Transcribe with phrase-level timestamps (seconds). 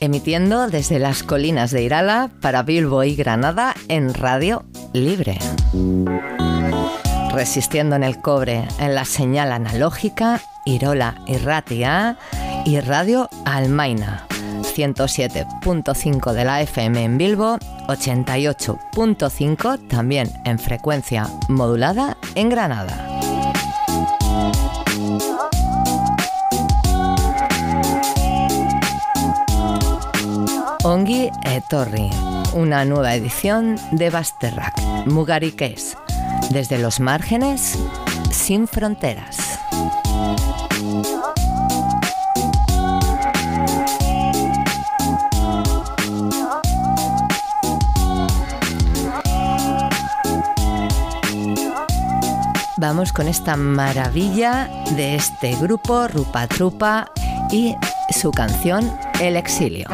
[0.00, 5.38] emitiendo desde las colinas de Irala para Bilbo y Granada en Radio Libre.
[7.32, 12.16] Resistiendo en el cobre en la señal analógica Irola y Ratia
[12.64, 14.27] y Radio Almaina.
[14.78, 17.58] 107.5 de la FM en Bilbo,
[17.88, 23.04] 88.5 también en frecuencia modulada en Granada.
[30.84, 32.08] Ongi Etorri,
[32.52, 35.96] una nueva edición de Basterrak, Mugarikes,
[36.50, 37.76] desde los márgenes
[38.30, 39.58] sin fronteras.
[52.80, 57.10] Vamos con esta maravilla de este grupo Rupa Trupa
[57.50, 57.74] y
[58.12, 58.88] su canción
[59.20, 59.88] El exilio.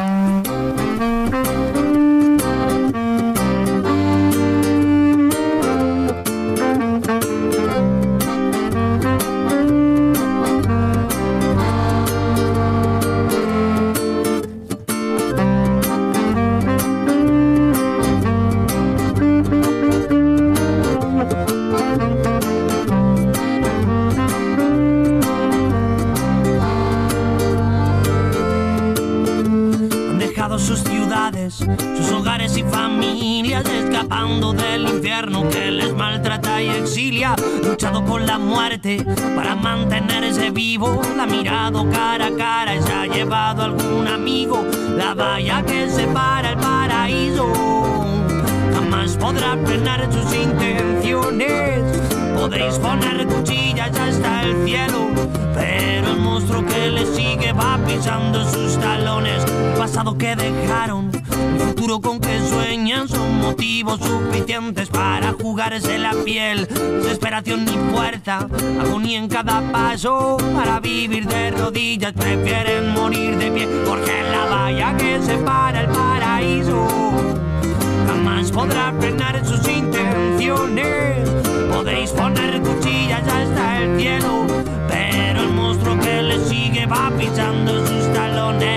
[41.37, 44.65] Mirado cara a cara y se ha llevado algún amigo.
[44.97, 47.51] La valla que separa el paraíso
[48.73, 51.81] jamás podrá frenar sus intenciones.
[52.35, 55.09] Podéis poner cuchillas hasta el cielo,
[55.53, 59.43] pero el monstruo que le sigue va pisando sus talones.
[59.77, 61.11] Pasado que dejaron
[61.57, 63.24] futuro con que sueñan son
[63.83, 66.65] suficientes para jugarse la piel.
[66.67, 68.47] Desesperación ni fuerza,
[68.79, 70.37] agonía en cada paso.
[70.55, 76.87] Para vivir de rodillas prefieren morir de pie, porque la valla que separa el paraíso
[78.07, 81.29] jamás podrá frenar sus intenciones.
[81.69, 84.47] Podéis poner cuchillas hasta el cielo,
[84.87, 88.75] pero el monstruo que le sigue va pisando sus talones.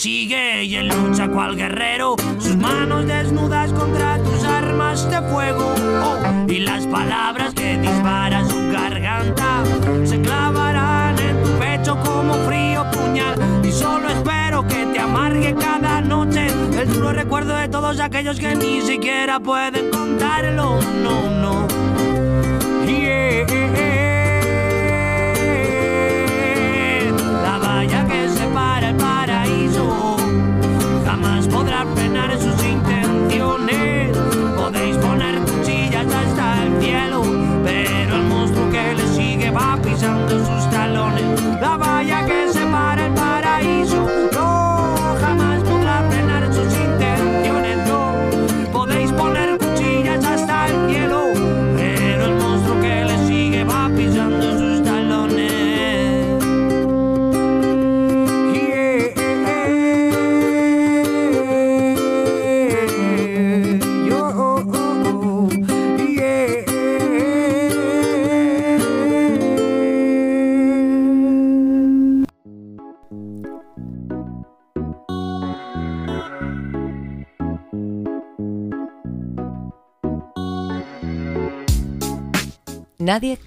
[0.00, 5.74] Sigue y en lucha cual guerrero, sus manos desnudas contra tus armas de fuego.
[6.02, 9.62] Oh, y las palabras que dispara su garganta
[10.04, 13.34] se clavarán en tu pecho como frío puñal.
[13.62, 18.54] Y solo espero que te amargue cada noche el duro recuerdo de todos aquellos que
[18.54, 20.78] ni siquiera pueden contarlo.
[21.02, 21.59] No, no.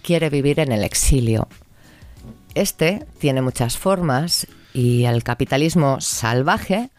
[0.03, 1.47] Quiere vivir en el exilio.
[2.53, 6.89] Este tiene muchas formas y el capitalismo salvaje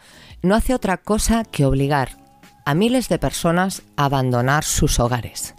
[0.42, 2.16] no hace otra cosa que obligar
[2.64, 5.54] a miles de personas a abandonar sus hogares.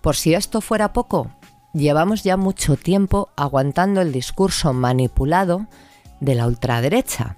[0.00, 1.30] Por si esto fuera poco,
[1.72, 5.66] llevamos ya mucho tiempo aguantando el discurso manipulado
[6.20, 7.34] de la ultraderecha.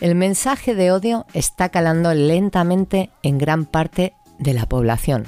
[0.00, 5.26] El mensaje de odio está calando lentamente en gran parte de la población.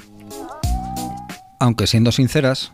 [1.59, 2.73] Aunque siendo sinceras,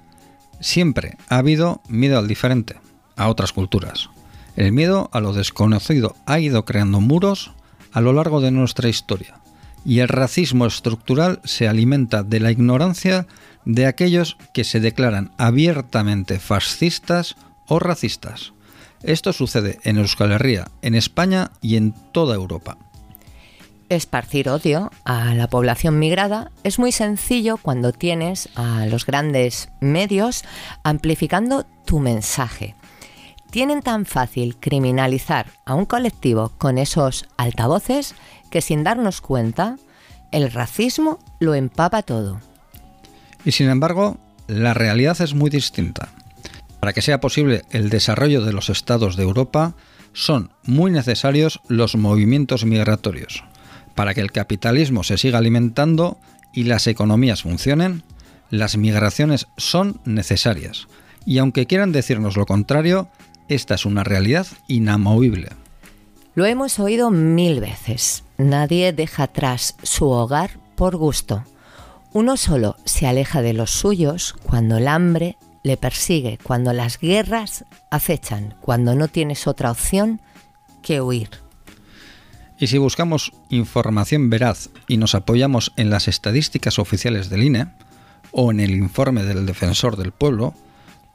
[0.60, 2.76] siempre ha habido miedo al diferente,
[3.16, 4.10] a otras culturas.
[4.56, 7.52] El miedo a lo desconocido ha ido creando muros
[7.92, 9.40] a lo largo de nuestra historia,
[9.86, 13.28] y el racismo estructural se alimenta de la ignorancia
[13.66, 17.36] de aquellos que se declaran abiertamente fascistas
[17.68, 18.54] o racistas.
[19.04, 22.78] Esto sucede en Euskal Herria, en España y en toda Europa.
[23.90, 30.44] Esparcir odio a la población migrada es muy sencillo cuando tienes a los grandes medios
[30.84, 32.76] amplificando tu mensaje.
[33.50, 38.14] Tienen tan fácil criminalizar a un colectivo con esos altavoces
[38.52, 39.78] que sin darnos cuenta,
[40.32, 42.42] el racismo lo empapa todo.
[43.44, 46.10] Y sin embargo, la realidad es muy distinta.
[46.80, 49.74] Para que sea posible el desarrollo de los estados de Europa,
[50.14, 53.44] son muy necesarios los movimientos migratorios.
[54.00, 56.18] Para que el capitalismo se siga alimentando
[56.54, 58.04] y las economías funcionen,
[58.50, 60.88] las migraciones son necesarias.
[61.26, 63.10] Y aunque quieran decirnos lo contrario,
[63.50, 65.50] esta es una realidad inamovible.
[66.34, 68.24] Lo hemos oído mil veces.
[68.38, 71.44] Nadie deja atrás su hogar por gusto.
[72.14, 77.66] Uno solo se aleja de los suyos cuando el hambre le persigue, cuando las guerras
[77.92, 80.22] acechan, cuando no tienes otra opción
[80.82, 81.49] que huir.
[82.60, 87.68] Y si buscamos información veraz y nos apoyamos en las estadísticas oficiales del INE,
[88.32, 90.54] o en el informe del Defensor del Pueblo,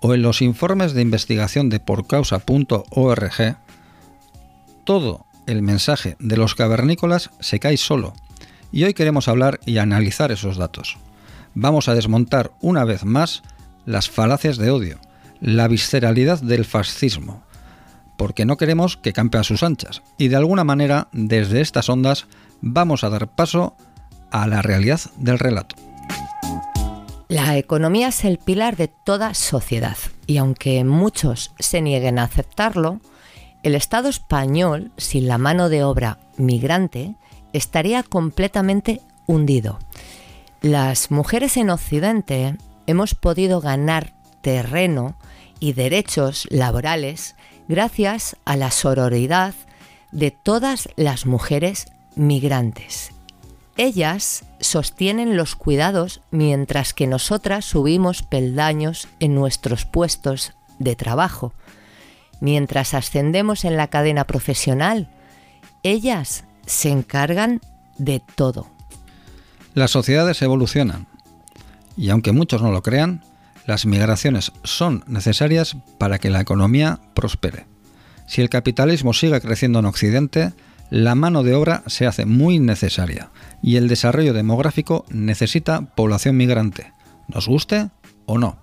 [0.01, 3.57] o en los informes de investigación de porcausa.org,
[4.85, 8.15] todo el mensaje de los cavernícolas se cae solo
[8.73, 10.97] y hoy queremos hablar y analizar esos datos.
[11.55, 13.43] Vamos a desmontar una vez más
[13.87, 14.99] las falacias de odio,
[15.41, 17.45] la visceralidad del fascismo,
[18.17, 22.27] porque no queremos que campe a sus anchas y de alguna manera desde estas ondas
[22.61, 23.77] vamos a dar paso
[24.31, 25.77] a la realidad del relato.
[27.29, 29.97] La economía es el pilar de toda sociedad
[30.27, 33.01] y aunque muchos se nieguen a aceptarlo,
[33.63, 37.15] el Estado español, sin la mano de obra migrante,
[37.55, 39.79] estaría completamente hundido.
[40.61, 42.57] Las mujeres en Occidente
[42.87, 44.13] hemos podido ganar
[44.43, 45.17] terreno
[45.61, 47.37] y derechos laborales
[47.69, 49.55] gracias a la sororidad
[50.13, 53.11] de todas las mujeres migrantes.
[53.77, 61.53] Ellas sostienen los cuidados mientras que nosotras subimos peldaños en nuestros puestos de trabajo.
[62.41, 65.11] Mientras ascendemos en la cadena profesional,
[65.83, 67.61] ellas se encargan
[67.99, 68.69] de todo.
[69.75, 71.09] Las sociedades evolucionan
[71.97, 73.23] y aunque muchos no lo crean,
[73.67, 77.67] las migraciones son necesarias para que la economía prospere.
[78.27, 80.53] Si el capitalismo sigue creciendo en Occidente,
[80.91, 83.31] la mano de obra se hace muy necesaria
[83.63, 86.93] y el desarrollo demográfico necesita población migrante,
[87.29, 87.91] nos guste
[88.27, 88.59] o no.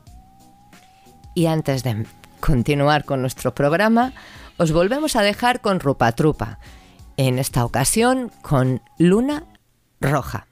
[1.33, 2.05] Y antes de
[2.39, 4.13] continuar con nuestro programa,
[4.57, 6.59] os volvemos a dejar con Rupa Trupa,
[7.17, 9.45] en esta ocasión con Luna
[9.99, 10.47] Roja.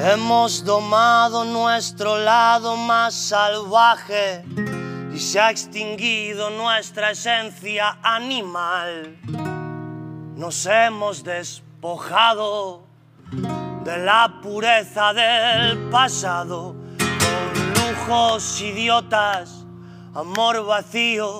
[0.00, 4.44] Hemos domado nuestro lado más salvaje
[5.12, 9.16] y se ha extinguido nuestra esencia animal.
[10.36, 12.84] Nos hemos despojado
[13.84, 19.66] de la pureza del pasado con lujos idiotas,
[20.14, 21.38] amor vacío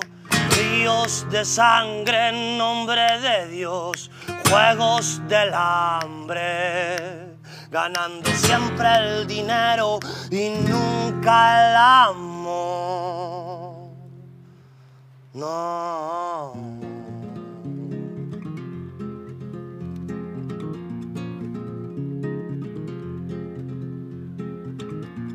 [0.59, 4.11] ríos de sangre en nombre de Dios,
[4.49, 7.28] juegos del hambre,
[7.69, 9.99] ganando siempre el dinero
[10.31, 11.75] y nunca el
[12.07, 13.69] amor.
[15.33, 16.53] No.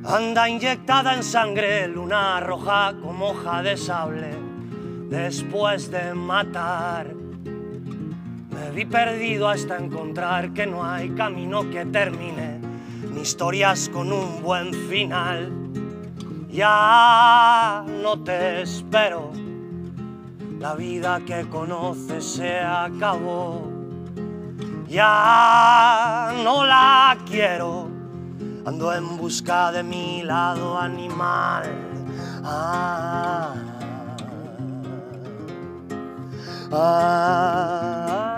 [0.07, 4.37] Anda inyectada en sangre, luna roja como hoja de sable
[5.09, 7.24] después de matar.
[8.75, 12.59] Vi perdido hasta encontrar que no hay camino que termine,
[13.12, 15.52] ni historias con un buen final.
[16.50, 19.31] Ya no te espero,
[20.59, 23.71] la vida que conoces se acabó.
[24.88, 27.87] Ya no la quiero,
[28.66, 31.62] ando en busca de mi lado animal.
[32.43, 33.54] Ah,
[36.73, 37.54] ah,
[38.12, 38.34] ah,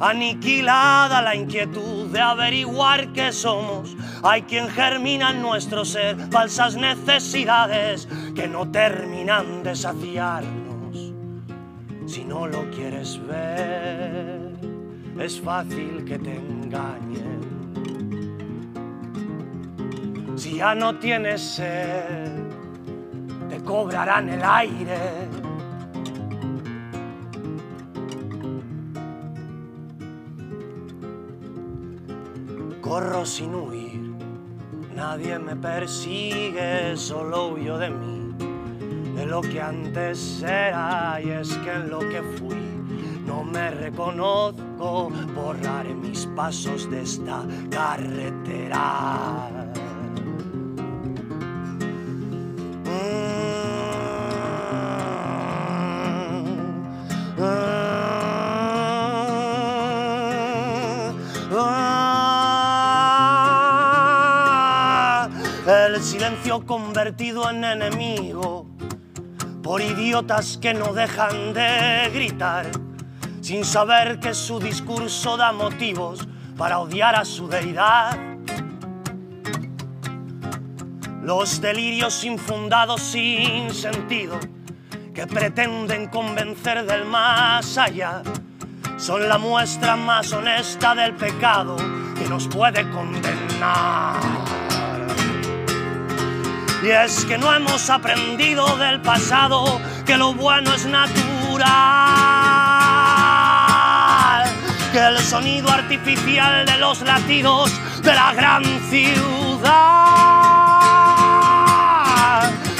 [0.00, 8.08] Aniquilada la inquietud de averiguar qué somos, hay quien germina en nuestro ser falsas necesidades
[8.34, 11.12] que no terminan de saciarnos.
[12.06, 14.52] Si no lo quieres ver,
[15.18, 17.40] es fácil que te engañen.
[20.36, 22.42] Si ya no tienes sed,
[23.50, 25.39] te cobrarán el aire.
[32.90, 34.16] Corro sin huir,
[34.96, 38.34] nadie me persigue, solo huyo de mí,
[39.14, 42.58] de lo que antes era y es que en lo que fui
[43.24, 49.48] no me reconozco, borraré mis pasos de esta carretera.
[52.86, 53.29] El
[66.58, 68.66] convertido en enemigo
[69.62, 72.66] por idiotas que no dejan de gritar
[73.40, 76.26] sin saber que su discurso da motivos
[76.56, 78.18] para odiar a su deidad.
[81.22, 84.38] Los delirios infundados sin sentido
[85.14, 88.22] que pretenden convencer del más allá
[88.98, 91.76] son la muestra más honesta del pecado
[92.18, 94.69] que nos puede condenar.
[96.82, 101.68] Y es que no hemos aprendido del pasado que lo bueno es natural,
[104.90, 107.70] que el sonido artificial de los latidos
[108.02, 109.40] de la gran ciudad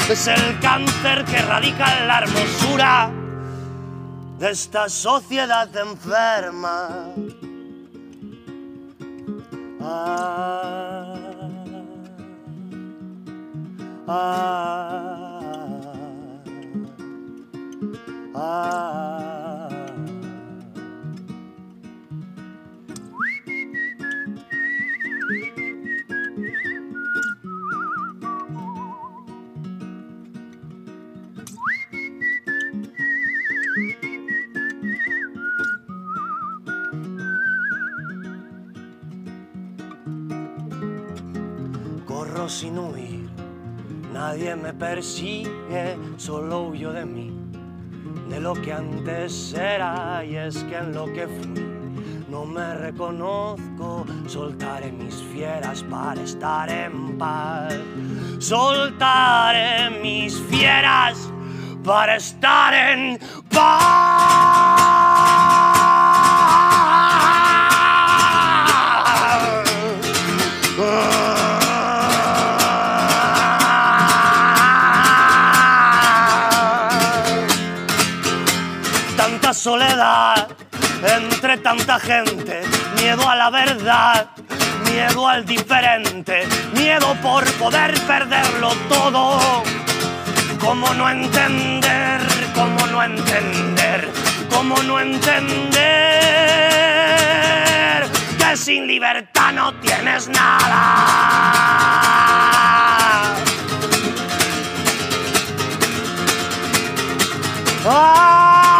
[0.09, 3.09] es el cáncer que radica en la hermosura
[4.39, 7.05] de esta sociedad enferma.
[9.79, 10.70] Ah,
[14.13, 15.93] ah,
[18.35, 19.69] ah.
[42.05, 43.10] Corro sin huir,
[44.31, 47.33] nadie me persigue, solo huyo de mí,
[48.29, 51.65] de lo que antes era y es que en lo que fui
[52.29, 57.75] no me reconozco, soltaré mis fieras para estar en paz,
[58.39, 61.29] soltaré mis fieras
[61.83, 63.19] para estar en
[63.49, 65.10] paz.
[80.01, 82.61] Entre tanta gente,
[82.95, 84.31] miedo a la verdad,
[84.85, 89.63] miedo al diferente, miedo por poder perderlo todo.
[90.59, 92.19] ¿Cómo no entender?
[92.55, 94.09] ¿Cómo no entender?
[94.49, 95.71] ¿Cómo no entender?
[98.39, 101.21] Que sin libertad no tienes nada.
[107.85, 108.70] ¡Ah!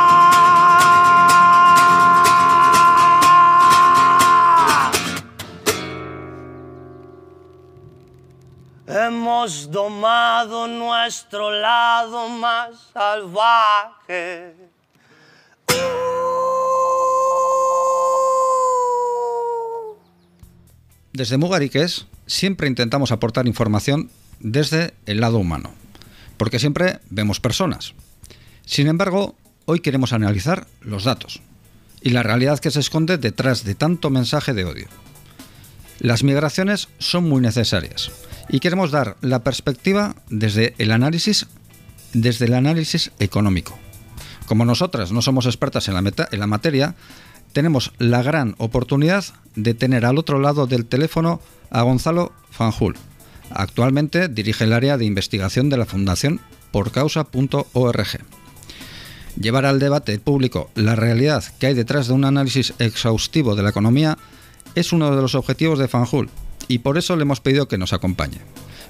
[8.94, 14.54] Hemos domado nuestro lado más salvaje.
[21.14, 24.10] Desde Mugariques siempre intentamos aportar información
[24.42, 25.74] desde el lado humano,
[26.36, 27.94] porque siempre vemos personas.
[28.66, 31.42] Sin embargo, hoy queremos analizar los datos
[32.02, 35.01] y la realidad que se esconde detrás de tanto mensaje de odio.
[36.02, 38.10] Las migraciones son muy necesarias
[38.50, 41.46] y queremos dar la perspectiva desde el análisis
[42.14, 43.78] desde el análisis económico.
[44.48, 46.96] Como nosotras no somos expertas en la, materia,
[47.54, 49.24] tenemos la gran oportunidad
[49.56, 51.40] de tener al otro lado del teléfono
[51.70, 52.98] a Gonzalo Fanjul.
[53.52, 56.42] Actualmente dirige el área de investigación de la Fundación
[56.72, 58.08] porcausa.org.
[59.40, 63.70] Llevar al debate público la realidad que hay detrás de un análisis exhaustivo de la
[63.70, 64.18] economía
[64.76, 66.30] es uno de los objetivos de Fanjul
[66.68, 68.38] y por eso le hemos pedido que nos acompañe.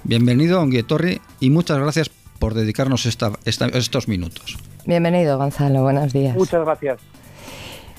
[0.04, 4.58] Bienvenido a Onguietorri y muchas gracias por dedicarnos estos minutos.
[4.84, 5.82] Bienvenido, Gonzalo.
[5.82, 6.36] Buenos días.
[6.36, 6.98] Muchas gracias.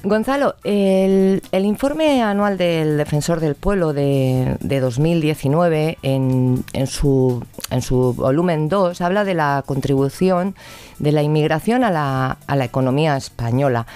[0.06, 8.68] Gonzalo, el, informe anual del Defensor del Pueblo de, 2019, en, su, en su volumen
[8.68, 10.56] 2, habla de la contribución
[11.00, 13.88] de la inmigración a la, a la economía española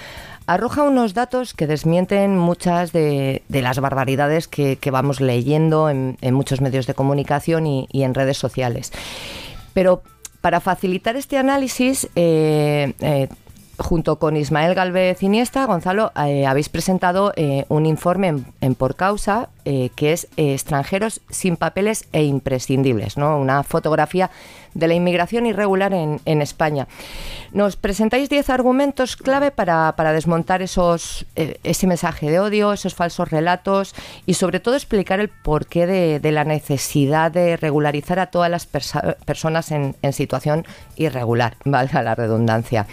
[0.48, 6.86] arroja unos datos que desmienten muchas de, las barbaridades que, vamos leyendo en, muchos medios
[6.86, 8.90] de comunicación y, en redes sociales.
[9.74, 10.02] Pero
[10.40, 13.28] para facilitar este análisis, eh, eh,
[13.78, 19.48] junto con Ismael Galvez Iniesta, Gonzalo, eh, habéis presentado eh, un informe en, por causa
[19.64, 23.38] eh, que es extranjeros sin papeles e imprescindibles, ¿no?
[23.38, 24.30] una fotografía
[24.74, 26.86] de la inmigración irregular en, España.
[27.52, 33.94] Nos presentáis 10 argumentos clave para, desmontar esos, ese mensaje de odio, esos falsos relatos
[34.24, 39.72] y sobre todo explicar el porqué de, la necesidad de regularizar a todas las personas
[39.72, 40.64] en, en situación
[40.96, 42.86] irregular, valga la redundancia.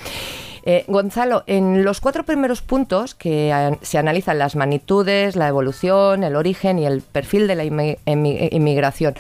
[0.68, 6.36] Eh, Gonzalo, en los cuatro primeros puntos que se analizan las magnitudes, la evolución, el
[6.36, 9.14] origen y el perfil de la inmigración.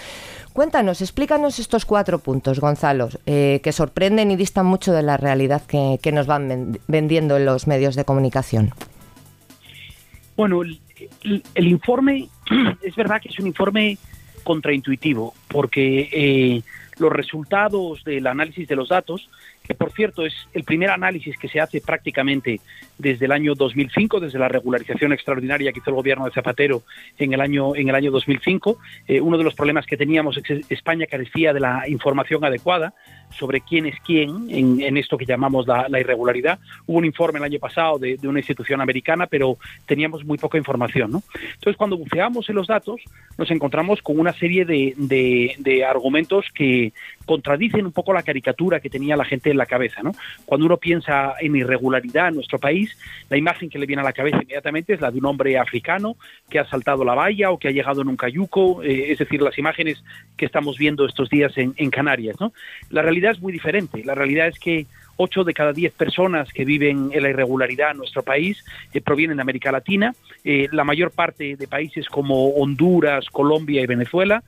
[0.53, 5.61] Cuéntanos, explícanos estos cuatro puntos, Gonzalo, eh, que sorprenden y distan mucho de la realidad
[5.67, 8.71] que, nos van vendiendo en los medios de comunicación.
[10.37, 12.29] Bueno, el, informe
[12.81, 13.97] es verdad que es un informe
[14.43, 16.61] contraintuitivo, porque eh,
[16.99, 19.29] los resultados del análisis de los datos
[19.67, 22.59] que por cierto es el primer análisis que se hace prácticamente
[22.97, 26.83] desde el año 2005, desde la regularización extraordinaria que hizo el gobierno de Zapatero
[27.17, 28.77] en el año en el año 2005.
[29.07, 32.93] Eh, uno de los problemas que teníamos es que España carecía de la información adecuada
[33.31, 36.59] sobre quién es quién en, esto que llamamos la, irregularidad.
[36.85, 41.11] Hubo un informe el año pasado de, una institución americana, pero teníamos muy poca información.
[41.11, 41.23] ¿no?
[41.33, 43.01] Entonces, cuando buceamos en los datos,
[43.37, 46.93] nos encontramos con una serie de, de argumentos que
[47.25, 50.01] contradicen un poco la caricatura que tenía la gente en la cabeza.
[50.01, 50.11] ¿no?
[50.45, 52.84] Cuando uno piensa en irregularidad en nuestro país,
[53.29, 56.15] la imagen que le viene a la cabeza inmediatamente es la de un hombre africano
[56.49, 59.41] que ha saltado la valla o que ha llegado en un cayuco, eh, es decir,
[59.41, 60.03] las imágenes
[60.37, 62.35] que estamos viendo estos días en, Canarias.
[62.39, 62.51] ¿no?
[62.89, 64.03] La realidad es muy diferente.
[64.03, 64.85] La realidad es que
[65.17, 69.37] 8 de cada 10 personas que viven en la irregularidad en nuestro país eh, provienen
[69.37, 70.13] de América Latina.
[70.43, 74.43] Eh, la mayor parte de países como Honduras, Colombia y Venezuela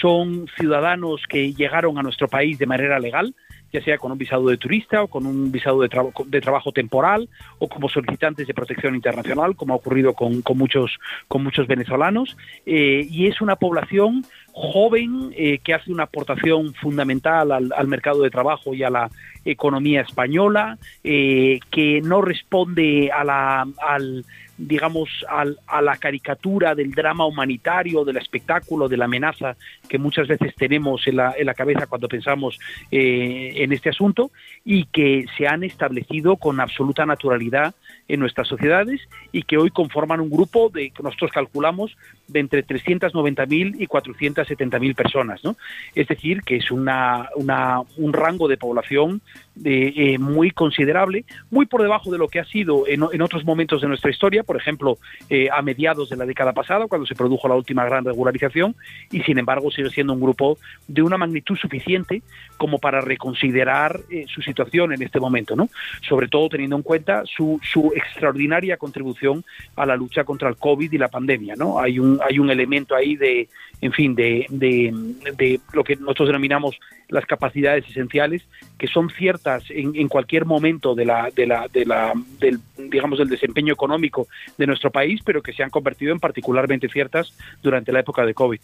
[0.00, 3.34] son ciudadanos que llegaron a nuestro país de manera legal
[3.72, 7.68] ya sea con un visado de turista o con un visado de, trabajo temporal o
[7.68, 12.36] como solicitantes de protección internacional, como ha ocurrido con, muchos, con muchos venezolanos.
[12.66, 18.30] Eh, y es una población joven eh, que hace una aportación fundamental al, mercado de
[18.30, 19.10] trabajo y a la
[19.44, 24.24] economía española, eh, que no responde a la, al
[24.58, 29.56] digamos, a la caricatura del drama humanitario, del espectáculo, de la amenaza
[29.88, 32.58] que muchas veces tenemos en la, en la cabeza cuando pensamos
[32.90, 34.30] eh, en este asunto
[34.64, 37.74] y que se han establecido con absoluta naturalidad
[38.08, 39.00] en nuestras sociedades
[39.32, 41.96] y que hoy conforman un grupo de que nosotros calculamos
[42.28, 45.56] de entre 390.000 y 470.000 personas, ¿no?
[45.94, 49.20] Es decir, que es una, una un rango de población
[49.54, 53.44] de, eh, muy considerable, muy por debajo de lo que ha sido en, en otros
[53.44, 57.14] momentos de nuestra historia, por ejemplo, eh, a mediados de la década pasada, cuando se
[57.14, 58.74] produjo la última gran regularización,
[59.10, 62.22] y sin embargo sigue siendo un grupo de una magnitud suficiente
[62.56, 65.68] como para reconsiderar eh, su situación en este momento, ¿no?
[66.08, 69.44] Sobre todo teniendo en cuenta su, su extraordinaria contribución
[69.76, 71.78] a la lucha contra el COVID y la pandemia, ¿no?
[71.78, 73.48] Hay un, hay un elemento ahí de,
[73.80, 76.78] en fin, de, de, lo que nosotros denominamos
[77.08, 78.42] las capacidades esenciales,
[78.78, 83.28] que son ciertas en, cualquier momento de la, de la, de la, del, digamos, del
[83.28, 88.00] desempeño económico de nuestro país, pero que se han convertido en particularmente ciertas durante la
[88.00, 88.60] época de COVID.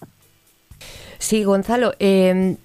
[1.19, 2.57] Sí, Gonzalo, eh,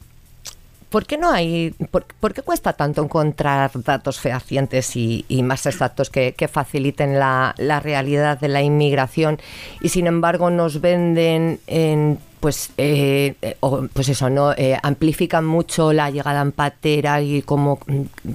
[0.94, 6.48] ¿Por qué no hay, por, qué cuesta tanto encontrar datos fehacientes y, más exactos que,
[6.48, 9.40] faciliten la, realidad de la inmigración
[9.82, 13.34] y sin embargo nos venden en pues eh,
[13.94, 17.80] pues eso no eh, amplifican mucho la llegada en patera y como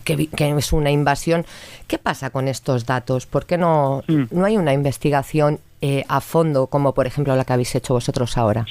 [0.02, 1.46] que, es una invasión
[1.86, 4.24] qué pasa con estos datos por qué no mm.
[4.32, 8.36] no hay una investigación eh, a fondo como por ejemplo la que habéis hecho vosotros
[8.36, 8.66] ahora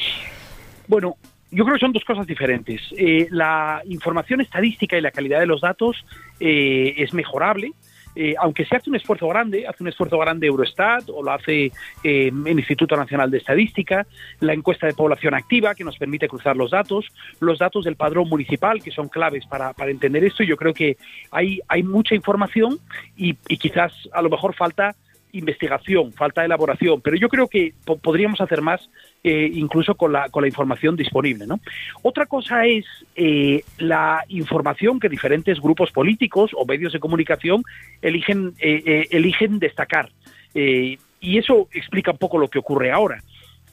[0.89, 1.15] bueno
[1.51, 2.81] yo creo que son dos cosas diferentes.
[2.97, 6.05] Eh, la información estadística y la calidad de los datos
[6.39, 7.71] eh, es mejorable.
[8.19, 11.71] eh, aunque se hace un esfuerzo grande, hace un esfuerzo grande Eurostat o lo hace
[12.03, 14.07] eh, el Instituto Nacional de Estadística,
[14.39, 17.05] la encuesta de población activa que nos permite cruzar los datos,
[17.39, 20.43] los datos del padrón municipal que son claves para, entender esto.
[20.43, 20.97] Yo creo que
[21.29, 22.79] hay, hay mucha información
[23.15, 24.95] y quizás a lo mejor falta
[25.33, 28.89] investigación, falta elaboración, pero yo creo que podríamos hacer más
[29.23, 31.45] eh, incluso con la, con la información disponible.
[31.45, 31.59] ¿no?
[32.01, 32.85] Otra cosa es
[33.15, 37.63] eh, la información que diferentes grupos políticos o medios de comunicación
[38.01, 40.09] eligen, eh, eligen destacar.
[40.53, 43.21] y eso explica un poco lo que ocurre ahora.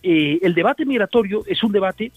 [0.02, 2.12] el debate migratorio es un debate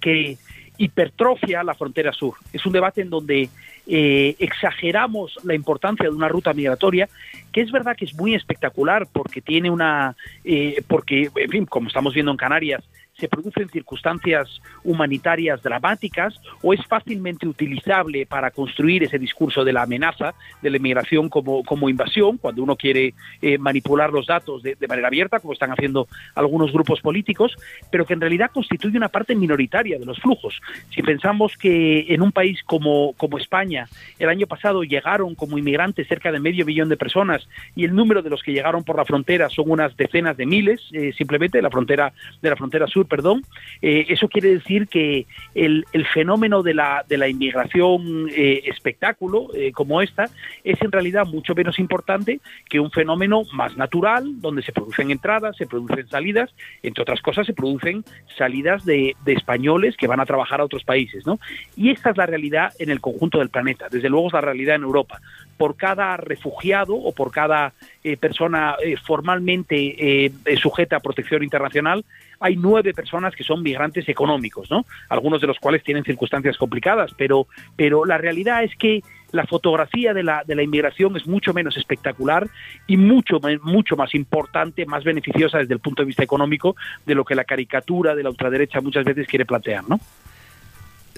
[0.00, 0.36] que
[0.78, 2.34] hipertrofia la frontera sur.
[2.52, 3.48] Es un debate en donde
[3.90, 7.08] eh, exageramos la importancia de una ruta migratoria,
[7.50, 11.88] que es verdad que es muy espectacular porque tiene una, eh, porque, en fin, como
[11.88, 12.84] estamos viendo en Canarias,
[13.18, 19.82] se producen circunstancias humanitarias dramáticas o es fácilmente utilizable para construir ese discurso de la
[19.82, 24.76] amenaza de la inmigración como, como invasión, cuando uno quiere eh, manipular los datos de,
[24.88, 27.56] manera abierta, como están haciendo algunos grupos políticos,
[27.90, 30.60] pero que en realidad constituye una parte minoritaria de los flujos.
[30.94, 36.06] Si pensamos que en un país como, como España el año pasado llegaron como inmigrantes
[36.06, 39.04] cerca de medio millón de personas y el número de los que llegaron por la
[39.04, 43.42] frontera son unas decenas de miles, eh, simplemente la frontera de la frontera sur perdón,
[43.82, 49.72] eh, eso quiere decir que el, fenómeno de la, de la inmigración eh, espectáculo eh,
[49.72, 50.26] como esta
[50.64, 55.56] es en realidad mucho menos importante que un fenómeno más natural, donde se producen entradas,
[55.56, 58.04] se producen salidas, entre otras cosas se producen
[58.36, 61.26] salidas de, españoles que van a trabajar a otros países.
[61.26, 61.38] ¿no?
[61.76, 64.76] Y esta es la realidad en el conjunto del planeta, desde luego es la realidad
[64.76, 65.20] en Europa.
[65.58, 67.74] Por cada refugiado o por cada
[68.20, 72.04] persona formalmente sujeta a protección internacional,
[72.40, 74.86] hay nueve personas que son migrantes económicos, ¿no?
[75.08, 80.14] Algunos de los cuales tienen circunstancias complicadas, pero, pero la realidad es que la fotografía
[80.14, 82.48] de la, de la inmigración es mucho menos espectacular
[82.86, 87.24] y mucho, mucho más importante, más beneficiosa desde el punto de vista económico de lo
[87.24, 90.00] que la caricatura de la ultraderecha muchas veces quiere plantear, ¿no?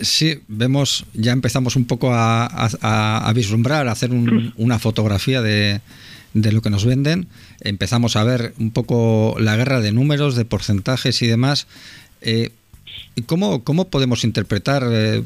[0.01, 4.11] Sí, vemos, ya empezamos un poco a, a, vislumbrar, a hacer
[4.57, 5.81] una fotografía de,
[6.35, 7.29] de lo que nos venden,
[7.61, 11.67] empezamos a ver un poco la guerra de números, de porcentajes y demás.
[12.21, 12.51] Eh,
[13.27, 15.23] ¿cómo, ¿Cómo podemos interpretar eh,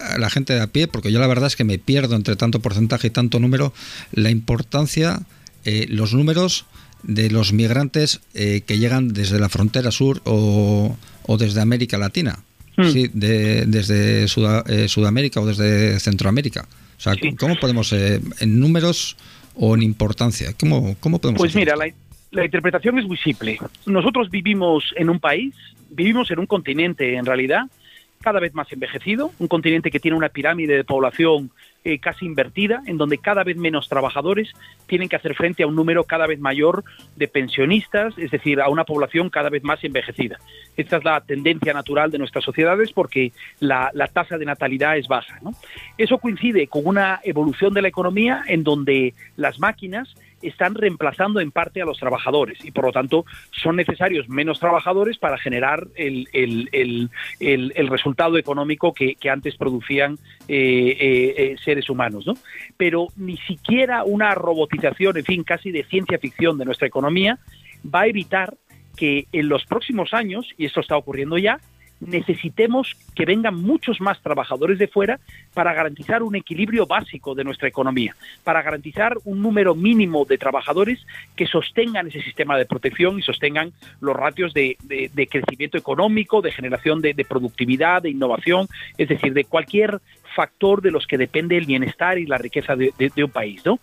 [0.00, 0.88] a la gente de a pie?
[0.88, 3.72] Porque yo la verdad es que me pierdo entre tanto porcentaje y tanto número
[4.12, 5.22] la importancia,
[5.64, 6.64] eh, los números
[7.02, 12.40] de los migrantes que llegan desde la frontera sur o, o desde América Latina.
[12.76, 12.90] Hmm.
[12.90, 16.66] Sí, desde Sudamérica o desde Centroamérica.
[16.98, 19.16] O sea, ¿cómo podemos, en números,
[19.56, 20.52] o en importancia?
[20.58, 21.88] ¿Cómo, cómo podemos Pues mira, la,
[22.30, 23.58] la interpretación es muy simple.
[23.86, 25.54] Nosotros vivimos en un país,
[25.90, 27.62] vivimos en un continente en realidad,
[28.26, 31.52] cada vez más envejecido, un continente que tiene una pirámide de población
[31.84, 34.50] eh, casi invertida, en donde cada vez menos trabajadores
[34.88, 36.82] tienen que hacer frente a un número cada vez mayor
[37.14, 40.38] de pensionistas, es decir, a una población cada vez más envejecida.
[40.76, 45.38] Esta es la tendencia natural de nuestras sociedades porque la, tasa de natalidad es baja.
[45.96, 51.50] Eso coincide con una evolución de la economía en donde las máquinas están reemplazando en
[51.50, 57.10] parte a los trabajadores y por lo tanto son necesarios menos trabajadores para generar el,
[57.88, 60.18] resultado económico que, antes producían
[60.48, 62.26] eh, eh, eh, seres humanos.
[62.26, 62.34] ¿no?
[62.76, 67.38] Pero ni siquiera una robotización, en fin, casi de ciencia ficción de nuestra economía
[67.92, 68.54] va a evitar
[68.96, 71.60] que en los próximos años, y esto está ocurriendo ya,
[72.00, 75.18] necesitemos que vengan muchos más trabajadores de fuera
[75.54, 81.04] para garantizar un equilibrio básico de nuestra economía, para garantizar un número mínimo de trabajadores
[81.34, 84.76] que sostengan ese sistema de protección y sostengan los ratios de,
[85.30, 90.00] crecimiento económico, de generación de, productividad, de innovación, es decir, de cualquier
[90.34, 93.64] factor de los que depende el bienestar y la riqueza de, de un país.
[93.64, 93.78] ¿no?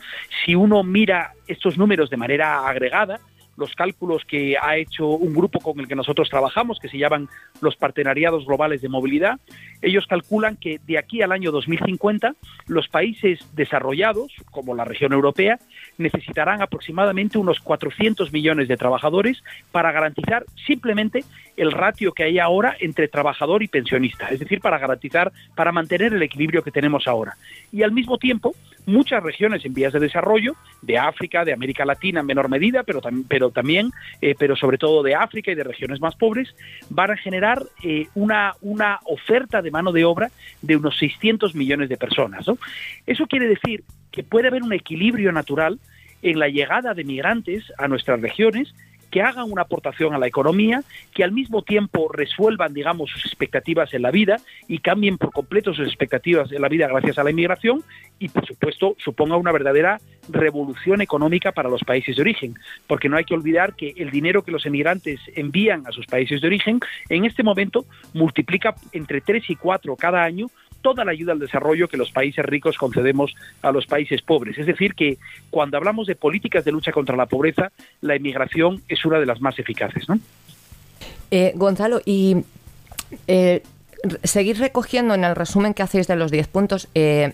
[0.45, 3.19] Si uno mira estos números de manera agregada,
[3.57, 7.29] los cálculos que ha hecho un grupo con el que nosotros trabajamos, que se llaman
[7.61, 9.39] los Partenariados Globales de Movilidad.
[9.81, 12.35] Ellos calculan que de aquí al año 2050
[12.67, 15.59] los países desarrollados, como la región europea,
[15.97, 21.23] necesitarán aproximadamente unos 400 millones de trabajadores para garantizar simplemente
[21.57, 26.13] el ratio que hay ahora entre trabajador y pensionista, es decir, para garantizar, para mantener
[26.13, 27.37] el equilibrio que tenemos ahora.
[27.71, 32.21] Y al mismo tiempo, muchas regiones en vías de desarrollo, de África, de América Latina
[32.21, 36.01] en menor medida, pero, pero también, eh, pero sobre todo de África y de regiones
[36.01, 36.55] más pobres,
[36.89, 41.89] van a generar eh, una, una oferta de mano de obra de unos 600 millones
[41.89, 42.45] de personas.
[43.05, 45.79] Eso quiere decir que puede haber un equilibrio natural
[46.21, 48.73] en la llegada de migrantes a nuestras regiones
[49.13, 50.81] que hagan una aportación a la economía,
[51.13, 55.71] que al mismo tiempo resuelvan, digamos, sus expectativas en la vida y cambien por completo
[55.71, 57.83] sus expectativas en la vida gracias a la inmigración
[58.17, 59.99] y, por supuesto, suponga una verdadera
[60.29, 62.55] revolución económica para los países de origen,
[62.87, 66.41] porque no hay que olvidar que el dinero que los emigrantes envían a sus países
[66.41, 70.47] de origen en este momento multiplica entre 3 y 4 cada año
[70.83, 74.59] toda la ayuda al desarrollo que los países ricos concedemos a los países pobres.
[74.59, 75.17] Es decir, que
[75.49, 79.41] cuando hablamos de políticas de lucha contra la pobreza, la inmigración es una de las
[79.41, 80.07] más eficaces.
[80.07, 80.19] ¿no?
[81.31, 82.43] Eh, Gonzalo, y
[83.27, 83.63] eh,
[84.23, 87.33] seguir recogiendo en el resumen que hacéis de los 10 puntos, eh,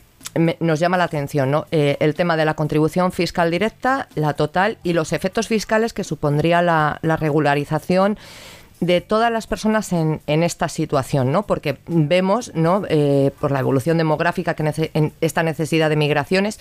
[0.60, 1.66] nos llama la atención ¿no?
[1.72, 6.62] el tema de la contribución fiscal directa, la total y los efectos fiscales que supondría
[6.62, 8.16] la, la regularización
[8.80, 11.44] de todas las personas en, en esta situación, ¿no?
[11.46, 12.84] Porque vemos, ¿no?
[12.90, 16.60] Eh, por la evolución demográfica, que en esta necesidad de migraciones,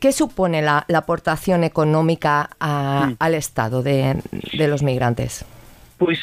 [0.00, 3.14] ¿qué supone la, aportación económica mm.
[3.18, 4.20] al Estado de,
[4.52, 5.44] de los migrantes?
[5.98, 6.18] Pues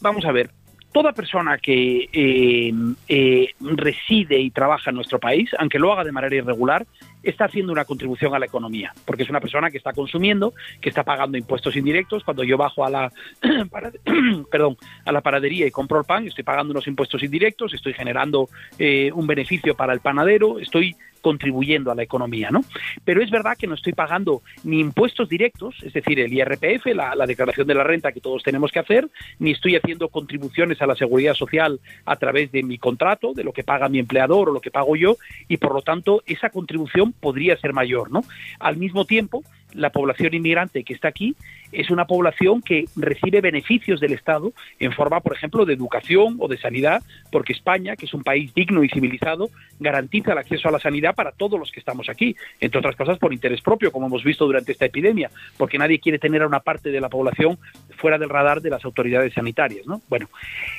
[0.00, 0.50] vamos a ver,
[0.92, 2.72] toda persona que eh,
[3.08, 6.86] eh, reside y trabaja en nuestro país, aunque lo haga de manera irregular,
[7.22, 10.88] está haciendo una contribución a la economía, porque es una persona que está consumiendo, que
[10.88, 12.24] está pagando impuestos indirectos.
[12.24, 13.12] Cuando yo bajo a la,
[14.50, 18.48] perdón, a la panadería y compro el pan, estoy pagando unos impuestos indirectos, estoy generando
[18.78, 20.96] eh, un beneficio para el panadero, estoy
[21.28, 22.62] contribuyendo a la economía, ¿no?
[23.04, 27.26] Pero es verdad que no estoy pagando ni impuestos directos, es decir, el IRPF, la,
[27.26, 30.96] declaración de la renta que todos tenemos que hacer, ni estoy haciendo contribuciones a la
[30.96, 34.62] seguridad social a través de mi contrato, de lo que paga mi empleador o lo
[34.62, 38.24] que pago yo, y por lo tanto esa contribución podría ser mayor, ¿no?
[38.58, 41.34] Al mismo tiempo, la población inmigrante que está aquí
[41.72, 46.48] es una población que recibe beneficios del Estado en forma, por ejemplo, de educación o
[46.48, 50.72] de sanidad, porque España, que es un país digno y civilizado, garantiza el acceso a
[50.72, 54.06] la sanidad para todos los que estamos aquí, entre otras cosas por interés propio, como
[54.06, 57.58] hemos visto durante esta epidemia, porque nadie quiere tener a una parte de la población
[57.96, 60.00] fuera del radar de las autoridades sanitarias, ¿no?
[60.08, 60.28] Bueno,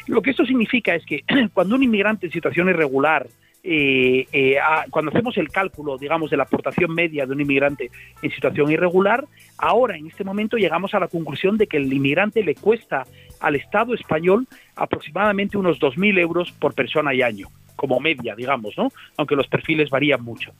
[0.08, 1.24] lo que esto significa es que
[1.54, 3.28] cuando un inmigrante en situación irregular
[3.64, 4.58] eh, eh,
[4.90, 7.92] cuando hacemos el cálculo, digamos, de la aportación media de un inmigrante
[8.22, 9.26] en situación irregular,
[9.58, 13.06] ahora en este momento llegamos a la conclusión de que el inmigrante le cuesta
[13.40, 18.90] al Estado español aproximadamente unos 2.000 euros por persona y año, como media, digamos, ¿no?
[19.18, 20.52] Aunque los perfiles varían mucho.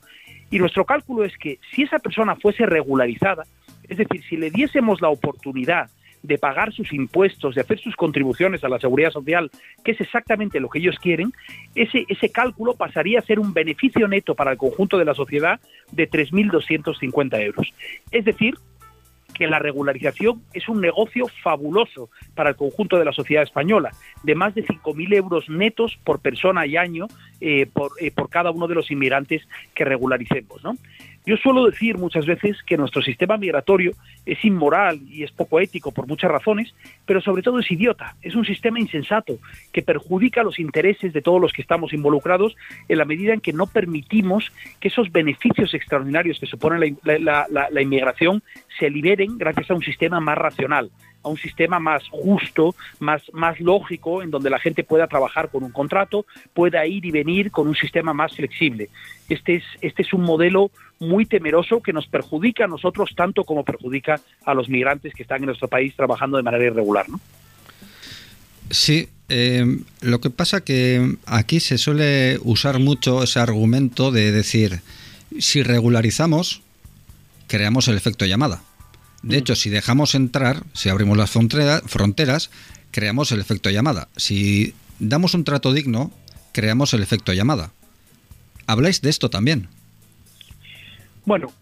[0.50, 3.44] Y nuestro cálculo es que si esa persona fuese regularizada,
[3.88, 5.90] es decir, si le diésemos la oportunidad
[6.22, 9.50] de pagar sus impuestos, de hacer sus contribuciones a la seguridad social,
[9.84, 11.32] que es exactamente lo que ellos quieren,
[11.74, 15.60] ese, ese cálculo pasaría a ser un beneficio neto para el conjunto de la sociedad
[15.92, 17.72] de 3.250 euros.
[18.10, 18.54] Es decir,
[19.40, 23.90] que la regularización es un negocio fabuloso para el conjunto de la sociedad española,
[24.22, 27.06] de más de 5.000 euros netos por persona y año
[27.40, 30.62] eh, por, eh, por, cada uno de los inmigrantes que regularicemos.
[30.62, 30.74] ¿no?
[31.26, 33.92] Yo suelo decir muchas veces que nuestro sistema migratorio
[34.24, 38.34] es inmoral y es poco ético por muchas razones, pero sobre todo es idiota, es
[38.34, 39.38] un sistema insensato
[39.72, 42.56] que perjudica los intereses de todos los que estamos involucrados
[42.88, 47.82] en la medida en que no permitimos que esos beneficios extraordinarios que supone la, la
[47.82, 48.42] inmigración
[48.78, 50.90] se liberen gracias a un sistema más racional
[51.22, 55.64] a un sistema más justo, más, más lógico, en donde la gente pueda trabajar con
[55.64, 58.88] un contrato, pueda ir y venir con un sistema más flexible.
[59.28, 63.64] Este es, este es un modelo muy temeroso que nos perjudica a nosotros tanto como
[63.64, 67.08] perjudica a los migrantes que están en nuestro país trabajando de manera irregular.
[67.08, 67.20] ¿no?
[68.70, 74.80] Sí, eh, lo que pasa que aquí se suele usar mucho ese argumento de decir,
[75.38, 76.62] si regularizamos,
[77.46, 78.62] creamos el efecto llamada.
[79.22, 82.50] De hecho, si dejamos entrar, si abrimos las fronteras,
[82.90, 84.08] creamos el efecto llamada.
[84.16, 86.10] Si damos un trato digno,
[86.52, 87.70] creamos el efecto llamada.
[88.66, 89.68] ¿Habláis de esto también?
[91.24, 91.52] Bueno,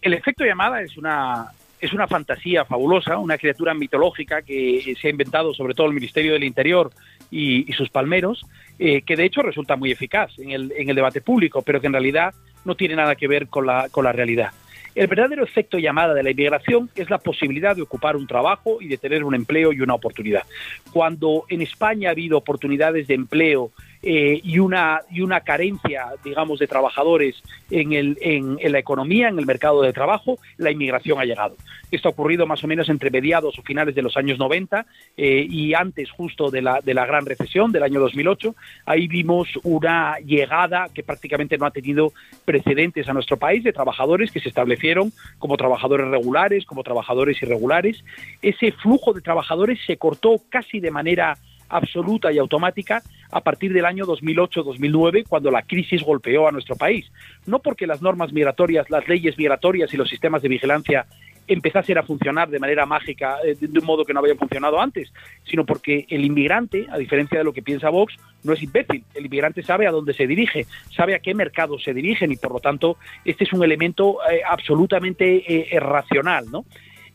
[0.00, 1.48] el efecto llamada es una,
[1.80, 6.32] es una fantasía fabulosa, una criatura mitológica que se ha inventado sobre todo el Ministerio
[6.32, 6.92] del Interior
[7.30, 8.46] y, sus palmeros,
[8.78, 11.88] eh, que de hecho resulta muy eficaz en el, en el debate público, pero que
[11.88, 14.50] en realidad no tiene nada que ver con la, con la realidad.
[14.94, 18.88] El verdadero efecto llamada de la inmigración es la posibilidad de ocupar un trabajo y
[18.88, 20.42] de tener un empleo y una oportunidad.
[20.92, 26.58] Cuando en España ha habido oportunidades de empleo eh, y, una, y una carencia, digamos,
[26.58, 31.24] de trabajadores en, el, en, la economía, en el mercado de trabajo, la inmigración ha
[31.24, 31.56] llegado.
[31.92, 34.86] Esto ha ocurrido más o menos entre mediados o finales de los años 90
[35.16, 38.56] eh, y antes justo de la, de la gran recesión del año 2008.
[38.86, 42.12] Ahí vimos una llegada que prácticamente no ha tenido
[42.44, 48.02] precedentes a nuestro país de trabajadores que se establecieron como trabajadores regulares, como trabajadores irregulares.
[48.40, 51.38] Ese flujo de trabajadores se cortó casi de manera
[51.72, 57.10] absoluta y automática a partir del año 2008-2009, cuando la crisis golpeó a nuestro país.
[57.46, 61.06] No porque las normas migratorias, las leyes migratorias y los sistemas de vigilancia
[61.48, 65.12] empezase a funcionar de manera mágica, eh, de un modo que no había funcionado antes,
[65.44, 69.04] sino porque el inmigrante, a diferencia de lo que piensa Vox, no es imbécil.
[69.14, 72.52] El inmigrante sabe a dónde se dirige, sabe a qué mercados se dirigen y por
[72.52, 76.64] lo tanto este es un elemento eh, absolutamente racional, ¿no?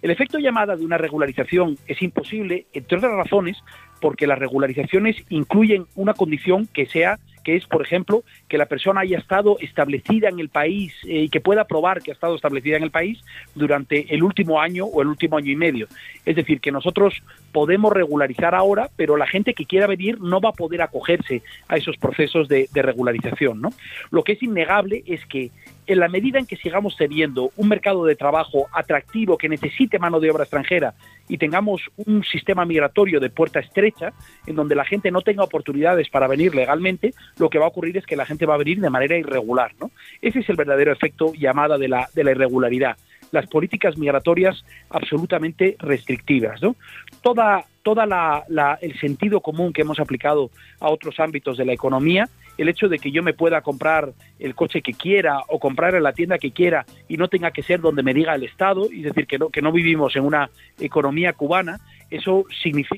[0.01, 3.57] El efecto llamada de una regularización es imposible, entre otras razones,
[4.01, 8.99] porque las regularizaciones incluyen una condición que sea que es, por ejemplo, que la persona
[8.99, 12.75] haya estado establecida en el país eh, y que pueda probar que ha estado establecida
[12.75, 13.23] en el país
[13.55, 15.87] durante el último año o el último año y medio.
[16.25, 20.49] Es decir, que nosotros podemos regularizar ahora, pero la gente que quiera venir no va
[20.49, 23.61] a poder acogerse a esos procesos de, de regularización.
[23.61, 23.69] ¿no?
[24.11, 25.49] Lo que es innegable es que
[25.87, 30.19] en la medida en que sigamos teniendo un mercado de trabajo atractivo que necesite mano
[30.19, 30.93] de obra extranjera
[31.29, 34.13] y tengamos un sistema migratorio de puerta estrecha,
[34.45, 37.97] en donde la gente no tenga oportunidades para venir legalmente, lo que va a ocurrir
[37.97, 39.71] es que la gente va a venir de manera irregular.
[39.79, 39.91] ¿no?
[40.21, 42.97] Ese es el verdadero efecto llamada de la, de la irregularidad.
[43.31, 46.61] Las políticas migratorias absolutamente restrictivas.
[46.61, 46.75] ¿no?
[47.21, 52.29] Toda, toda la, el sentido común que hemos aplicado a otros ámbitos de la economía
[52.57, 56.03] el hecho de que yo me pueda comprar el coche que quiera o comprar en
[56.03, 59.03] la tienda que quiera y no tenga que ser donde me diga el Estado, es
[59.03, 62.45] decir, que no, que no vivimos en una economía cubana, eso,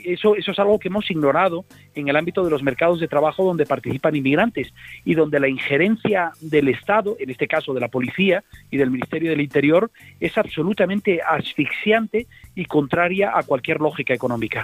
[0.04, 3.44] eso, eso es algo que hemos ignorado en el ámbito de los mercados de trabajo
[3.44, 4.72] donde participan inmigrantes
[5.04, 9.32] y donde la injerencia del Estado, en este caso de la policía y del Ministerio
[9.32, 14.64] del Interior, es absolutamente asfixiante y contraria a cualquier lógica económica.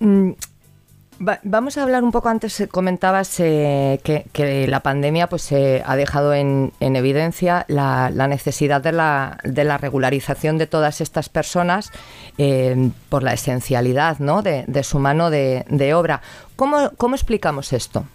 [0.00, 0.32] Mm,
[1.20, 5.96] vamos a hablar un poco antes, eh, comentabas eh, que, la pandemia pues eh, ha
[5.96, 11.92] dejado en, evidencia la, necesidad de la, de la, regularización de todas estas personas
[13.08, 14.42] por la esencialidad ¿no?
[14.42, 16.22] de, su mano de, obra.
[16.56, 18.06] ¿Cómo, ¿Cómo explicamos esto?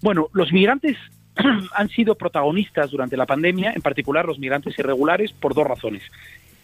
[0.00, 0.96] Bueno, los migrantes
[1.74, 6.02] han sido protagonistas durante la pandemia, en particular los migrantes irregulares, por dos razones.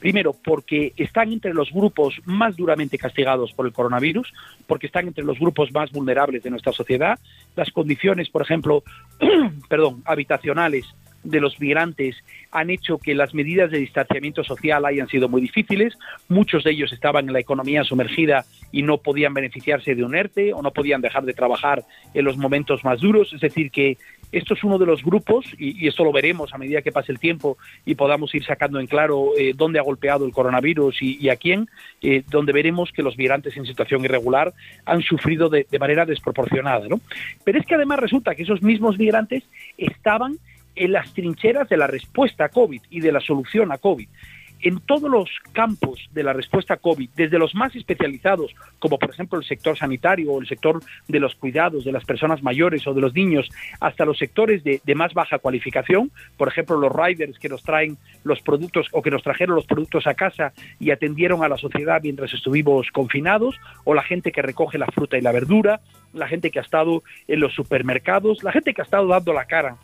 [0.00, 4.32] Primero, porque están entre los grupos más duramente castigados por el coronavirus,
[4.66, 7.18] porque están entre los grupos más vulnerables de nuestra sociedad.
[7.54, 8.82] Las condiciones, por ejemplo,
[9.68, 10.86] perdón, habitacionales
[11.22, 12.16] de los migrantes
[12.50, 15.94] han hecho que las medidas de distanciamiento social hayan sido muy difíciles.
[16.28, 20.52] Muchos de ellos estaban en la economía sumergida y no podían beneficiarse de un ERTE
[20.54, 21.84] o no podían dejar de trabajar
[22.14, 23.32] en los momentos más duros.
[23.32, 23.98] Es decir, que
[24.32, 27.18] esto es uno de los grupos, y, esto lo veremos a medida que pase el
[27.18, 31.36] tiempo y podamos ir sacando en claro eh, dónde ha golpeado el coronavirus y, a
[31.36, 31.68] quién,
[32.02, 34.52] eh, donde veremos que los migrantes en situación irregular
[34.84, 36.86] han sufrido de, de manera desproporcionada.
[36.88, 37.00] ¿no?
[37.44, 39.44] Pero es que además resulta que esos mismos migrantes
[39.76, 40.38] estaban
[40.76, 44.08] en las trincheras de la respuesta a COVID y de la solución a COVID
[44.62, 49.38] en todos los campos de la respuesta COVID, desde los más especializados, como por ejemplo
[49.38, 53.00] el sector sanitario o el sector de los cuidados de las personas mayores o de
[53.00, 53.48] los niños,
[53.80, 58.40] hasta los sectores de, más baja cualificación, por ejemplo los riders que nos traen los
[58.42, 62.34] productos o que nos trajeron los productos a casa y atendieron a la sociedad mientras
[62.34, 65.80] estuvimos confinados, o la gente que recoge la fruta y la verdura,
[66.12, 69.44] la gente que ha estado en los supermercados, la gente que ha estado dando la
[69.44, 69.76] cara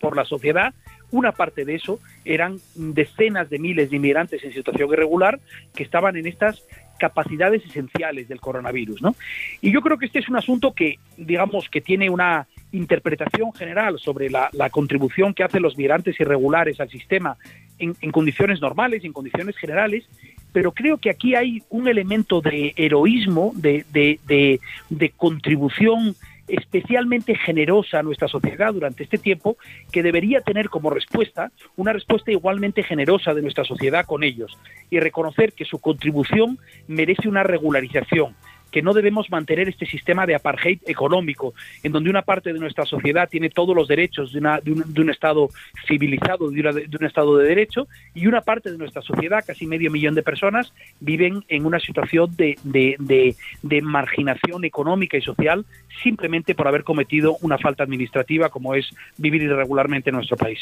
[0.00, 0.74] por la sociedad
[1.10, 5.38] una parte de eso eran decenas de miles de inmigrantes en situación irregular
[5.74, 6.64] que estaban en estas
[6.98, 9.14] capacidades esenciales del coronavirus, ¿no?
[9.60, 13.98] Y yo creo que este es un asunto que, digamos, que tiene una interpretación general
[13.98, 17.36] sobre la, contribución que hacen los migrantes irregulares al sistema
[17.78, 20.08] en, condiciones normales en condiciones generales,
[20.52, 26.16] pero creo que aquí hay un elemento de heroísmo, de, de, de contribución
[26.48, 29.56] especialmente generosa a nuestra sociedad durante este tiempo,
[29.92, 34.56] que debería tener como respuesta una respuesta igualmente generosa de nuestra sociedad con ellos
[34.90, 38.34] y reconocer que su contribución merece una regularización,
[38.70, 42.84] que no debemos mantener este sistema de apartheid económico, en donde una parte de nuestra
[42.84, 45.48] sociedad tiene todos los derechos de, un, Estado
[45.86, 50.14] civilizado, de, un Estado de derecho, y una parte de nuestra sociedad, casi medio millón
[50.14, 55.64] de personas, viven en una situación de, de marginación económica y social
[56.02, 60.60] simplemente por haber cometido una falta administrativa como es vivir irregularmente en nuestro país.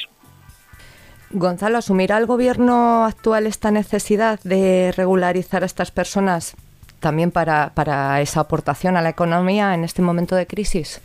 [1.30, 6.54] Gonzalo, ¿asumirá el gobierno actual esta necesidad de regularizar a estas personas
[7.04, 11.02] también para, para esa aportación a la economía en este momento de crisis?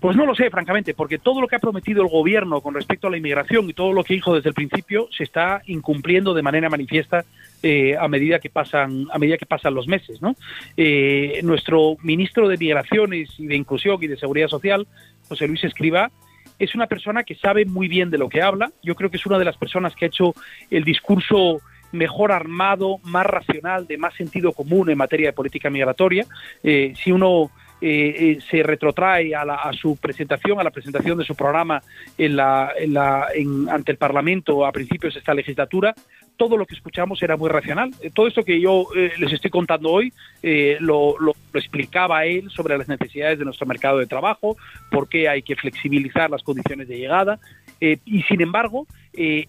[0.00, 3.08] Pues no lo sé, francamente, porque todo lo que ha prometido el gobierno con respecto
[3.08, 6.40] a la inmigración y todo lo que dijo desde el principio se está incumpliendo de
[6.40, 7.26] manera manifiesta
[7.62, 10.34] eh, a medida que pasan a medida que pasan los meses, ¿no?
[10.78, 14.86] Eh, nuestro ministro de Migraciones y de Inclusión y de Seguridad Social,
[15.28, 16.10] José Luis Escriba,
[16.58, 18.70] es una persona que sabe muy bien de lo que habla.
[18.82, 20.32] Yo creo que es una de las personas que ha hecho
[20.70, 21.60] el discurso
[21.92, 26.26] mejor armado, más racional, de más sentido común en materia de política migratoria.
[26.62, 31.80] Eh, si uno eh, se retrotrae a, su presentación, a la presentación de su programa
[32.16, 32.72] en la,
[33.70, 35.94] ante el Parlamento a principios de esta legislatura,
[36.36, 37.90] todo lo que escuchamos era muy racional.
[38.14, 40.12] Todo esto que yo les estoy contando hoy
[40.80, 44.56] lo, lo, explicaba él sobre las necesidades de nuestro mercado de trabajo,
[44.90, 47.38] por qué hay que flexibilizar las condiciones de llegada.
[47.80, 48.86] y sin embargo,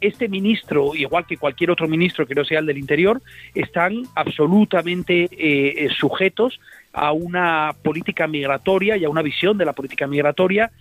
[0.02, 3.22] este ministro, igual que cualquier otro ministro que no sea el del Interior,
[3.54, 5.30] están absolutamente
[5.98, 6.60] sujetos
[6.94, 10.72] a una política migratoria y a una visión de la política migratoria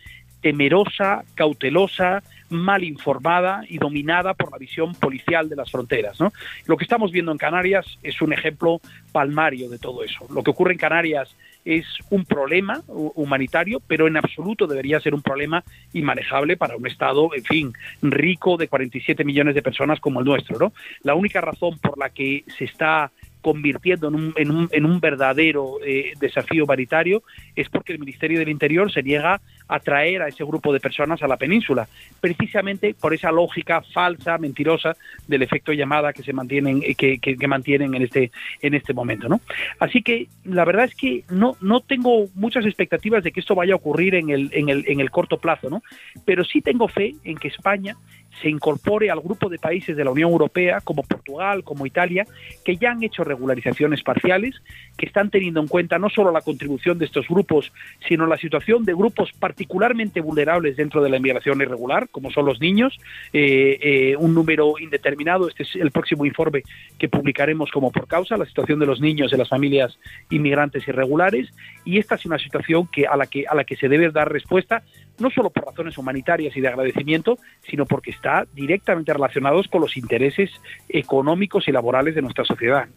[0.40, 6.18] temerosa, cautelosa, mal informada y dominada por la visión policial de las fronteras.
[6.20, 6.32] ¿no?
[6.66, 8.80] Lo que estamos viendo en Canarias es un ejemplo
[9.12, 10.26] palmario de todo eso.
[10.32, 11.34] Lo que ocurre en Canarias
[11.64, 17.30] es un problema humanitario, pero en absoluto debería ser un problema inmanejable para un Estado,
[17.34, 20.58] en fin, rico de 47 millones de personas como el nuestro.
[20.58, 20.72] ¿no?
[21.02, 23.10] La única razón por la que se está
[23.40, 27.22] convirtiendo en un, en un, en un verdadero eh, desafío humanitario
[27.54, 31.22] es porque el Ministerio del Interior se niega a traer a ese grupo de personas
[31.22, 31.88] a la península,
[32.20, 37.48] precisamente por esa lógica falsa, mentirosa del efecto llamada que se mantienen, eh, que, que,
[37.48, 38.30] mantienen en este,
[38.62, 39.28] en este momento.
[39.28, 39.40] ¿no?
[39.78, 43.74] Así que la verdad es que no, no tengo muchas expectativas de que esto vaya
[43.74, 45.82] a ocurrir en el, en el, en el corto plazo, ¿no?
[46.24, 47.96] pero sí tengo fe en que España
[48.40, 52.26] se incorpore al grupo de países de la Unión Europea, como Portugal, como Italia,
[52.64, 54.54] que ya han hecho regularizaciones parciales,
[54.96, 57.72] que están teniendo en cuenta no solo la contribución de estos grupos,
[58.06, 62.60] sino la situación de grupos particularmente vulnerables dentro de la inmigración irregular, como son los
[62.60, 62.98] niños,
[63.32, 65.48] eh, eh, un número indeterminado.
[65.48, 66.62] Este es el próximo informe
[66.98, 69.98] que publicaremos como por causa, la situación de los niños de las familias
[70.30, 71.48] inmigrantes irregulares,
[71.84, 74.30] y esta es una situación que a la que a la que se debe dar
[74.30, 74.82] respuesta
[75.18, 77.38] no solo por razones humanitarias y de agradecimiento,
[77.68, 80.50] sino porque está directamente relacionados con los intereses
[80.88, 82.88] económicos y laborales de nuestra sociedad.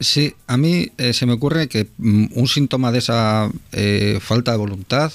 [0.00, 4.52] Sí, a mí eh, se me ocurre que mm, un síntoma de esa eh, falta
[4.52, 5.12] de voluntad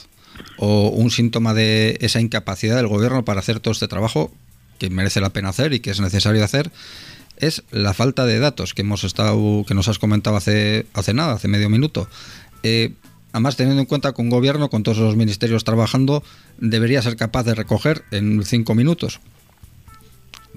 [0.58, 4.32] o un síntoma de esa incapacidad del gobierno para hacer todo este trabajo
[4.80, 6.72] que merece la pena hacer y que es necesario hacer
[7.38, 11.34] es la falta de datos que hemos estado que nos has comentado hace hace nada
[11.34, 12.08] hace medio minuto
[12.64, 12.92] eh,
[13.34, 16.24] Además, teniendo en cuenta que un gobierno con todos los ministerios trabajando
[16.60, 19.20] debería ser capaz de recoger en cinco minutos.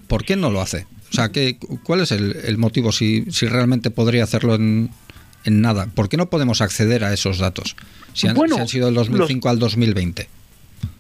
[0.06, 0.86] ¿Por qué no lo hace?
[1.10, 4.90] O sea, ¿qué, ¿cuál es el, motivo si, si, realmente podría hacerlo en,
[5.46, 5.86] nada?
[5.86, 7.76] ¿Por qué no podemos acceder a esos datos
[8.12, 8.36] si han,
[8.68, 10.28] sido del 2005 al 2020?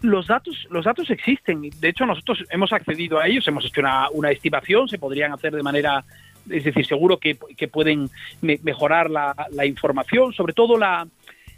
[0.00, 1.68] Los datos, los datos existen.
[1.78, 5.54] De hecho, nosotros hemos accedido a ellos, hemos hecho una, una estimación, se podrían hacer
[5.54, 6.02] de manera
[6.48, 8.08] es decir, seguro que, que pueden
[8.40, 11.04] mejorar la, la, información, sobre todo la,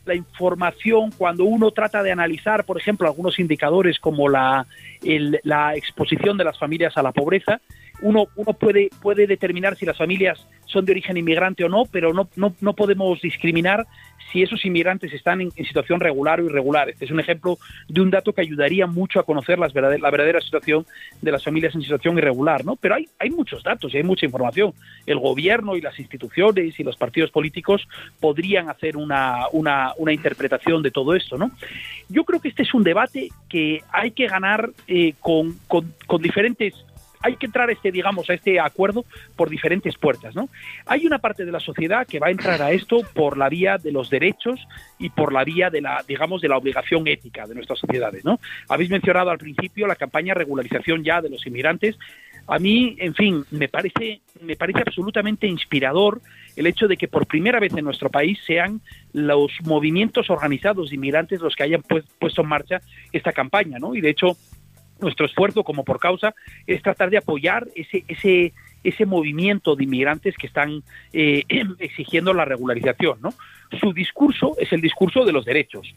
[0.08, 4.66] la información cuando uno trata de analizar, por ejemplo, algunos indicadores como la,
[5.44, 7.60] la exposición de las familias a la pobreza,
[8.02, 12.12] uno, uno puede, puede determinar si las familias son de origen inmigrante o no, pero
[12.12, 13.86] no, no, no podemos discriminar
[14.30, 16.90] si esos inmigrantes están en, situación regular o irregular.
[16.90, 17.58] Este es un ejemplo
[17.88, 20.86] de un dato que ayudaría mucho a conocer las la verdadera situación
[21.20, 22.76] de las familias en situación irregular, ¿no?
[22.76, 24.72] Pero hay, hay muchos datos y hay mucha información.
[25.06, 27.88] El gobierno y las instituciones y los partidos políticos
[28.20, 31.50] podrían hacer una, una, una interpretación de todo esto, ¿no?
[32.08, 36.20] Yo creo que este es un debate que hay que ganar eh, con, con, con
[36.20, 36.74] diferentes
[37.20, 39.04] hay que entrar a este, digamos, a este acuerdo
[39.36, 40.48] por diferentes puertas, ¿no?
[40.86, 43.78] Hay una parte de la sociedad que va a entrar a esto por la vía
[43.78, 44.60] de los derechos
[44.98, 48.40] y por la vía de la, digamos, de la obligación ética de nuestras sociedades, ¿no?
[48.68, 51.98] Habéis mencionado al principio la campaña regularización ya de los inmigrantes.
[52.46, 56.20] A mí, en fin, me parece, me parece absolutamente inspirador
[56.56, 58.80] el hecho de que por primera vez en nuestro país sean
[59.12, 62.80] los movimientos organizados de inmigrantes los que hayan puesto en marcha
[63.12, 63.94] esta campaña, ¿no?
[63.94, 64.36] Y de hecho,
[65.00, 66.34] nuestro esfuerzo como por causa
[66.66, 68.52] es tratar de apoyar ese, ese,
[68.84, 70.82] ese movimiento de inmigrantes que están
[71.12, 71.44] eh,
[71.78, 73.18] exigiendo la regularización.
[73.20, 73.34] ¿no?
[73.80, 75.94] Su discurso es el discurso de los derechos,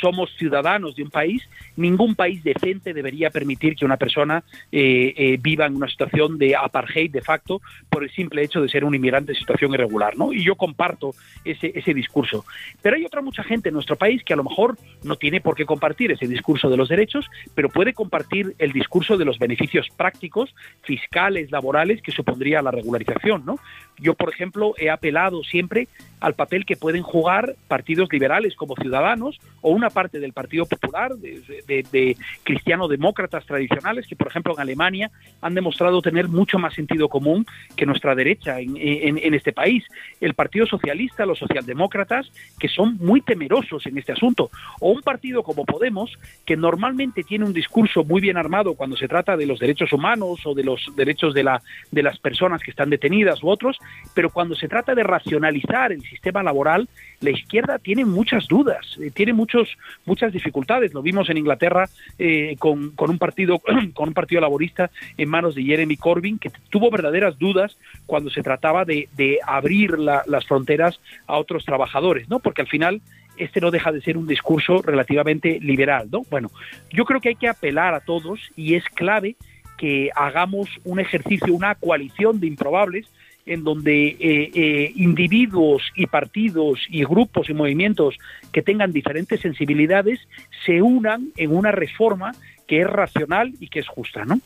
[0.00, 1.42] somos ciudadanos de un país,
[1.76, 4.42] ningún país decente debería permitir que una persona
[4.72, 8.68] eh, eh, viva en una situación de apartheid de facto por el simple hecho de
[8.68, 10.32] ser un inmigrante en situación irregular, ¿no?
[10.32, 11.12] Y yo comparto
[11.44, 12.44] ese, ese discurso.
[12.82, 15.54] Pero hay otra mucha gente en nuestro país que a lo mejor no tiene por
[15.54, 19.88] qué compartir ese discurso de los derechos, pero puede compartir el discurso de los beneficios
[19.96, 23.58] prácticos, fiscales, laborales que supondría la regularización, ¿no?
[23.98, 25.88] Yo, por ejemplo, he apelado siempre
[26.20, 31.14] al papel que pueden jugar partidos liberales como Ciudadanos o una parte del Partido Popular,
[31.16, 37.46] de, cristiano-demócratas tradicionales, que por ejemplo en Alemania han demostrado tener mucho más sentido común
[37.76, 39.84] que nuestra derecha en, este país.
[40.20, 44.50] El Partido Socialista, los socialdemócratas, que son muy temerosos en este asunto.
[44.80, 49.08] O un partido como Podemos, que normalmente tiene un discurso muy bien armado cuando se
[49.08, 52.70] trata de los derechos humanos o de los derechos de, la, de las personas que
[52.70, 53.78] están detenidas u otros,
[54.14, 56.88] pero cuando se trata de racionalizar el sistema laboral,
[57.20, 60.94] la izquierda tiene muchas dudas, eh, tiene muchos, muchas dificultades.
[60.94, 61.88] Lo vimos en Inglaterra
[62.18, 63.60] eh, con, un partido,
[63.94, 67.76] con un partido laborista en manos de Jeremy Corbyn, que tuvo verdaderas dudas
[68.06, 72.38] cuando se trataba de, de abrir las fronteras a otros trabajadores, ¿no?
[72.38, 73.00] Porque al final
[73.36, 76.22] este no deja de ser un discurso relativamente liberal, ¿no?
[76.30, 76.50] Bueno,
[76.92, 79.36] yo creo que hay que apelar a todos y es clave
[79.78, 83.06] que hagamos un ejercicio, una coalición de improbables
[83.46, 88.16] en donde eh, eh, individuos y partidos y grupos y movimientos
[88.52, 90.20] que tengan diferentes sensibilidades
[90.64, 92.32] se unan en una reforma
[92.66, 94.40] que es racional y que es justa, ¿no?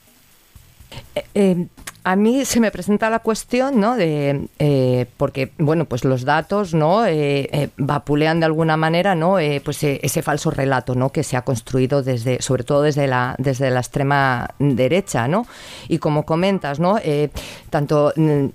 [1.35, 1.67] Eh,
[2.05, 3.97] a mí se me presenta la cuestión, ¿no?
[3.97, 7.07] De eh, porque bueno, pues los datos, ¿no?
[7.07, 9.37] Eh, eh, vapulean de alguna manera, ¿no?
[9.65, 11.11] pues ese falso relato, ¿no?
[11.11, 15.47] Que se ha construido desde, sobre todo desde la desde la extrema derecha, ¿no?
[15.89, 16.99] Y como comentas, ¿no?
[17.71, 18.47] tanto mm,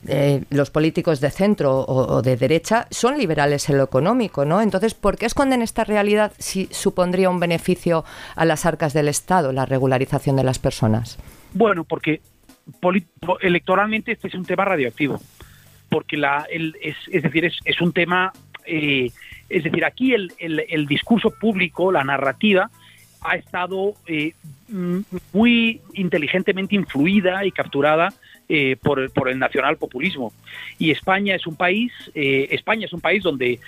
[0.51, 4.61] los políticos de centro o, de derecha son liberales en lo económico, ¿no?
[4.61, 9.51] Entonces, ¿por qué esconden esta realidad si supondría un beneficio a las arcas del Estado
[9.51, 11.17] la regularización de las personas?
[11.53, 12.21] Bueno, porque
[13.41, 15.19] electoralmente este es un tema radioactivo,
[15.89, 18.31] porque la, es, es, decir, es, es un tema,
[18.65, 19.11] eh,
[19.49, 22.69] es decir, aquí el, el, discurso público, la narrativa,
[23.21, 24.33] ha estado eh,
[25.33, 28.13] muy inteligentemente influida y capturada
[28.47, 30.31] eh, por, el, por el nacionalpopulismo.
[30.77, 33.59] Y España es un país, España es un país donde,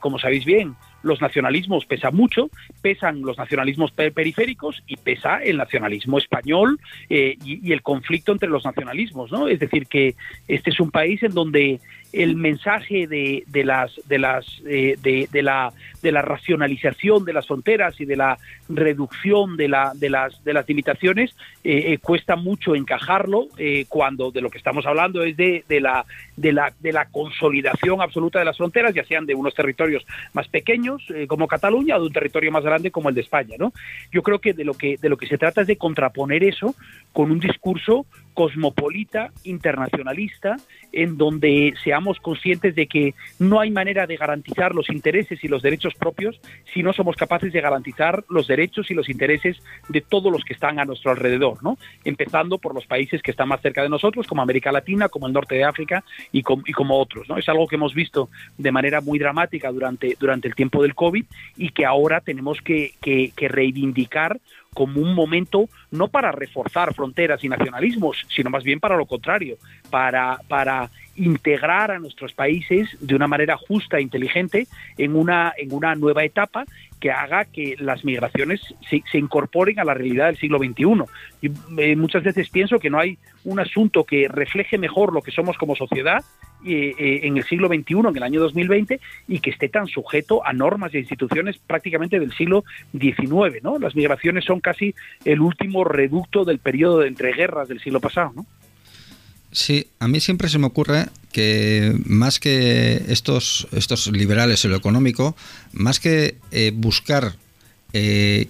[0.00, 0.74] como sabéis bien,
[1.04, 2.50] los nacionalismos pesan mucho,
[2.82, 8.64] pesan los nacionalismos periféricos y pesa el nacionalismo español eh, y, el conflicto entre los
[8.64, 9.46] nacionalismos, ¿no?
[9.46, 10.14] Es decir, que
[10.48, 11.80] este es un país en donde
[12.14, 17.46] el mensaje de, de las de las eh, de, la de la racionalización de las
[17.46, 18.38] fronteras y de la
[18.68, 23.48] reducción de la de las de las limitaciones eh, cuesta mucho encajarlo
[23.88, 26.04] cuando de lo que estamos hablando es de, de la
[26.36, 30.48] de la de la consolidación absoluta de las fronteras ya sean de unos territorios más
[30.48, 33.72] pequeños eh, como Cataluña o de un territorio más grande como el de España, ¿no?
[34.10, 36.74] Yo creo que de lo que de lo que se trata es de contraponer eso
[37.14, 40.56] con un discurso cosmopolita, internacionalista,
[40.92, 45.62] en donde seamos conscientes de que no hay manera de garantizar los intereses y los
[45.62, 46.40] derechos propios
[46.72, 49.56] si no somos capaces de garantizar los derechos y los intereses
[49.88, 51.78] de todos los que están a nuestro alrededor, ¿no?
[52.04, 55.32] Empezando por los países que están más cerca de nosotros, como América Latina, como el
[55.32, 57.38] norte de África y, como otros, ¿no?
[57.38, 61.24] Es algo que hemos visto de manera muy dramática durante, durante el tiempo del COVID
[61.56, 62.94] y que ahora tenemos que
[63.36, 64.40] reivindicar
[64.74, 69.56] como un momento no para reforzar fronteras y nacionalismos, sino más bien para lo contrario,
[69.90, 74.66] para, para integrar a nuestros países de una manera justa e inteligente
[74.98, 76.64] en una, en una nueva etapa
[77.04, 81.04] que haga que las migraciones se, incorporen a la realidad del siglo XXI.
[81.42, 85.30] Y, eh, muchas veces pienso que no hay un asunto que refleje mejor lo que
[85.30, 86.24] somos como sociedad
[86.64, 90.46] eh, eh, en el siglo XXI, en el año 2020, y que esté tan sujeto
[90.46, 92.64] a normas e instituciones prácticamente del siglo
[92.98, 93.62] XIX.
[93.62, 93.78] ¿no?
[93.78, 94.94] Las migraciones son casi
[95.26, 98.32] el último reducto del periodo de entreguerras del siglo pasado.
[98.34, 98.46] ¿no?
[99.52, 101.04] Sí, a mí siempre se me ocurre
[101.34, 105.34] que más que estos, estos liberales en lo económico,
[105.72, 107.34] más que eh, buscar
[107.92, 108.46] eh,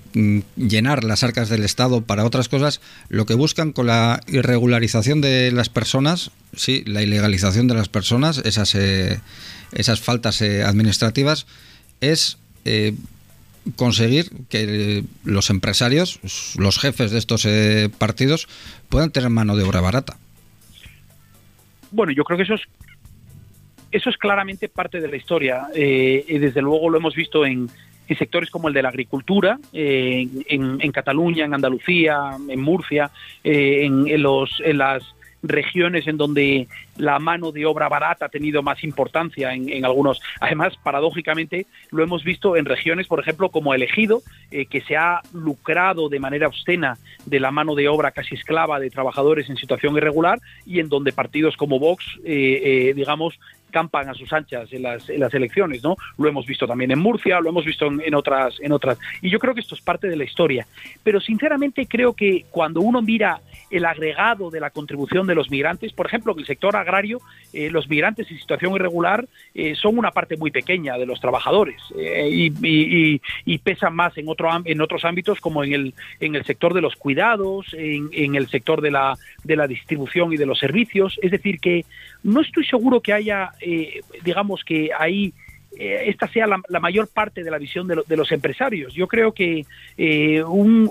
[0.55, 5.51] llenar las arcas del Estado para otras cosas, lo que buscan con la irregularización de
[5.51, 9.19] las personas, sí, la ilegalización de las personas, esas, eh,
[9.73, 11.47] esas faltas administrativas,
[12.03, 12.37] es
[13.77, 16.21] conseguir que los empresarios,
[16.59, 17.49] los jefes de estos
[17.97, 18.47] partidos,
[18.91, 20.19] puedan tener mano de obra barata.
[21.95, 22.63] Bueno, yo creo que eso es
[23.93, 25.69] eso es claramente parte de la historia.
[25.73, 27.71] Eh, y desde luego lo hemos visto en,
[28.19, 33.11] sectores como el de la agricultura, eh, en, Cataluña, en Andalucía, en Murcia,
[33.43, 35.03] eh, en, los, en las
[35.49, 40.21] regiones en donde la mano de obra barata ha tenido más importancia en, algunos.
[40.41, 44.97] Además, paradójicamente, lo hemos visto en regiones, por ejemplo, como el Ejido, eh, que se
[44.97, 49.57] ha lucrado de manera obscena de la mano de obra casi esclava de trabajadores en
[49.57, 53.39] situación irregular y en donde partidos como Vox, eh, eh, digamos,
[53.75, 55.97] campan a sus anchas en las, en las elecciones, ¿no?
[56.17, 58.97] Lo hemos visto también en Murcia, lo hemos visto en, otras, en otras.
[59.21, 60.65] Y yo creo que esto es parte de la historia.
[61.03, 63.41] Pero sinceramente creo que cuando uno mira
[63.73, 67.21] el agregado de la contribución de los migrantes, por ejemplo, en el sector agrario,
[67.53, 71.83] eh, los migrantes en situación irregular eh, son una parte muy pequeña de los trabajadores
[71.99, 76.75] eh, y, pesan más en, otro, en otros ámbitos como en el, en el sector
[76.75, 80.61] de los cuidados, en, en el sector de la, de la distribución y de los
[80.61, 81.19] servicios.
[81.23, 81.85] Es decir, que
[82.25, 83.53] no estoy seguro que haya,
[84.23, 85.33] digamos, que hay
[85.79, 88.95] eh, esta sea la, mayor parte de la visión de, los empresarios.
[88.95, 90.91] Yo creo que eh, un,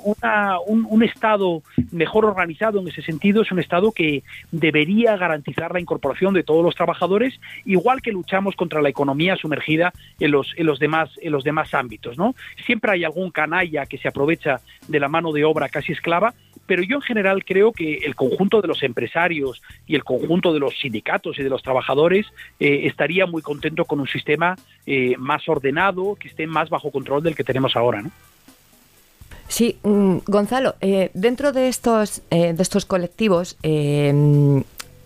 [0.66, 1.62] un, Estado
[1.92, 6.64] mejor organizado en ese sentido es un Estado que debería garantizar la incorporación de todos
[6.64, 11.32] los trabajadores, igual que luchamos contra la economía sumergida en los, en los, demás, en
[11.32, 12.18] los demás ámbitos.
[12.18, 12.36] ¿no?
[12.66, 16.34] Siempre hay algún canalla que se aprovecha de la mano de obra casi esclava
[16.66, 20.59] pero yo en general creo que el conjunto de los empresarios y el conjunto de
[20.59, 22.28] los sindicatos y de los trabajadores
[22.59, 24.55] eh, estaría muy contento con un sistema
[24.86, 28.11] eh, más ordenado, que esté más bajo control del que tenemos ahora, ¿no?
[29.47, 33.57] Sí, mm, Gonzalo, eh, dentro de estos, de estos colectivos,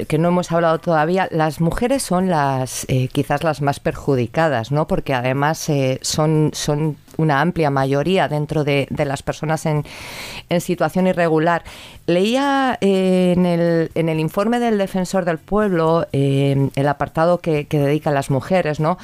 [0.06, 4.88] que no hemos hablado todavía, las mujeres son las eh, quizás las más perjudicadas, ¿no?
[4.88, 9.84] Porque además eh, son, son una amplia mayoría dentro de, las personas en,
[10.62, 11.64] situación irregular.
[12.06, 18.12] Leía eh, en, el, en, el, informe del Defensor del Pueblo, el apartado que, dedica
[18.12, 18.98] a las mujeres, ¿no?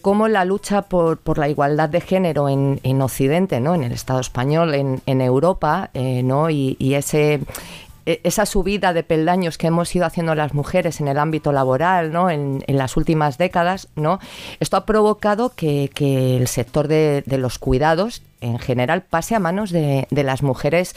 [0.00, 3.74] cómo la lucha por, por, la igualdad de género en, en Occidente, ¿no?
[3.74, 6.50] En el Estado español, en, en Europa, ¿no?
[6.50, 7.40] Y, ese
[8.24, 12.30] esa subida de peldaños que hemos ido haciendo las mujeres en el ámbito laboral, ¿no?
[12.30, 14.20] En, las últimas décadas, ¿no?
[14.58, 20.06] Esto ha provocado que, el sector de, los cuidados en general pase a manos de,
[20.10, 20.94] las mujeres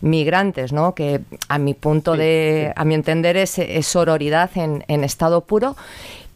[0.00, 0.94] migrantes, ¿no?
[0.94, 5.76] Que a mi punto de, a mi entender es, es sororidad en, en estado puro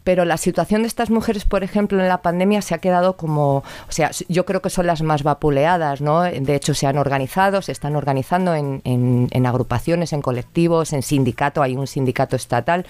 [0.03, 3.57] pero la situación de estas mujeres, por ejemplo, en la pandemia se ha quedado como,
[3.57, 6.21] o sea, yo creo que son las más vapuleadas, ¿no?
[6.21, 11.61] De hecho, se han organizado, se están organizando en, en, agrupaciones, en colectivos, en sindicato,
[11.61, 12.85] hay un sindicato estatal.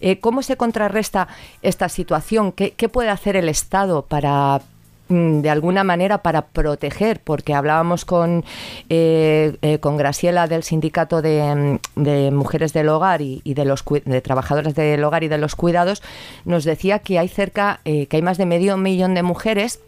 [0.00, 1.28] Eh, ¿Cómo se contrarresta
[1.62, 2.52] esta situación?
[2.52, 4.60] ¿Qué, ¿Qué puede hacer el Estado para
[5.08, 8.44] de alguna manera para proteger, porque hablábamos con,
[8.88, 14.20] eh, eh, con Graciela del Sindicato de, mm, Mujeres del Hogar y, de los de
[14.20, 16.02] trabajadoras del hogar y de los cuidados,
[16.44, 19.80] nos decía que hay cerca, eh, que hay más de medio millón de mujeres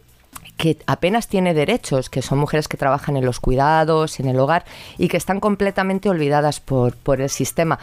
[0.57, 4.65] que apenas tiene derechos, que son mujeres que trabajan en los cuidados, en el hogar
[4.99, 7.79] y que están completamente olvidadas por, por el sistema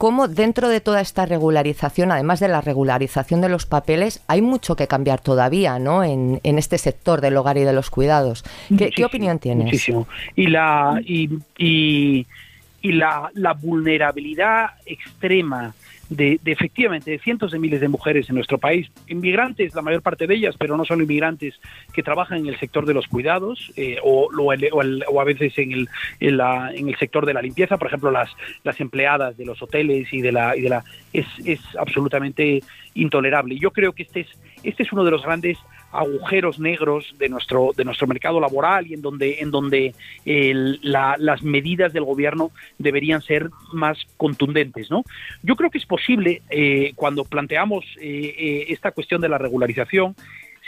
[0.00, 4.74] cómo dentro de toda esta regularización, además de la regularización de los papeles, hay mucho
[4.74, 6.02] que cambiar todavía ¿no?
[6.02, 8.42] en, este sector del hogar y de los cuidados.
[8.78, 9.66] ¿Qué, opinión tienes?
[9.66, 10.08] Muchísimo.
[10.34, 11.28] Y la, y,
[11.58, 12.26] y,
[12.82, 15.74] la, la vulnerabilidad extrema
[16.10, 20.26] de, efectivamente de cientos de miles de mujeres en nuestro país, inmigrantes, la mayor parte
[20.26, 21.54] de ellas, pero no son inmigrantes
[21.94, 25.88] que trabajan en el sector de los cuidados eh, o, o, a veces en el,
[26.18, 28.28] en, la, en el sector de la limpieza, por ejemplo, las,
[28.64, 32.62] las empleadas de los hoteles y de la, y de la es, es absolutamente
[32.94, 33.56] intolerable.
[33.56, 34.28] Yo creo que este es,
[34.64, 35.58] este es uno de los grandes
[35.92, 39.94] agujeros negros de nuestro de nuestro mercado laboral y en donde en donde
[40.82, 45.04] las medidas del gobierno deberían ser más contundentes no
[45.42, 50.14] yo creo que es posible eh, cuando planteamos eh, eh, esta cuestión de la regularización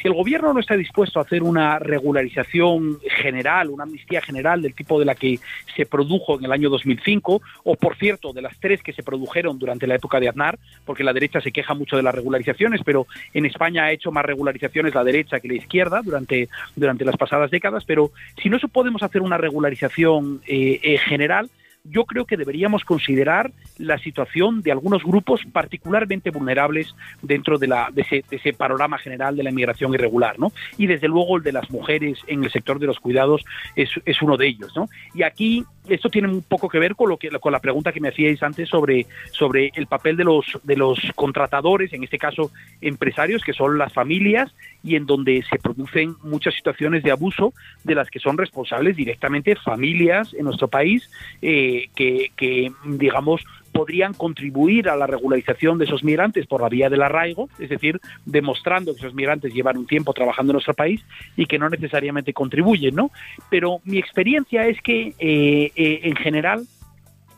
[0.00, 4.74] si el gobierno no está dispuesto a hacer una regularización general, una amnistía general del
[4.74, 5.38] tipo de la que
[5.76, 9.58] se produjo en el año 2005, o por cierto, de las tres que se produjeron
[9.58, 13.06] durante la época de Aznar, porque la derecha se queja mucho de las regularizaciones, pero
[13.34, 17.50] en España ha hecho más regularizaciones la derecha que la izquierda durante, durante las pasadas
[17.50, 18.10] décadas, pero
[18.42, 21.50] si no podemos hacer una regularización eh, eh, general,
[21.84, 27.88] yo creo que deberíamos considerar la situación de algunos grupos particularmente vulnerables dentro de, la,
[27.92, 30.52] de, ese, panorama general de la inmigración irregular, ¿no?
[30.78, 33.44] Y desde luego el de las mujeres en el sector de los cuidados
[33.76, 34.88] es, es uno de ellos, ¿no?
[35.14, 38.00] Y aquí esto tiene un poco que ver con lo que con la pregunta que
[38.00, 42.50] me hacíais antes sobre sobre el papel de los de los contratadores, en este caso
[42.80, 44.52] empresarios que son las familias
[44.84, 47.52] y en donde se producen muchas situaciones de abuso
[47.84, 51.10] de las que son responsables directamente familias en nuestro país
[51.40, 56.90] eh, que, que digamos podrían contribuir a la regularización de esos migrantes por la vía
[56.90, 61.04] del arraigo, es decir, demostrando que esos migrantes llevan un tiempo trabajando en nuestro país
[61.36, 63.10] y que no necesariamente contribuyen, ¿no?
[63.50, 66.66] Pero mi experiencia es que, eh, eh, en general,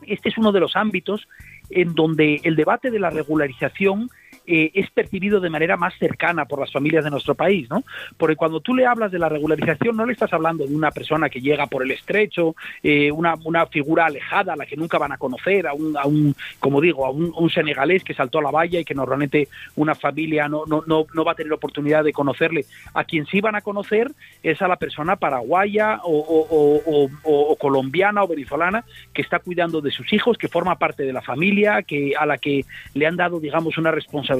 [0.05, 1.27] este es uno de los ámbitos
[1.69, 4.09] en donde el debate de la regularización
[4.47, 7.83] eh, es percibido de manera más cercana por las familias de nuestro país, ¿no?
[8.17, 11.29] Porque cuando tú le hablas de la regularización, no le estás hablando de una persona
[11.29, 15.11] que llega por el estrecho, eh, una, una, figura alejada a la que nunca van
[15.11, 18.51] a conocer, a un, a un como digo, a un, senegalés que saltó a la
[18.51, 22.13] valla y que normalmente una familia no, no, no, no va a tener oportunidad de
[22.13, 22.65] conocerle.
[22.93, 24.11] A quien sí van a conocer
[24.43, 28.83] es a la persona paraguaya o, o, colombiana o venezolana
[29.13, 32.37] que está cuidando de sus hijos, que forma parte de la familia, que a la
[32.37, 34.34] que le han dado, digamos, una responsabilidad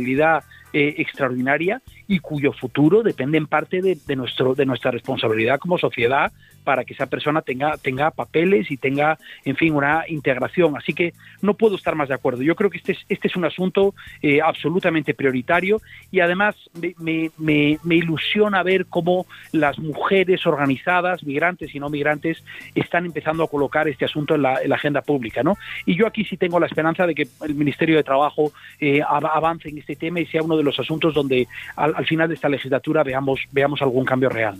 [0.74, 6.32] eh, extraordinaria y cuyo futuro depende en parte de, nuestro, de nuestra responsabilidad como sociedad
[6.66, 10.76] para que esa persona tenga, tenga papeles y tenga, en fin, una integración.
[10.76, 12.42] Así que no puedo estar más de acuerdo.
[12.42, 16.56] Yo creo que este es, este es un asunto eh, absolutamente prioritario y además
[17.00, 22.44] me, ilusiona ver cómo las mujeres organizadas, migrantes y no migrantes,
[22.74, 25.44] están empezando a colocar este asunto en la, en la agenda pública.
[25.44, 25.56] ¿no?
[25.86, 29.70] Y yo aquí sí tengo la esperanza de que el Ministerio de Trabajo eh, avance
[29.70, 32.50] en este tema y sea uno de los asuntos donde al, al final de esta
[32.50, 34.58] legislatura veamos, veamos algún cambio real.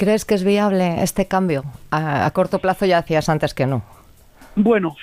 [0.00, 1.62] ¿Crees que es viable este cambio?
[1.90, 3.82] A, corto plazo ya hacías antes que no.
[4.56, 4.96] Bueno,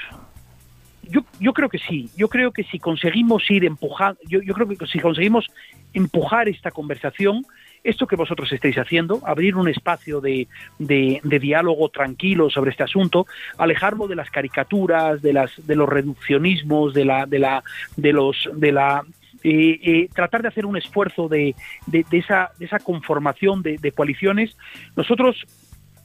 [1.04, 2.10] yo, yo creo que sí.
[2.18, 5.52] Yo creo que si conseguimos ir empujando, yo, creo que si conseguimos
[5.94, 7.46] empujar esta conversación,
[7.84, 10.48] esto que vosotros estáis haciendo, abrir un espacio de,
[10.80, 13.28] diálogo tranquilo sobre este asunto,
[13.60, 17.64] alejarlo de las caricaturas, de las de los reduccionismos, de la de la
[17.98, 19.06] de los de la
[19.44, 23.78] eh, eh, tratar de hacer un esfuerzo de, de, de, esa, de esa conformación de,
[23.78, 24.58] de coaliciones.
[24.96, 25.46] Nosotros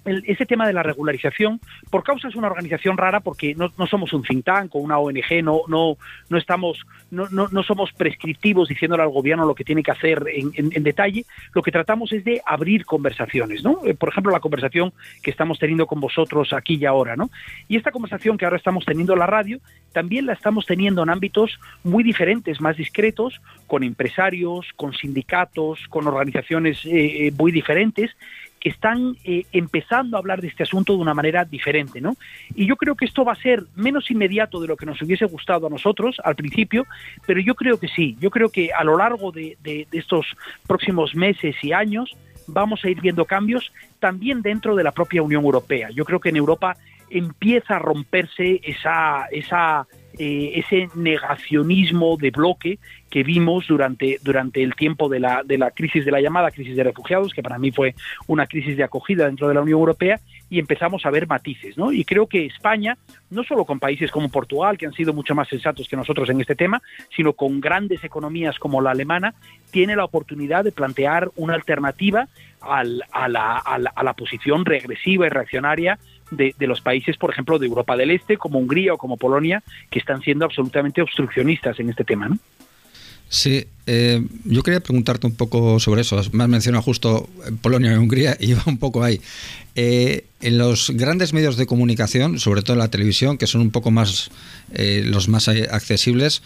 [0.04, 3.86] el, ese tema de la regularización, por causa es una organización rara porque no, no
[3.86, 5.96] somos un think tank o una ONG, no, no,
[6.28, 6.78] no estamos,
[7.10, 10.82] no, no, no, somos prescriptivos diciéndole al gobierno lo que tiene que hacer en, en,
[10.82, 11.24] detalle,
[11.54, 13.80] lo que tratamos es de abrir conversaciones, ¿no?
[13.84, 14.92] Eh, por ejemplo, la conversación
[15.22, 17.30] que estamos teniendo con vosotros aquí y ahora, ¿no?
[17.68, 19.60] Y esta conversación que ahora estamos teniendo en la radio,
[19.92, 26.06] también la estamos teniendo en ámbitos muy diferentes, más discretos, con empresarios, con sindicatos, con
[26.06, 28.10] organizaciones eh, muy diferentes,
[28.62, 32.14] que están eh, empezando a hablar de este asunto de una manera diferente, ¿no?
[32.54, 35.24] Y yo creo que esto va a ser menos inmediato de lo que nos hubiese
[35.24, 36.86] gustado a nosotros al principio,
[37.26, 40.26] pero yo creo que sí, yo creo que a lo largo de, de, de estos
[40.64, 45.42] próximos meses y años vamos a ir viendo cambios también dentro de la propia Unión
[45.42, 45.90] Europea.
[45.90, 46.76] Yo creo que en Europa
[47.10, 49.88] empieza a romperse esa, esa
[50.24, 52.78] eh, ese negacionismo de bloque
[53.10, 56.76] que vimos durante, durante el tiempo de la, de la crisis de la llamada crisis
[56.76, 57.96] de refugiados, que para mí fue
[58.28, 61.76] una crisis de acogida dentro de la Unión Europea, y empezamos a ver matices.
[61.76, 61.90] ¿no?
[61.90, 62.96] Y creo que España,
[63.30, 66.40] no solo con países como Portugal, que han sido mucho más sensatos que nosotros en
[66.40, 66.80] este tema,
[67.16, 69.34] sino con grandes economías como la alemana,
[69.72, 72.28] tiene la oportunidad de plantear una alternativa
[72.60, 75.98] al, a, la, a, la, a la posición regresiva y reaccionaria
[76.32, 79.98] de, los países, por ejemplo, de Europa del Este, como Hungría o como Polonia, que
[79.98, 82.28] están siendo absolutamente obstruccionistas en este tema.
[82.28, 82.38] ¿no?
[83.28, 86.20] Sí, eh, yo quería preguntarte un poco sobre eso.
[86.32, 87.28] Me has mencionado justo
[87.60, 89.20] Polonia y Hungría y va un poco ahí.
[89.74, 93.70] Eh, en los grandes medios de comunicación, sobre todo en la televisión, que son un
[93.70, 94.30] poco más
[94.74, 96.42] eh, los más accesibles,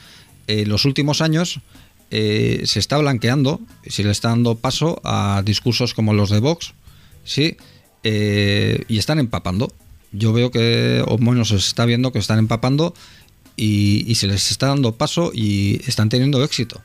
[0.47, 1.61] en los últimos años
[2.09, 6.73] se está blanqueando, se le está dando paso a discursos como los de Vox,
[7.25, 7.57] sí,
[8.09, 9.73] eh, y están empapando.
[10.13, 12.95] Yo veo que, o bueno, se está viendo que están empapando
[13.57, 16.81] y, y, se les está dando paso y están teniendo éxito.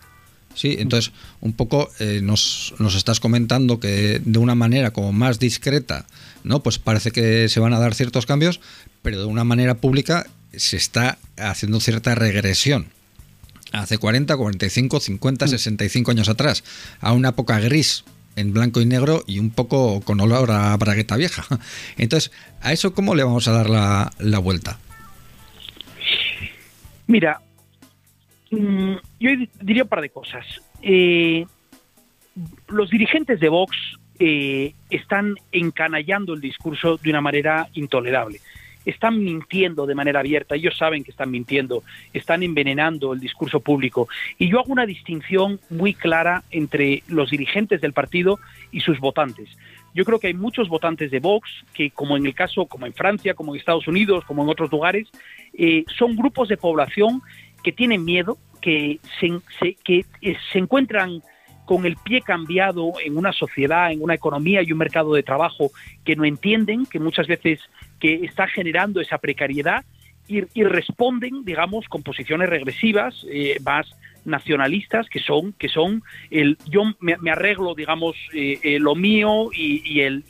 [0.55, 5.38] Sí, entonces un poco eh, nos, nos, estás comentando que de una manera como más
[5.38, 6.07] discreta,
[6.43, 6.63] ¿no?
[6.63, 8.59] Pues parece que se van a dar ciertos cambios,
[9.03, 12.88] pero de una manera pública se está haciendo cierta regresión.
[13.72, 16.63] Hace 40, 45, 50, 65 años atrás,
[16.99, 18.03] a una época gris
[18.36, 21.43] en blanco y negro y un poco con olor a bragueta vieja.
[21.97, 24.79] Entonces, ¿a eso cómo le vamos a dar la, la vuelta?
[27.07, 27.41] Mira,
[28.51, 30.45] mmm, yo diría un par de cosas.
[30.82, 31.45] Eh,
[32.69, 33.75] los dirigentes de Vox
[34.19, 38.39] eh, están encanallando el discurso de una manera intolerable
[38.86, 44.07] están mintiendo de manera abierta, ellos saben que están mintiendo, están envenenando el discurso público.
[44.38, 48.39] Y yo hago una distinción muy clara entre los dirigentes del partido
[48.71, 49.49] y sus votantes.
[49.93, 52.93] Yo creo que hay muchos votantes de Vox que, como en el caso, como en
[52.93, 55.09] Francia, como en Estados Unidos, como en otros lugares,
[55.53, 57.21] eh, son grupos de población
[57.61, 59.29] que tienen miedo, que se,
[59.59, 61.21] se, que eh, se encuentran
[61.66, 65.72] con el pie cambiado en una sociedad, en una economía y un mercado de trabajo
[66.03, 67.59] que no entienden, que muchas veces
[67.99, 69.86] que está generando esa precariedad
[70.28, 73.88] y, responden, digamos, con posiciones regresivas, eh, más
[74.24, 79.49] nacionalistas que son que son el yo me, me arreglo digamos eh, eh, lo mío
[79.51, 80.24] y, el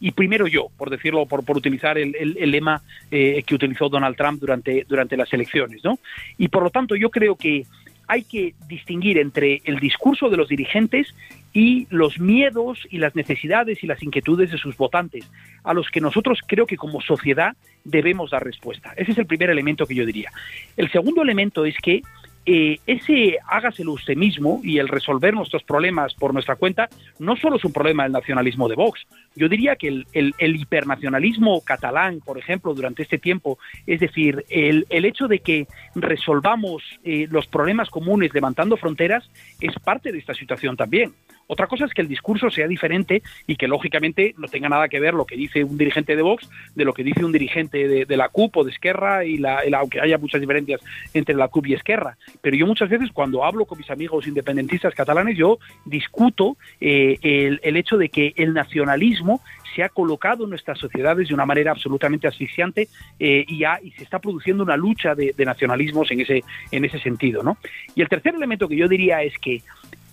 [0.00, 4.84] y primero yo por decirlo por, utilizar el, el, lema que utilizó Donald Trump durante
[4.88, 6.00] durante las elecciones no
[6.38, 7.66] y por lo tanto yo creo que
[8.10, 11.14] hay que distinguir entre el discurso de los dirigentes
[11.52, 15.30] y los miedos y las necesidades y las inquietudes de sus votantes,
[15.62, 17.54] a los que nosotros creo que como sociedad
[17.84, 18.92] debemos dar respuesta.
[18.96, 20.32] Ese es el primer elemento que yo diría.
[20.76, 22.02] El segundo elemento es que
[22.46, 26.88] eh, ese hágaselo usted mismo y el resolver nuestros problemas por nuestra cuenta
[27.18, 29.06] no solo es un problema del nacionalismo de Vox.
[29.36, 35.28] Yo diría que el, hipernacionalismo catalán, por ejemplo, durante este tiempo, es decir, el, hecho
[35.28, 39.30] de que resolvamos eh, los problemas comunes levantando fronteras,
[39.60, 41.12] es parte de esta situación también.
[41.52, 45.00] Otra cosa es que el discurso sea diferente y que lógicamente no tenga nada que
[45.00, 48.16] ver lo que dice un dirigente de Vox de lo que dice un dirigente de,
[48.16, 49.42] la CUP o de Esquerra, y
[49.74, 50.80] aunque haya muchas diferencias
[51.12, 52.16] entre la CUP y Esquerra.
[52.40, 57.18] Pero yo muchas veces cuando hablo con mis amigos independentistas catalanes, yo discuto eh,
[57.64, 59.42] el, hecho de que el nacionalismo
[59.74, 62.86] se ha colocado en nuestras sociedades de una manera absolutamente asfixiante
[63.18, 63.64] eh, y,
[63.96, 67.42] se está produciendo una lucha de, de, nacionalismos en ese, en ese sentido.
[67.42, 67.58] ¿no?
[67.96, 69.62] Y el tercer elemento que yo diría es que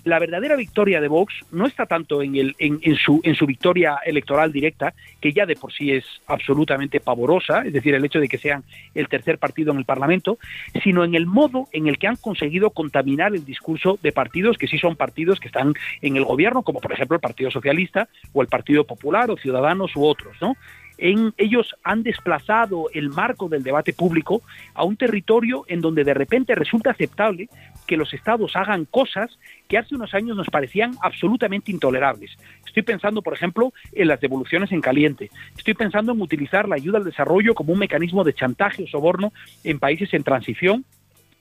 [0.07, 3.99] la verdadera victoria de Vox no está tanto en, el, en, su, en su victoria
[4.05, 8.27] electoral directa, que ya de por sí es absolutamente pavorosa, es decir, el hecho de
[8.27, 8.63] que sean
[8.95, 10.39] el tercer partido en el Parlamento,
[10.83, 14.67] sino en el modo en el que han conseguido contaminar el discurso de partidos que
[14.67, 18.41] sí son partidos que están en el gobierno, como por ejemplo el Partido Socialista o
[18.41, 20.55] el Partido Popular o Ciudadanos u otros, ¿no?
[20.97, 24.41] En, ellos han desplazado el marco del debate público
[24.73, 27.49] a un territorio en donde de repente resulta aceptable
[27.87, 32.37] que los estados hagan cosas que hace unos años nos parecían absolutamente intolerables.
[32.65, 35.31] Estoy pensando, por ejemplo, en las devoluciones en caliente.
[35.57, 39.33] Estoy pensando en utilizar la ayuda al desarrollo como un mecanismo de chantaje o soborno
[39.63, 40.85] en países en transición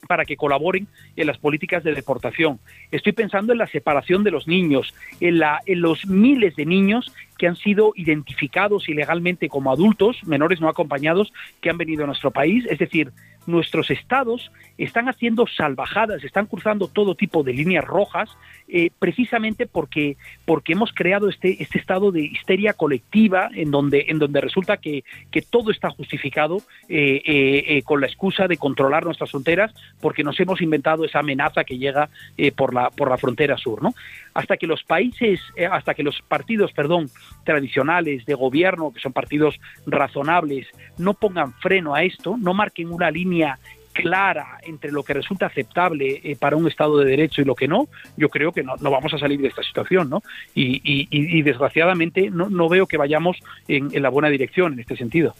[0.06, 0.86] para que colaboren
[1.16, 2.60] en las políticas de deportación.
[2.90, 7.12] Estoy pensando en la separación de los niños, en, la, en los miles de niños
[7.38, 12.30] que han sido identificados ilegalmente como adultos, menores no acompañados, que han venido a nuestro
[12.30, 12.64] país.
[12.70, 13.12] Es decir,
[13.46, 18.30] nuestros estados están haciendo salvajadas, están cruzando todo tipo de líneas rojas,
[18.68, 24.18] eh, precisamente porque, porque hemos creado este, este estado de histeria colectiva en donde, en
[24.18, 26.58] donde resulta que, que todo está justificado
[26.88, 31.64] eh, eh, con la excusa de controlar nuestras fronteras, porque nos hemos inventado esa amenaza
[31.64, 32.08] que llega
[32.56, 33.82] por, la, por la frontera sur.
[33.82, 33.94] ¿no?
[34.34, 35.40] Hasta que los países,
[35.70, 37.08] hasta que los partidos, perdón,
[37.44, 40.66] tradicionales de gobierno, que son partidos razonables,
[40.98, 43.58] no pongan freno a esto, no marquen una línea
[43.96, 47.68] clara entre lo que resulta aceptable eh, para un Estado de Derecho y lo que
[47.68, 50.22] no, yo creo que no, vamos a salir de esta situación, ¿no?
[50.54, 53.36] Y, desgraciadamente no, veo que vayamos
[53.68, 55.34] en, la buena dirección en este sentido.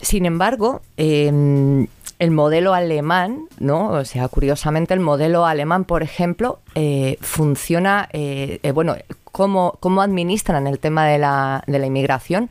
[0.00, 1.86] Sin embargo, em,
[2.18, 3.90] el modelo alemán, ¿no?
[3.90, 10.66] O sea, curiosamente el modelo alemán, por ejemplo, eh, funciona, eh, bueno, cómo, cómo administran
[10.66, 12.50] el tema de la, de la inmigración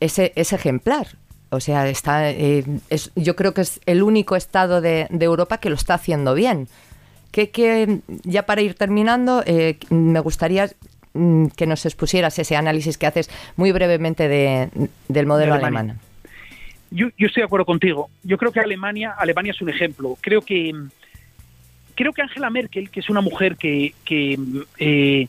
[0.00, 1.08] es, es ejemplar.
[1.54, 5.70] O sea, está, eh, es, yo creo que es el único estado de, Europa que
[5.70, 6.68] lo está haciendo bien.
[7.30, 10.70] Que, que ya para ir terminando, eh, me gustaría
[11.14, 14.68] mm, que nos expusieras ese análisis que haces muy brevemente de,
[15.08, 15.98] del modelo alemán.
[16.90, 18.08] Yo, yo, estoy de acuerdo contigo.
[18.22, 20.16] Yo creo que Alemania, Alemania es un ejemplo.
[20.20, 20.72] Creo que
[21.94, 24.38] creo que Angela Merkel, que es una mujer que, que
[24.78, 25.28] eh,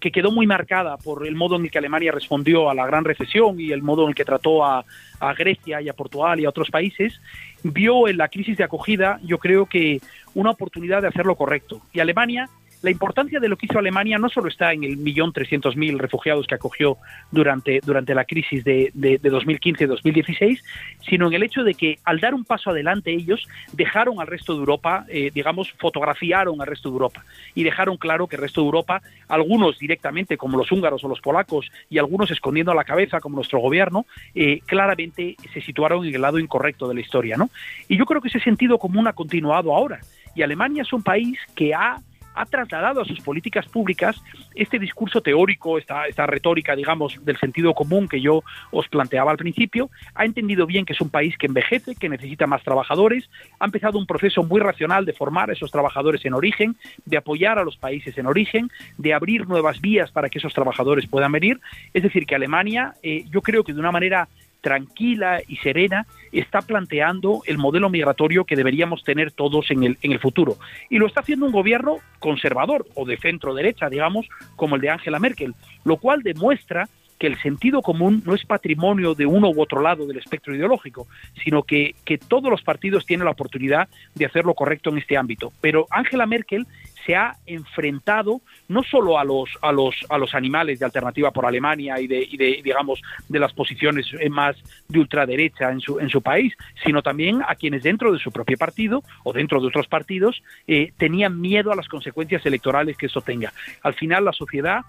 [0.00, 3.04] que quedó muy marcada por el modo en el que Alemania respondió a la gran
[3.04, 4.84] recesión y el modo en el que trató a,
[5.18, 7.20] a, Grecia y a Portugal y a otros países,
[7.62, 10.00] vio en la crisis de acogida, yo creo que
[10.34, 11.80] una oportunidad de hacer lo correcto.
[11.92, 12.48] Y Alemania
[12.84, 15.98] la importancia de lo que hizo Alemania no solo está en el millón trescientos mil
[15.98, 16.98] refugiados que acogió
[17.32, 20.60] durante, durante la crisis de, de, 2015-2016,
[21.08, 24.52] sino en el hecho de que al dar un paso adelante ellos dejaron al resto
[24.52, 27.24] de Europa, eh, digamos, fotografiaron al resto de Europa
[27.54, 31.22] y dejaron claro que el resto de Europa, algunos directamente como los húngaros o los
[31.22, 34.04] polacos y algunos escondiendo la cabeza como nuestro gobierno,
[34.34, 37.38] eh, claramente se situaron en el lado incorrecto de la historia.
[37.38, 37.48] ¿no?
[37.88, 40.00] Y yo creo que ese sentido común ha continuado ahora.
[40.34, 41.98] Y Alemania es un país que ha
[42.34, 44.20] ha trasladado a sus políticas públicas
[44.54, 49.36] este discurso teórico, esta, esta retórica, digamos, del sentido común que yo os planteaba al
[49.36, 53.64] principio, ha entendido bien que es un país que envejece, que necesita más trabajadores, ha
[53.64, 57.64] empezado un proceso muy racional de formar a esos trabajadores en origen, de apoyar a
[57.64, 61.60] los países en origen, de abrir nuevas vías para que esos trabajadores puedan venir.
[61.92, 64.28] Es decir, que Alemania, eh, yo creo que de una manera
[64.64, 70.12] tranquila y serena está planteando el modelo migratorio que deberíamos tener todos en el, en
[70.12, 70.56] el futuro.
[70.88, 74.88] Y lo está haciendo un gobierno conservador o de centro derecha, digamos, como el de
[74.88, 75.54] Angela Merkel,
[75.84, 76.88] lo cual demuestra
[77.18, 81.06] que el sentido común no es patrimonio de uno u otro lado del espectro ideológico,
[81.44, 85.18] sino que, que todos los partidos tienen la oportunidad de hacer lo correcto en este
[85.18, 85.52] ámbito.
[85.60, 86.66] Pero Angela Merkel
[87.04, 91.46] se ha enfrentado no solo a los a los a los animales de alternativa por
[91.46, 92.26] Alemania y de,
[92.62, 94.56] digamos de las posiciones más
[94.88, 98.56] de ultraderecha en su en su país, sino también a quienes dentro de su propio
[98.56, 103.20] partido o dentro de otros partidos eh, tenían miedo a las consecuencias electorales que eso
[103.20, 103.52] tenga.
[103.82, 104.82] Al final la sociedad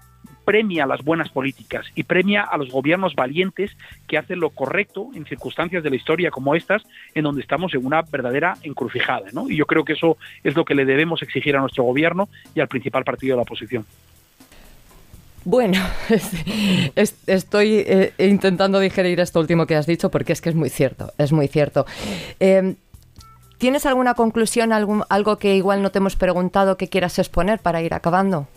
[0.46, 3.76] premia las buenas políticas y premia a los gobiernos valientes
[4.06, 6.82] que hacen lo correcto en circunstancias de la historia como estas,
[7.14, 9.26] en donde estamos en una verdadera encrucijada.
[9.32, 9.50] ¿no?
[9.50, 12.60] Y yo creo que eso es lo que le debemos exigir a nuestro gobierno y
[12.60, 13.84] al principal partido de la oposición.
[15.44, 15.78] Bueno,
[17.26, 21.12] estoy eh, intentando digerir esto último que has dicho porque es que es muy cierto,
[21.18, 21.86] es muy cierto.
[22.40, 22.76] Eh,
[23.58, 27.94] ¿Tienes alguna conclusión, algo que igual no te hemos preguntado que quieras exponer para ir
[27.94, 28.48] acabando?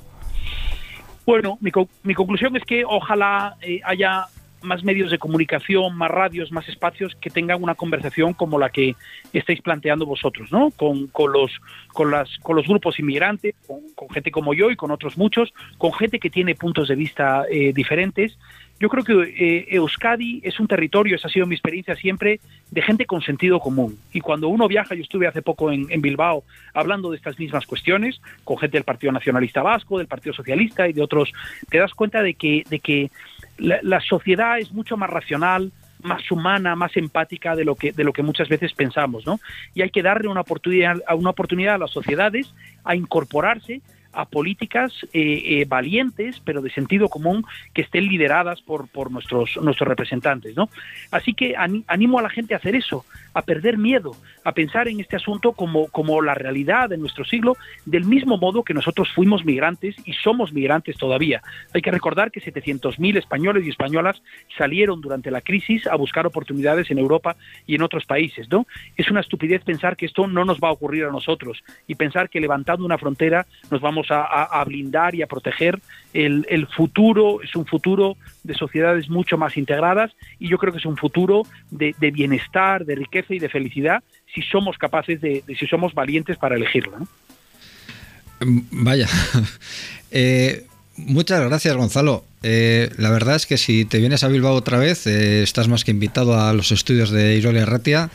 [1.25, 1.71] Bueno, mi,
[2.03, 4.25] mi conclusión es que ojalá eh, haya
[4.61, 8.95] más medios de comunicación, más radios, más espacios que tengan una conversación como la que
[9.33, 10.71] estáis planteando vosotros, ¿no?
[10.71, 11.51] Con, con los,
[11.93, 15.93] con, las, con los grupos inmigrantes, con, gente como yo y con otros muchos, con
[15.93, 18.37] gente que tiene puntos de vista eh, diferentes
[18.79, 22.39] yo creo que eh, Euskadi es un territorio, esa ha sido mi experiencia siempre,
[22.71, 23.97] de gente con sentido común.
[24.13, 28.21] Y cuando uno viaja, yo estuve hace poco en, Bilbao hablando de estas mismas cuestiones,
[28.45, 31.33] con gente del Partido Nacionalista Vasco, del Partido Socialista y de otros,
[31.69, 33.11] te das cuenta de que, de que
[33.57, 38.13] la, sociedad es mucho más racional, más humana, más empática de lo que de lo
[38.13, 39.41] que muchas veces pensamos, ¿no?
[39.75, 42.53] Y hay que darle una oportunidad a una oportunidad a las sociedades
[42.85, 43.81] a incorporarse
[44.13, 49.57] a políticas eh, eh, valientes, pero de sentido común, que estén lideradas por, por nuestros,
[49.61, 50.55] nuestros representantes.
[50.55, 50.69] ¿no?
[51.11, 54.15] Así que animo a la gente a hacer eso, a perder miedo,
[54.49, 58.63] a pensar en este asunto como, como la realidad de nuestro siglo, del mismo modo
[58.63, 61.41] que nosotros fuimos migrantes y somos migrantes todavía.
[61.73, 64.21] Hay que recordar que 700.000 españoles y españolas
[64.57, 67.35] salieron durante la crisis a buscar oportunidades en Europa
[67.65, 68.49] y en otros países.
[68.49, 68.67] ¿no?
[68.97, 72.29] Es una estupidez pensar que esto no nos va a ocurrir a nosotros y pensar
[72.29, 75.79] que levantando una frontera nos vamos a, blindar y a proteger
[76.13, 80.85] el, futuro, es un futuro de sociedades mucho más integradas y yo creo que es
[80.85, 84.03] un futuro de, bienestar, de riqueza y de felicidad
[84.33, 86.97] si somos capaces de, si somos valientes para elegirlo.
[88.41, 89.07] Mm, vaya.
[90.11, 90.65] Eh,
[90.95, 92.25] muchas gracias, Gonzalo.
[92.41, 95.83] Eh, la verdad es que si te vienes a Bilbao otra vez, eh, estás más
[95.83, 98.09] que invitado a los estudios de Irolia Ratia.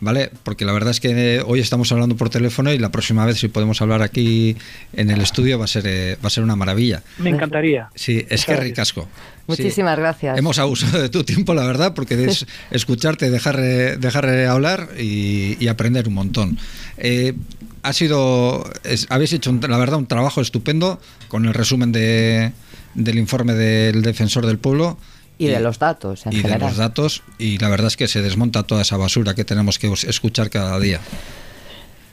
[0.00, 0.30] ¿vale?
[0.42, 3.48] Porque la verdad es que hoy estamos hablando por teléfono y la próxima vez si
[3.48, 4.56] podemos hablar aquí
[4.92, 7.02] en el estudio va a ser, eh, va a ser una maravilla.
[7.18, 7.88] Me encantaría.
[7.94, 9.08] Sí, es que ricasco.
[9.46, 10.38] Muchísimas gracias.
[10.38, 16.08] Hemos abusado de tu tiempo, la verdad, porque es escucharte, dejar, dejar hablar y, aprender
[16.08, 16.58] un montón.
[16.98, 17.34] Eh,
[17.82, 18.64] ha sido,
[19.10, 22.52] habéis hecho, la verdad, un trabajo estupendo con el resumen de,
[22.94, 24.98] del informe del defensor del pueblo.
[25.36, 28.22] Y, de los datos, en y de los datos, y la verdad es que se
[28.22, 31.00] desmonta toda esa basura que tenemos que escuchar cada día.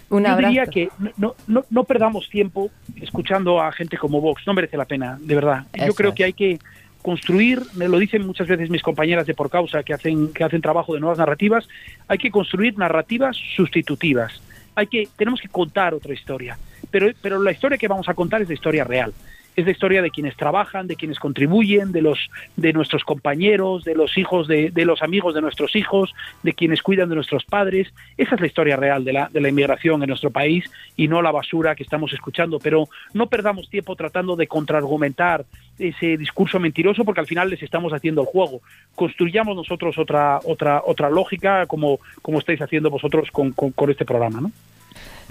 [0.09, 2.69] Una Yo diría que no, no, no, perdamos tiempo
[2.99, 5.65] escuchando a gente como Vox, no merece la pena, de verdad.
[5.73, 6.59] Yo creo que hay que
[7.02, 10.62] construir, me lo dicen muchas veces mis compañeras de por causa que hacen, que hacen
[10.62, 11.68] trabajo de nuevas narrativas,
[12.08, 14.41] hay que construir narrativas sustitutivas.
[14.76, 16.58] Hay que, tenemos que contar otra historia,
[16.89, 19.14] pero, pero la historia que vamos a contar es la historia real
[19.56, 22.20] es la historia de quienes trabajan, de quienes contribuyen, de los
[22.56, 26.82] de nuestros compañeros, de los hijos de, de, los amigos de nuestros hijos, de quienes
[26.82, 27.93] cuidan de nuestros padres.
[28.18, 31.22] Esa es la historia real de la, de la inmigración en nuestro país y no
[31.22, 32.60] la basura que estamos escuchando.
[32.60, 35.45] Pero no perdamos tiempo tratando de contraargumentar
[35.78, 38.62] ese discurso mentiroso porque al final les estamos haciendo el juego.
[38.95, 44.06] Construyamos nosotros otra otra otra lógica como, como estáis haciendo vosotros con, con, con este
[44.06, 44.52] programa, ¿no?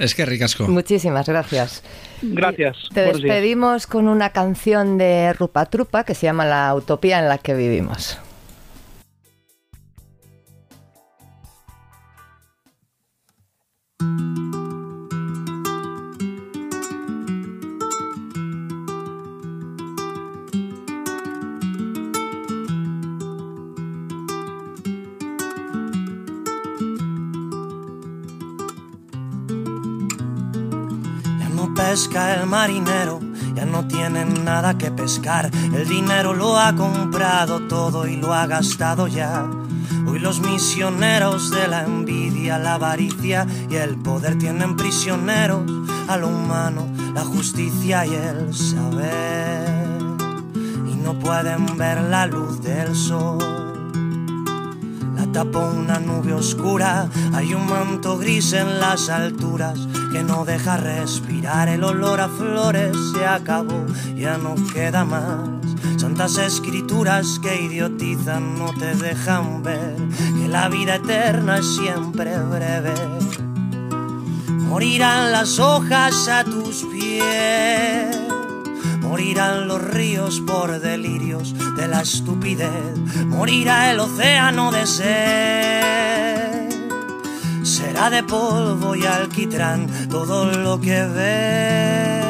[0.01, 0.67] Es que ricasco.
[0.67, 1.83] Muchísimas gracias.
[2.23, 2.77] Gracias.
[2.95, 7.37] Te despedimos con una canción de Rupa Trupa que se llama La Utopía en la
[7.37, 8.19] que vivimos.
[32.61, 33.21] Marinero,
[33.55, 35.51] ya no tienen nada que pescar.
[35.75, 39.47] El dinero lo ha comprado todo y lo ha gastado ya.
[40.07, 45.63] Hoy los misioneros de la envidia, la avaricia y el poder tienen prisioneros
[46.07, 49.87] a lo humano, la justicia y el saber.
[50.93, 53.61] Y no pueden ver la luz del sol
[55.33, 59.79] tapó una nube oscura, hay un manto gris en las alturas
[60.11, 63.87] que no deja respirar, el olor a flores se acabó,
[64.17, 65.49] ya no queda más.
[65.97, 69.97] Santas escrituras que idiotizan no te dejan ver
[70.41, 72.95] que la vida eterna es siempre breve.
[74.49, 78.21] Morirán las hojas a tus pies
[79.11, 82.97] Morirán los ríos por delirios de la estupidez.
[83.27, 85.80] Morirá el océano de sed
[88.01, 92.23] está de polvo y alquitrán todo lo que ve.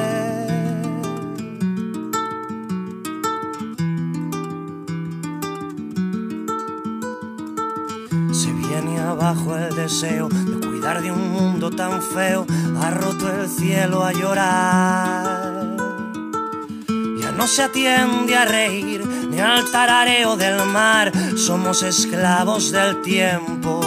[8.33, 12.47] Se viene abajo el deseo de cuidar de un mundo tan feo,
[12.83, 15.77] ha roto el cielo a llorar.
[17.21, 23.80] Ya no se atiende a reír ni al tarareo del mar, somos esclavos del tiempo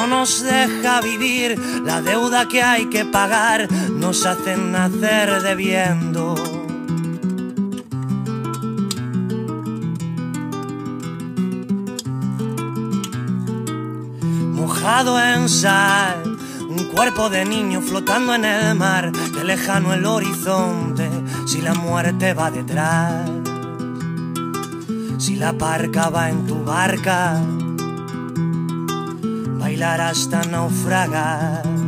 [0.00, 6.34] no nos deja vivir, la deuda que hay que pagar nos hace nacer debiendo.
[14.54, 16.38] mojado en sal,
[16.68, 21.10] un cuerpo de niño flotando en el mar, que lejano el horizonte,
[21.46, 23.28] si la muerte va detrás,
[25.18, 27.42] si la parca va en tu barca,
[29.80, 31.79] bailar hasta naufragar.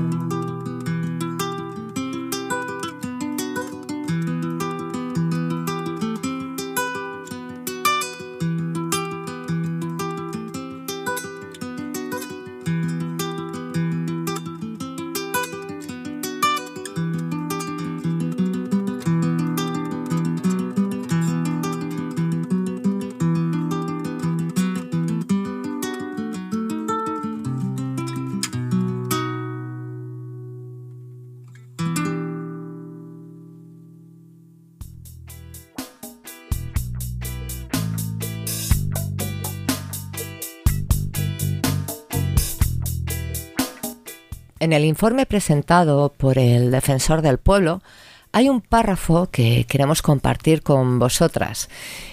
[44.63, 47.83] En el informe presentado por el defensor del pueblo
[48.31, 51.69] hay un párrafo que queremos compartir con vosotras.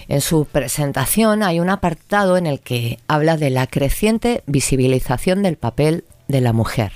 [0.08, 5.58] En su presentación hay un apartado en el que habla de la creciente visibilización del
[5.58, 6.90] papel de la mujer.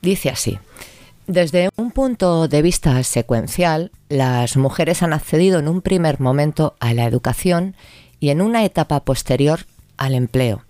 [0.00, 0.58] Dice así,
[1.26, 6.94] desde un punto de vista secuencial, las mujeres han accedido en un primer momento a
[6.94, 7.76] la educación
[8.18, 9.66] y en una etapa posterior
[9.98, 10.62] al empleo.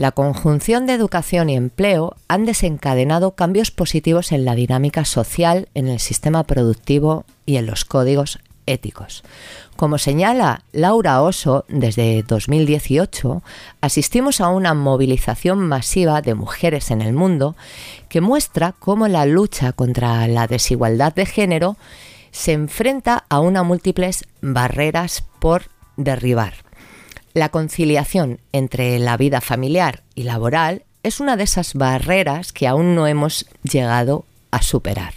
[0.00, 5.88] La conjunción de educación y empleo han desencadenado cambios positivos en la dinámica social, en
[5.88, 9.22] el sistema productivo y en los códigos éticos.
[9.76, 13.42] Como señala Laura Oso, desde 2018
[13.82, 17.54] asistimos a una movilización masiva de mujeres en el mundo
[18.08, 21.76] que muestra cómo la lucha contra la desigualdad de género
[22.30, 25.64] se enfrenta a unas múltiples barreras por
[25.98, 26.69] derribar.
[27.32, 32.94] La conciliación entre la vida familiar y laboral es una de esas barreras que aún
[32.94, 35.14] no hemos llegado a superar.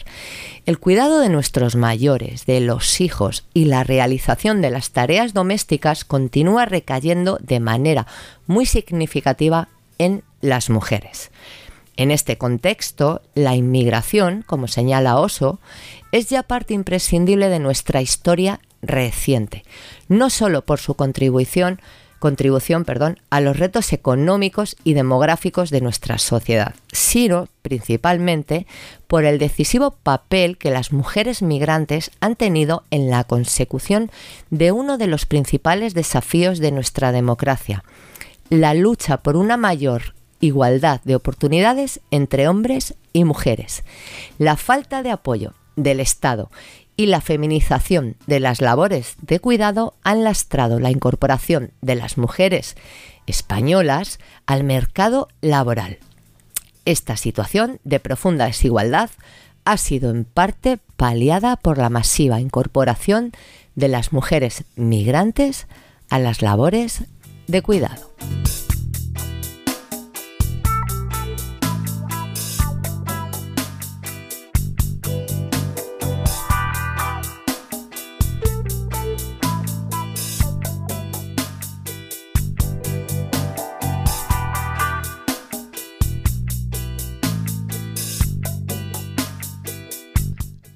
[0.66, 6.06] El cuidado de nuestros mayores, de los hijos y la realización de las tareas domésticas
[6.06, 8.06] continúa recayendo de manera
[8.46, 11.32] muy significativa en las mujeres.
[11.98, 15.60] En este contexto, la inmigración, como señala Oso,
[16.12, 19.64] es ya parte imprescindible de nuestra historia reciente,
[20.08, 21.80] no solo por su contribución
[22.24, 28.66] contribución perdón, a los retos económicos y demográficos de nuestra sociedad, sino principalmente
[29.08, 34.10] por el decisivo papel que las mujeres migrantes han tenido en la consecución
[34.52, 37.84] de uno de los principales desafíos de nuestra democracia,
[38.50, 43.84] la lucha por una mayor igualdad de oportunidades entre hombres y mujeres.
[44.38, 46.50] La falta de apoyo del Estado
[46.96, 52.76] y la feminización de las labores de cuidado han lastrado la incorporación de las mujeres
[53.26, 56.00] españolas al mercado laboral.
[56.86, 59.10] Esta situación de profunda desigualdad
[59.66, 63.32] ha sido en parte paliada por la masiva incorporación
[63.76, 65.68] de las mujeres migrantes
[66.10, 67.06] a las labores
[67.48, 68.12] de cuidado.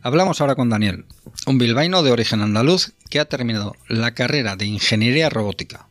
[0.08, 1.04] Hablamos ahora con Daniel,
[1.48, 5.90] un bilbaíno de origen andaluz que ha terminado la carrera de ingeniería robótica.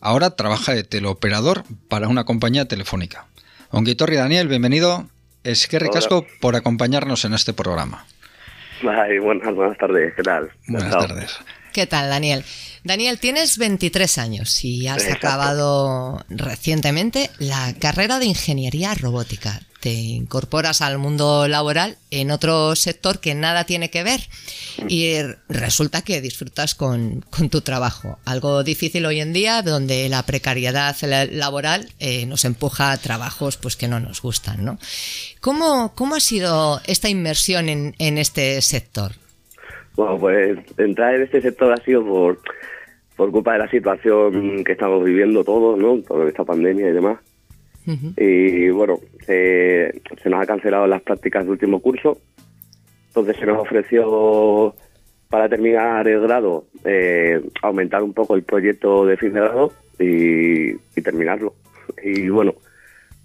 [0.00, 3.28] Ahora trabaja de teleoperador para una compañía telefónica.
[3.70, 5.08] Onguitorri Daniel, bienvenido.
[5.44, 8.06] Es que ricasco por acompañarnos en este programa.
[8.82, 10.50] Ay, buenas, buenas tardes, ¿qué tal?
[10.66, 11.38] Buenas tardes.
[11.72, 12.44] ¿Qué tal, Daniel?
[12.82, 15.28] Daniel, tienes 23 años y has Exacto.
[15.28, 19.60] acabado recientemente la carrera de ingeniería robótica.
[19.84, 24.20] Te incorporas al mundo laboral en otro sector que nada tiene que ver
[24.88, 25.16] y
[25.50, 28.18] resulta que disfrutas con, con tu trabajo.
[28.24, 33.58] Algo difícil hoy en día donde la precariedad la- laboral eh, nos empuja a trabajos
[33.58, 34.64] pues, que no nos gustan.
[34.64, 34.78] ¿no?
[35.42, 39.12] ¿Cómo, ¿Cómo ha sido esta inmersión en, en este sector?
[39.96, 42.40] Bueno, pues entrar en este sector ha sido por,
[43.16, 46.02] por culpa de la situación que estamos viviendo todos, ¿no?
[46.04, 47.18] Con esta pandemia y demás.
[47.86, 52.18] Y bueno, se, se nos ha cancelado las prácticas de último curso.
[53.08, 54.74] Entonces se nos ofreció
[55.28, 60.70] para terminar el grado eh, aumentar un poco el proyecto de fin de grado y,
[60.72, 61.54] y terminarlo.
[62.02, 62.54] Y bueno,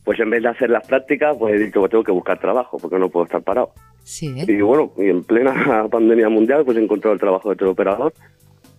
[0.03, 2.77] pues en vez de hacer las prácticas, pues he dicho que tengo que buscar trabajo
[2.77, 3.73] porque no puedo estar parado.
[4.03, 4.45] Sí, ¿eh?
[4.47, 8.13] Y bueno, y en plena pandemia mundial, pues he encontrado el trabajo de teleoperador.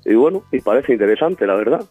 [0.05, 1.85] Y bueno, y parece interesante, la verdad.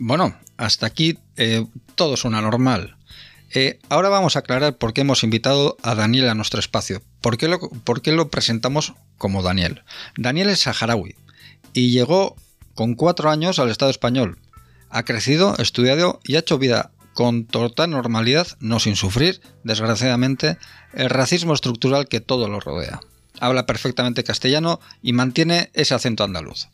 [0.00, 1.66] Bueno, hasta aquí eh,
[1.96, 2.96] todo suena normal.
[3.52, 7.02] Eh, ahora vamos a aclarar por qué hemos invitado a Daniel a nuestro espacio.
[7.20, 9.82] ¿Por qué, lo, por qué lo presentamos como Daniel?
[10.16, 11.16] Daniel es saharaui
[11.72, 12.36] y llegó
[12.74, 14.38] con cuatro años al Estado español.
[14.88, 20.58] Ha crecido, estudiado y ha hecho vida con total normalidad, no sin sufrir, desgraciadamente,
[20.94, 23.00] el racismo estructural que todo lo rodea.
[23.40, 26.68] Habla perfectamente castellano y mantiene ese acento andaluz.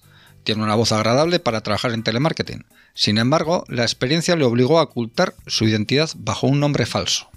[0.45, 2.65] Tiene una voz agradable para trabajar en telemarketing.
[2.95, 7.29] Sin embargo, la experiencia le obligó a ocultar su identidad bajo un nombre falso.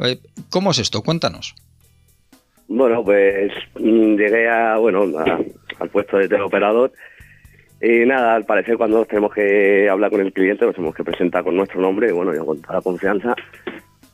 [0.00, 0.18] Eh,
[0.50, 1.02] ¿Cómo es esto?
[1.02, 1.54] Cuéntanos.
[2.68, 5.38] Bueno, pues mm, llegué a, bueno, a-
[5.80, 6.92] al puesto de teleoperador
[7.82, 11.42] y nada, al parecer cuando tenemos que hablar con el cliente nos tenemos que presentar
[11.42, 13.34] con nuestro nombre y bueno, yo con toda la confianza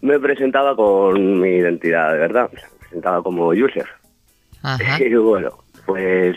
[0.03, 3.89] me presentaba con mi identidad de verdad, me presentaba como Yusef.
[4.63, 4.99] Ajá.
[5.05, 5.51] Y bueno,
[5.85, 6.37] pues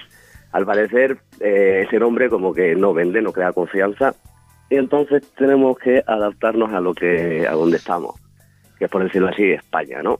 [0.52, 4.16] al parecer eh, ese nombre como que no vende, no crea confianza
[4.70, 8.20] y entonces tenemos que adaptarnos a lo que a donde estamos,
[8.78, 10.20] que es por decirlo así España, ¿no?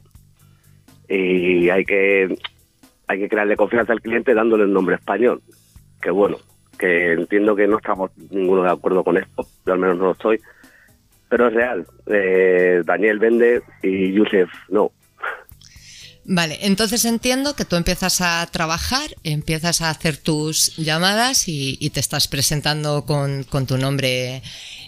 [1.08, 2.38] Y hay que
[3.08, 5.42] hay que crearle confianza al cliente dándole el nombre español,
[6.02, 6.38] que bueno,
[6.78, 10.12] que entiendo que no estamos ninguno de acuerdo con esto, yo al menos no lo
[10.12, 10.40] estoy,
[11.28, 11.86] pero es real.
[12.08, 14.92] Eh, Daniel vende y Yusef no.
[16.26, 22.00] Vale, entonces entiendo que tú empiezas a trabajar, empiezas a hacer tus llamadas y, te
[22.00, 24.44] estás presentando con, con tu nombre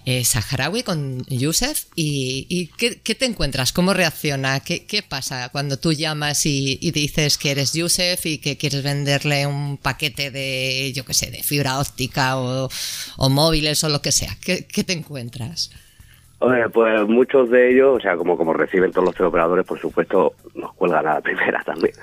[0.05, 1.85] eh, saharaui, con Yusef.
[1.95, 3.71] ¿Y, qué, qué te encuentras?
[3.71, 4.59] ¿Cómo reacciona?
[4.59, 8.83] ¿Qué, qué pasa cuando tú llamas y, y dices que eres Yusef y que quieres
[8.83, 12.69] venderle un paquete de, yo qué sé, de fibra óptica o,
[13.17, 14.37] o móviles o lo que sea?
[14.41, 15.71] ¿Qué, qué te encuentras?
[16.73, 20.73] Pues muchos de ellos, o sea, como, como reciben todos los teleoperadores, por supuesto, nos
[20.73, 21.93] cuelgan a la primera también.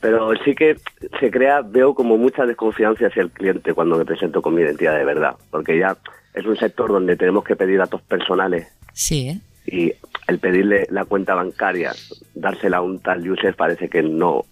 [0.00, 0.76] Pero sí que
[1.20, 4.96] se crea, veo como mucha desconfianza hacia el cliente cuando me presento con mi identidad
[4.96, 5.96] de verdad, porque ya
[6.34, 9.40] es un sector donde tenemos que pedir datos personales Sí, ¿eh?
[9.66, 9.92] y
[10.26, 11.92] el pedirle la cuenta bancaria,
[12.34, 14.44] dársela a un tal user parece que no,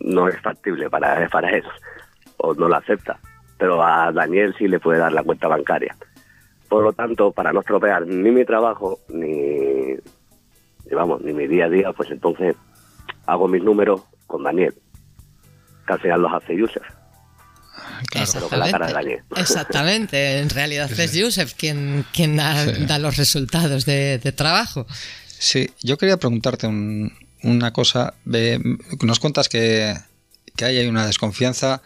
[0.00, 1.64] no es factible para, para él,
[2.36, 3.18] o no lo acepta.
[3.58, 5.96] Pero a Daniel sí le puede dar la cuenta bancaria.
[6.68, 11.64] Por lo tanto, para no estropear ni mi trabajo, ni, ni, vamos, ni mi día
[11.66, 12.54] a día, pues entonces
[13.26, 14.74] hago mis números con Daniel,
[15.86, 16.82] que al final los hace user.
[18.10, 18.30] Claro.
[18.34, 19.22] Pero con la cara de Daniel.
[19.36, 22.84] Exactamente, en realidad es Yusef quien, quien da, Sí.
[22.86, 24.86] da los resultados de, de trabajo.
[25.26, 27.12] Sí, yo quería preguntarte un-
[27.44, 28.14] una cosa.
[29.02, 29.94] Nos cuentas que,
[30.56, 31.82] que ahí hay una desconfianza.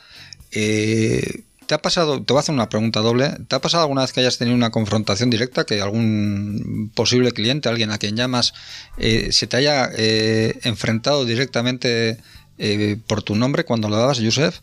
[0.51, 1.43] Eh,
[1.73, 4.13] ¿Te ha pasado, te voy a hacer una pregunta doble, ¿te ha pasado alguna vez
[4.13, 8.53] que hayas tenido una confrontación directa, que algún posible cliente, alguien a quien llamas,
[8.99, 12.19] eh, se te haya eh, enfrentado directamente
[12.59, 14.59] eh, por tu nombre cuando lo dabas, Yusef?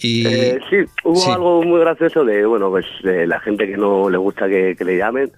[0.00, 1.30] Y, Eh, sí, hubo Sí.
[1.30, 4.84] algo muy gracioso de, bueno, pues de la gente que no le gusta que, que
[4.84, 5.30] le llamen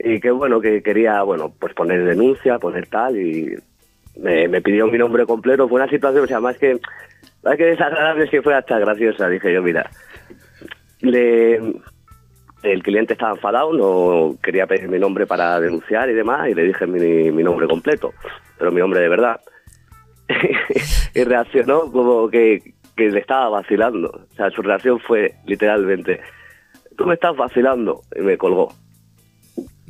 [0.00, 3.54] y que, bueno, que quería, bueno, pues poner denuncia, poner tal y
[4.20, 5.68] me, me pidió mi nombre completo.
[5.68, 6.80] Fue una situación, o sea, más que,
[7.42, 9.28] más que desagradable, es que fue hasta graciosa.
[9.28, 9.90] Dije yo, mira,
[11.02, 16.64] el cliente estaba enfadado, no quería pedir mi nombre para denunciar y demás y le
[16.64, 18.12] dije mi, nombre completo,
[18.58, 19.40] pero mi nombre de verdad.
[21.14, 22.62] y reaccionó como que
[22.96, 24.08] le estaba vacilando.
[24.08, 26.20] O sea, su reacción fue literalmente,
[26.96, 28.02] tú me estás vacilando.
[28.14, 28.72] Y me colgó.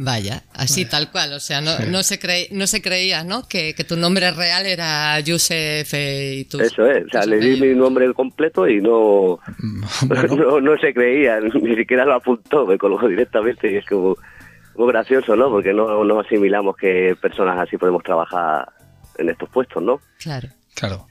[0.04, 3.46] Vaya, así tal cual, o sea, no, no, se, creí- no se creía, ¿no?
[3.46, 6.60] Que, que tu nombre real era Yusef y tú.
[6.60, 7.06] Eso es.
[7.06, 9.38] O sea, le di mi nombre completo y no,
[10.06, 14.16] bueno, no, no se creía, ni siquiera lo apuntó, me colgó directamente y es como
[14.74, 15.50] muy gracioso, ¿no?
[15.50, 18.68] Porque no, no asimilamos que personas así podemos trabajar
[19.18, 20.00] en estos puestos, ¿no?
[20.18, 20.48] Claro.
[20.74, 21.06] Claro.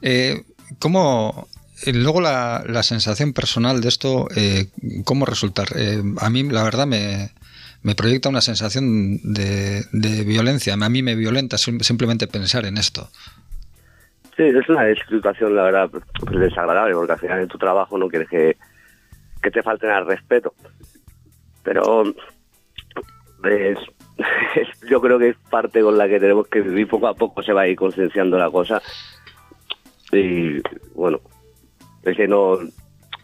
[0.00, 0.40] Eh,
[0.78, 1.48] ¿Cómo,
[1.84, 4.68] eh, luego la, la sensación personal de esto, eh,
[5.04, 5.66] cómo resultar?
[5.76, 7.30] Eh, a mí, la verdad, me,
[7.82, 10.74] me proyecta una sensación de, de violencia.
[10.74, 13.08] A mí me violenta sim- simplemente pensar en esto.
[14.36, 15.90] Sí, es una situación, la verdad,
[16.30, 18.56] desagradable, porque al final en tu trabajo no quieres que,
[19.50, 20.54] te falten al respeto.
[21.62, 22.04] Pero
[24.88, 27.52] yo creo que es parte con la que tenemos que vivir poco a poco, se
[27.52, 28.80] va a ir concienciando la cosa.
[30.12, 30.60] Y
[30.94, 31.20] bueno,
[32.02, 32.58] es que no,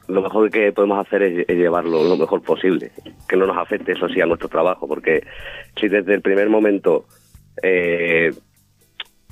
[0.09, 2.93] lo mejor que podemos hacer es, llevarlo lo mejor posible,
[3.29, 5.27] que no nos afecte eso sí a nuestro trabajo, porque
[5.79, 7.07] si desde el primer momento
[7.63, 8.33] eh,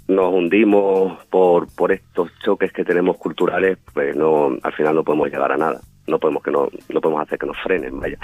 [0.08, 5.30] nos hundimos por, por estos choques que tenemos culturales, pues no al final no podemos
[5.30, 8.18] llegar a nada, no podemos que no, no podemos hacer que nos frenen, vaya.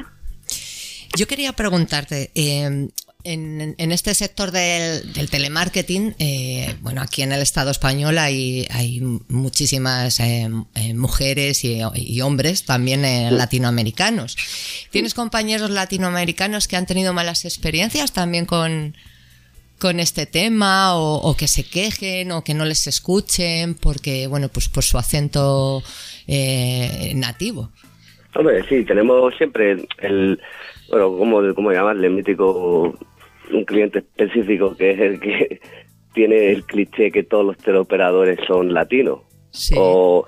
[1.16, 2.88] Yo quería preguntarte, eh,
[3.24, 10.20] en, este sector del, telemarketing, eh, bueno, aquí en el Estado español hay, hay muchísimas
[10.20, 13.02] eh, eh, mujeres y, hombres también
[13.36, 14.36] latinoamericanos.
[14.90, 18.96] ¿Tienes compañeros latinoamericanos que han tenido malas experiencias también con,
[19.78, 24.68] con este tema o, que se quejen o que no les escuchen porque, bueno, pues
[24.68, 25.82] por su acento
[27.14, 27.70] nativo?
[28.34, 30.40] Hombre, sí, tenemos siempre el,
[30.88, 32.06] bueno, ¿cómo, cómo llamarle?
[32.06, 32.94] El mítico
[33.52, 35.60] un cliente específico que es el que
[36.14, 39.20] tiene el cliché que todos los teleoperadores son latinos.
[39.76, 40.24] O,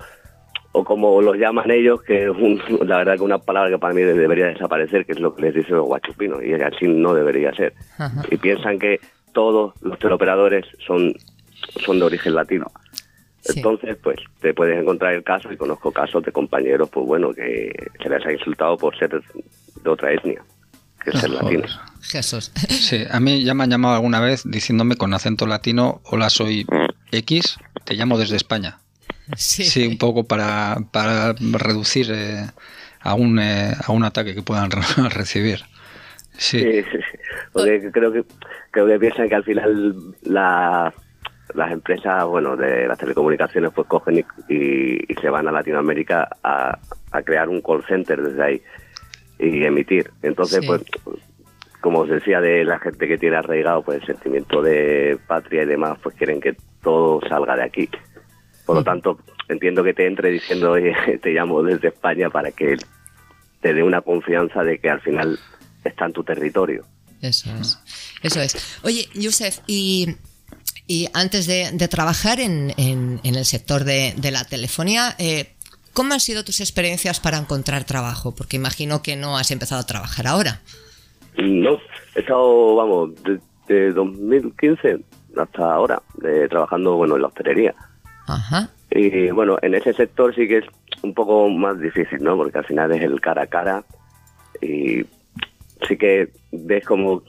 [0.73, 2.31] o como los llaman ellos, que es
[2.85, 5.55] la verdad que una palabra que para mí debería desaparecer, que es lo que les
[5.55, 7.73] dicen los guachupinos, y así no debería ser.
[8.29, 8.99] Y piensan que
[9.33, 11.13] todos los teleoperadores son,
[11.85, 12.67] son de origen latino.
[13.45, 17.71] Entonces, pues te puedes encontrar el caso, y conozco casos de compañeros, pues bueno, que
[18.01, 20.41] se les ha insultado por ser de otra etnia
[21.03, 21.67] que ser latino.
[22.01, 22.51] Jesús.
[22.69, 26.65] Sí, a mí ya me han llamado alguna vez diciéndome con acento latino, hola, soy
[27.11, 28.79] X, te llamo desde España.
[29.37, 32.45] Sí, un poco para, para reducir eh,
[32.99, 34.69] a, un, eh, a un ataque que puedan
[35.11, 35.61] recibir.
[36.37, 36.59] Sí.
[36.59, 36.83] sí,
[37.51, 38.23] Porque creo que,
[38.71, 40.93] creo que piensan que al final la,
[41.53, 46.77] las empresas, bueno, de las telecomunicaciones, pues cogen y, se van a Latinoamérica a,
[47.11, 48.61] a crear un call center desde ahí
[49.39, 50.11] y emitir.
[50.21, 50.81] Entonces, pues,
[51.81, 55.65] como os decía, de la gente que tiene arraigado pues el sentimiento de patria y
[55.65, 57.89] demás, pues quieren que todo salga de aquí.
[58.65, 59.19] Por lo tanto,
[59.49, 62.77] entiendo que te entre diciendo, oye, te llamo desde España para que
[63.61, 65.39] te dé una confianza de que al final
[65.83, 66.85] está en tu territorio.
[67.21, 67.79] Eso es.
[68.21, 68.79] Eso es.
[68.83, 70.15] Oye, Yusef, y,
[70.87, 75.53] y antes de, trabajar en, en, el sector de, de la telefonía, eh,
[75.93, 78.33] ¿Cómo han sido tus experiencias para encontrar trabajo?
[78.35, 80.59] Porque imagino que no has empezado a trabajar ahora.
[81.37, 81.77] No,
[82.15, 83.11] he estado, vamos,
[83.67, 84.99] desde 2015
[85.37, 86.01] hasta ahora,
[86.49, 87.75] trabajando, bueno, en la hostelería.
[88.27, 88.69] Ajá.
[88.89, 90.65] Y bueno, en ese sector sí que es
[91.03, 92.37] un poco más difícil, ¿no?
[92.37, 93.83] Porque al final es el cara a cara
[94.61, 95.03] y
[95.87, 97.21] sí que ves como,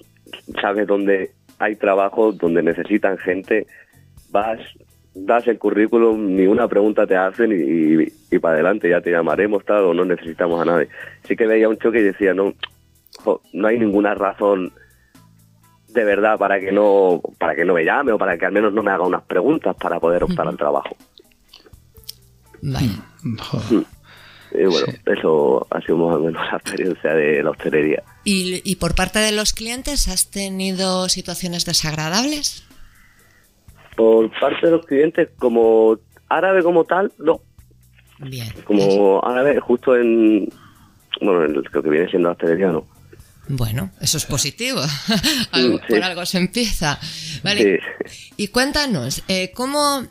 [0.60, 3.66] sabes dónde hay trabajo, donde necesitan gente,
[4.30, 4.60] vas,
[5.14, 9.64] das el currículum, ni una pregunta te hacen y, y, para adelante, ya te llamaremos,
[9.64, 10.88] tal, o no necesitamos a nadie.
[11.26, 12.54] Sí que veía un choque y decía, no,
[13.52, 14.72] no hay ninguna razón
[15.88, 18.72] de verdad para que no para que no me llame o para que al menos
[18.72, 20.96] no me haga unas preguntas para poder optar al trabajo.
[23.70, 23.84] Mm.
[24.54, 28.02] Y bueno, eso ha sido más o menos la experiencia de la hostelería.
[28.24, 32.64] ¿Y, ¿Y por parte de los clientes has tenido situaciones desagradables?
[33.96, 35.98] Por parte de los clientes, como
[36.28, 37.40] árabe como tal, no.
[38.18, 38.48] Bien.
[38.64, 40.48] Como árabe, justo en.
[41.20, 42.86] Bueno, en lo que viene siendo hostelería, no.
[43.48, 44.80] Bueno, eso es positivo.
[45.88, 46.98] Por algo se empieza.
[47.42, 47.80] Vale.
[48.36, 50.02] Y cuéntanos, eh, ¿cómo,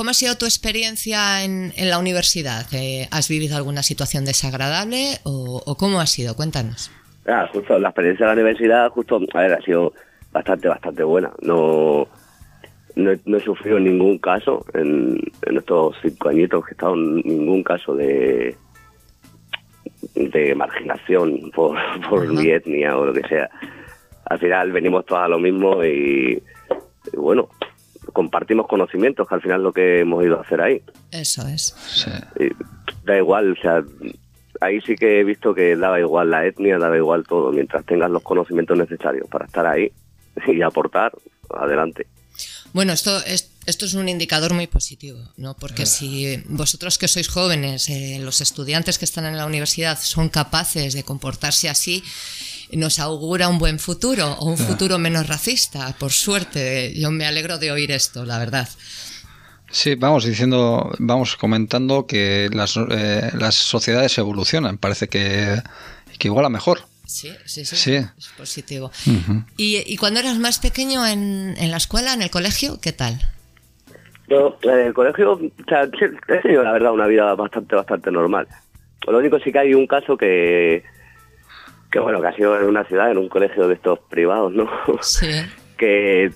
[0.00, 2.64] ¿cómo ha sido tu experiencia en, en la universidad?
[2.72, 6.34] Eh, ¿Has vivido alguna situación desagradable o, o, cómo ha sido?
[6.36, 6.90] Cuéntanos.
[7.28, 9.92] Ah, justo la experiencia de la universidad, justo, a ver, ha sido
[10.32, 11.30] bastante, bastante buena.
[11.42, 12.08] No
[12.96, 18.56] no he, sufrido ningún caso en, estos cinco añitos que he estado ningún caso de
[20.14, 21.76] de marginación por,
[22.08, 23.50] por mi etnia o lo que sea.
[24.24, 26.42] Al final venimos todos a lo mismo y,
[27.12, 27.50] bueno,
[28.20, 30.82] compartimos conocimientos, que al final es lo que hemos ido a hacer ahí.
[31.10, 31.74] Eso es.
[33.02, 33.82] da igual, o sea,
[34.60, 38.10] ahí sí que he visto que daba igual la etnia, daba igual todo, mientras tengas
[38.10, 39.90] los conocimientos necesarios para estar ahí
[40.46, 41.12] y aportar,
[41.48, 42.08] adelante.
[42.74, 45.56] Bueno, esto es, esto es un indicador muy positivo, ¿no?
[45.56, 50.28] Porque si vosotros que sois jóvenes, eh, los estudiantes que están en la universidad son
[50.28, 52.04] capaces de comportarse así,
[52.72, 55.94] nos augura un buen futuro o un futuro menos racista.
[55.98, 58.68] Por suerte, yo me alegro de oír esto, la verdad.
[59.70, 64.78] Sí, vamos diciendo, vamos comentando que las, eh, las sociedades evolucionan.
[64.78, 65.62] Parece que,
[66.18, 66.80] que igual a mejor.
[67.06, 68.92] Sí, sí, sí, Es positivo.
[69.56, 73.20] ¿Y, cuando eras más pequeño en, en, la escuela, en el colegio, qué tal?
[74.28, 78.46] Yo, en el colegio, o sea, he tenido la verdad una vida bastante, bastante normal.
[79.08, 80.84] Lo único sí que hay un caso que,
[81.90, 84.68] que bueno, que ha sido en una ciudad, en un colegio de estos privados, ¿no?
[85.00, 85.30] Sí.
[85.78, 86.30] que,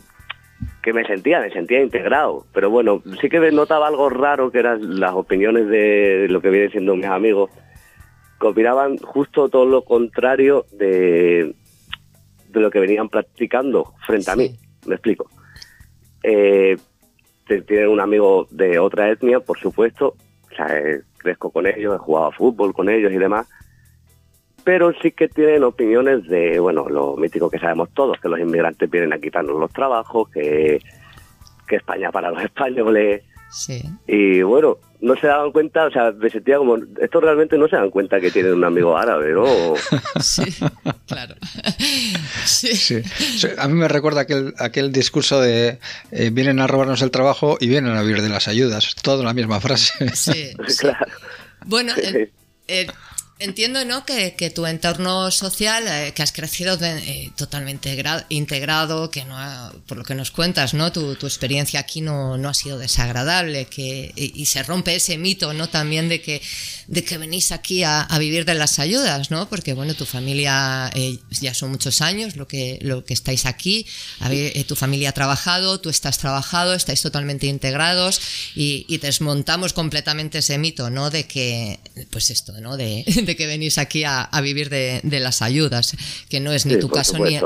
[0.82, 2.46] que me sentía, me sentía integrado.
[2.52, 6.70] Pero bueno, sí que notaba algo raro que eran las opiniones de lo que vienen
[6.70, 7.50] siendo mis amigos
[8.40, 11.54] que opinaban justo todo lo contrario de,
[12.48, 14.56] de lo que venían practicando frente a mí.
[14.86, 15.30] Me explico.
[16.22, 16.76] Eh,
[17.46, 20.16] tienen un amigo de otra etnia, por supuesto.
[20.50, 23.46] O sea, eh, crezco con ellos, he jugado a fútbol con ellos y demás.
[24.64, 28.90] Pero sí que tienen opiniones de, bueno, lo mítico que sabemos todos, que los inmigrantes
[28.90, 30.80] vienen a quitarnos los trabajos, que,
[31.66, 33.22] que España para los españoles.
[33.50, 33.82] Sí.
[34.06, 37.76] Y bueno, no se daban cuenta, o sea, me sentía como, estos realmente no se
[37.76, 39.44] dan cuenta que tienen un amigo árabe, ¿no?
[40.20, 40.42] Sí,
[41.06, 41.34] claro.
[42.46, 43.02] Sí.
[43.58, 45.78] A mí me recuerda aquel, aquel discurso de
[46.10, 48.94] eh, vienen a robarnos el trabajo y vienen a vivir de las ayudas.
[49.02, 50.08] Todo en la misma frase.
[50.14, 50.78] Sí, sí.
[50.78, 51.06] claro.
[51.66, 52.30] Bueno, eh,
[52.68, 52.86] eh,
[53.38, 54.06] entiendo ¿no?
[54.06, 59.24] que, que tu entorno social, eh, que has crecido de- eh, totalmente gra- integrado, que
[59.24, 60.92] no ha- por lo que nos cuentas, ¿no?
[60.92, 65.52] tu, tu experiencia aquí no, no ha sido desagradable, que, y, se rompe ese mito
[65.52, 65.68] ¿no?
[65.68, 66.40] también de que,
[66.86, 69.48] de que venís aquí a, a vivir de las ayudas, ¿no?
[69.48, 73.86] porque bueno, tu familia eh, ya son muchos años lo que, lo que estáis aquí,
[74.68, 78.20] tu familia ha trabajado, tú estás trabajado, estáis totalmente integrados
[78.54, 81.10] y, y desmontamos completamente ese mito, ¿no?
[81.10, 81.80] De que,
[82.10, 82.76] pues esto, ¿no?
[82.76, 85.96] De, de que venís aquí a, a vivir de, de las ayudas,
[86.28, 87.38] que no es ni Sí, tu caso ni,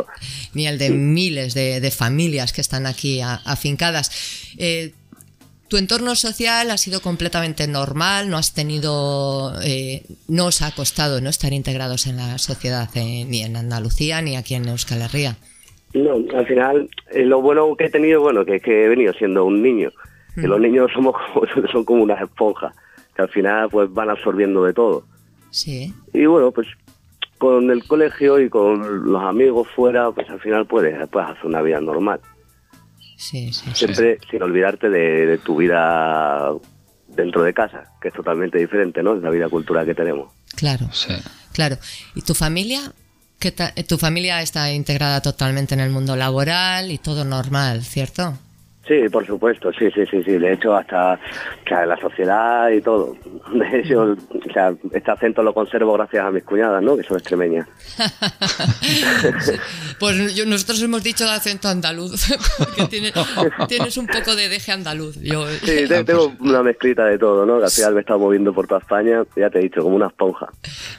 [0.55, 4.11] ni el de miles de, de familias que están aquí a- afincadas.
[4.59, 4.93] Eh,
[5.69, 11.21] tu entorno social ha sido completamente normal, no has tenido, eh, no os ha costado
[11.21, 15.37] no estar integrados en la sociedad eh, ni en Andalucía ni aquí en Euskal Herria.
[15.95, 19.13] No, al final, eh, lo bueno que he tenido, bueno, que es que he venido
[19.15, 19.91] siendo un niño.
[20.35, 22.73] Que los niños somos como, son como unas esponjas,
[23.17, 25.05] que al final pues van absorbiendo de todo.
[25.51, 26.67] Sí, Y bueno, pues
[27.39, 31.63] con el colegio y con los amigos fuera, pues al final puedes, puedes hacer una
[31.63, 32.21] vida normal.
[33.17, 33.71] sí, sí.
[33.75, 36.53] Siempre sin olvidarte de, de tu vida
[37.09, 39.15] dentro de casa, que es totalmente diferente, ¿no?
[39.15, 40.33] La vida cultural que tenemos.
[40.57, 41.15] Claro, Sí.
[41.53, 41.77] claro.
[42.15, 42.93] ¿Y tu familia?
[43.39, 48.37] ¿Qué ta- tu familia está integrada totalmente en el mundo laboral y todo normal, ¿cierto?
[48.89, 50.33] Sí, por supuesto, sí, sí, sí, sí.
[50.39, 53.15] De hecho, hasta o sea, la sociedad y todo.
[53.53, 56.97] De hecho, o sea, este acento lo conservo gracias a mis cuñadas, ¿no?
[56.97, 57.69] Que son extremeñas.
[59.99, 62.27] Pues yo- nosotros hemos dicho acento andaluz,
[62.59, 63.13] porque tiene-
[63.69, 65.17] tienes un poco de deje andaluz.
[65.21, 67.59] Yo, Sí, te- tengo una mezclita de todo, ¿no?
[67.59, 69.97] Que al final me he estado moviendo por toda España, ya te he dicho, como
[69.97, 70.47] una esponja.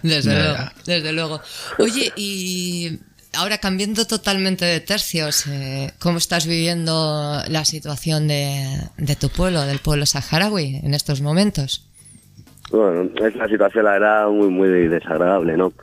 [0.03, 1.41] Desde luego, desde luego.
[1.79, 2.99] Oye, y
[3.33, 8.65] ahora cambiando totalmente de tercios, eh, ¿cómo estás viviendo la situación de,
[8.97, 11.85] de tu pueblo, del pueblo saharaui, en estos momentos?
[12.71, 15.73] Bueno, es una situación, la verdad, muy, muy desagradable, ¿no?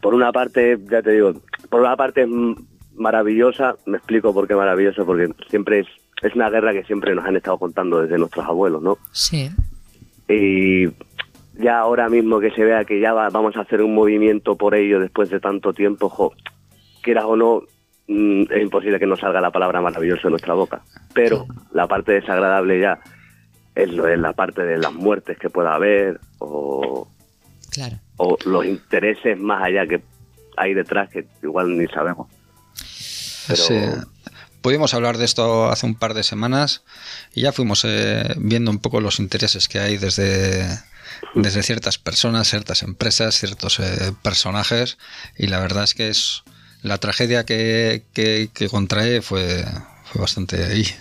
[0.00, 1.34] Por una parte, ya te digo,
[1.70, 2.54] por una parte es mm,
[2.96, 5.86] maravillosa, me explico por qué maravillosa, porque siempre es,
[6.22, 8.98] es una guerra que siempre nos han estado contando desde nuestros abuelos, ¿no?
[9.12, 9.50] Sí,
[10.28, 10.88] Y
[11.58, 14.74] ya ahora mismo que se vea que ya va- vamos a hacer un movimiento por
[14.74, 16.32] ello después de tanto tiempo, jo,
[17.02, 17.62] quieras o no,
[18.08, 20.82] mm, es imposible que no salga la palabra maravilloso de nuestra boca.
[21.14, 22.98] Pero la parte desagradable ya
[23.74, 27.08] es, lo, es la parte de las muertes que pueda haber o,
[27.70, 27.96] claro.
[28.16, 30.02] o los intereses más allá que
[30.56, 32.28] hay detrás que igual ni sabemos.
[33.46, 33.74] Pero- Sí.
[34.62, 36.82] Pudimos hablar de esto hace un par de semanas
[37.36, 40.66] y ya fuimos eh, viendo un poco los intereses que hay desde,
[41.34, 44.98] desde ciertas personas, ciertas empresas, ciertos eh, personajes
[45.36, 46.42] y la verdad es que es
[46.82, 49.64] la tragedia que, que, contrae fue,
[50.04, 50.86] fue bastante ahí.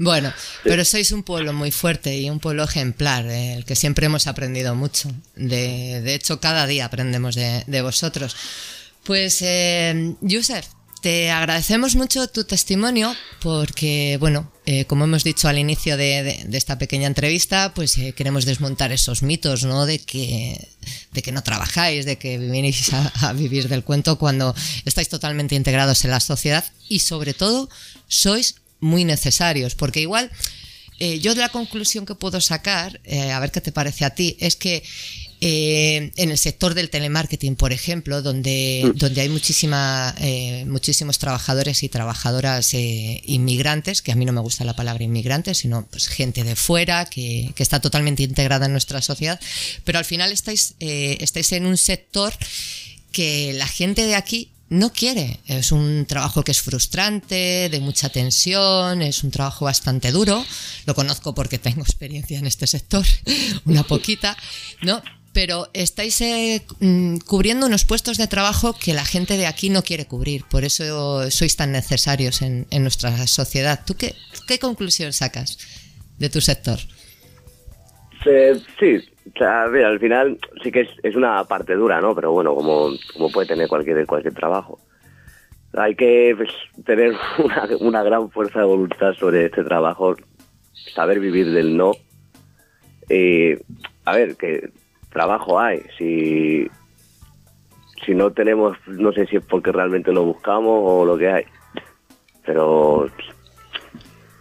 [0.00, 4.06] Bueno, pero sois un pueblo muy fuerte y un pueblo ejemplar, eh, el que siempre
[4.06, 5.10] hemos aprendido mucho.
[5.34, 8.36] De, de hecho, cada día aprendemos de, de vosotros.
[9.02, 10.14] Pues, eh,
[11.00, 16.78] te agradecemos mucho tu testimonio porque, bueno, eh, como hemos dicho al inicio de, esta
[16.78, 19.86] pequeña entrevista, pues eh, queremos desmontar esos mitos, ¿no?
[19.86, 20.68] De que,
[21.12, 24.54] de que no trabajáis, de que venís a, vivir del cuento cuando
[24.84, 27.68] estáis totalmente integrados en la sociedad y, sobre todo,
[28.08, 30.30] sois muy necesarios, porque igual
[31.00, 34.36] eh, yo la conclusión que puedo sacar, eh, a ver qué te parece a ti,
[34.40, 34.82] es que
[35.40, 41.82] eh, en el sector del telemarketing, por ejemplo, donde, donde hay muchísima, eh, muchísimos trabajadores
[41.82, 46.08] y trabajadoras eh, inmigrantes, que a mí no me gusta la palabra inmigrantes, sino pues,
[46.08, 49.40] gente de fuera que, que está totalmente integrada en nuestra sociedad,
[49.84, 52.34] pero al final estáis, estáis en un sector
[53.12, 55.40] que la gente de aquí no quiere.
[55.46, 60.44] Es un trabajo que es frustrante, de mucha tensión, es un trabajo bastante duro.
[60.86, 63.04] Lo conozco porque tengo experiencia en este sector,
[63.64, 64.36] una poquita,
[64.82, 65.02] ¿no?
[65.38, 69.82] Pero estáis eh, mm, cubriendo unos puestos de trabajo que la gente de aquí no
[69.82, 70.42] quiere cubrir.
[70.50, 73.78] Por eso sois tan necesarios en, nuestra sociedad.
[73.86, 75.56] ¿Tú qué, conclusión sacas
[76.18, 76.80] de tu sector?
[78.26, 78.98] Eh, sí,
[79.38, 82.16] sea, mira, al final sí que es, una parte dura, ¿no?
[82.16, 82.98] Pero bueno, como,
[83.32, 84.80] puede tener cualquier, cualquier trabajo.
[85.74, 86.50] Hay que pues,
[86.84, 87.14] tener
[87.78, 90.16] una, gran fuerza de voluntad sobre este trabajo,
[90.96, 91.92] saber vivir del no.
[93.08, 93.52] Y,
[94.04, 94.70] a ver, que
[95.18, 95.82] trabajo hay.
[95.98, 96.70] Si,
[98.06, 101.44] si no tenemos, no sé si es porque realmente lo buscamos o lo que hay.
[102.46, 103.10] Pero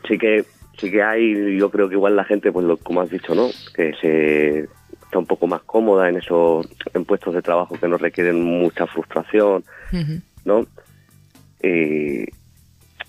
[0.07, 0.45] sí que
[0.79, 3.47] sí que hay, yo creo que igual la gente, pues lo, como has dicho, ¿no?
[3.73, 4.69] Que se
[5.01, 8.85] está un poco más cómoda en esos en puestos de trabajo que no requieren mucha
[8.85, 9.63] frustración,
[10.45, 10.67] ¿no?
[11.63, 12.25] Y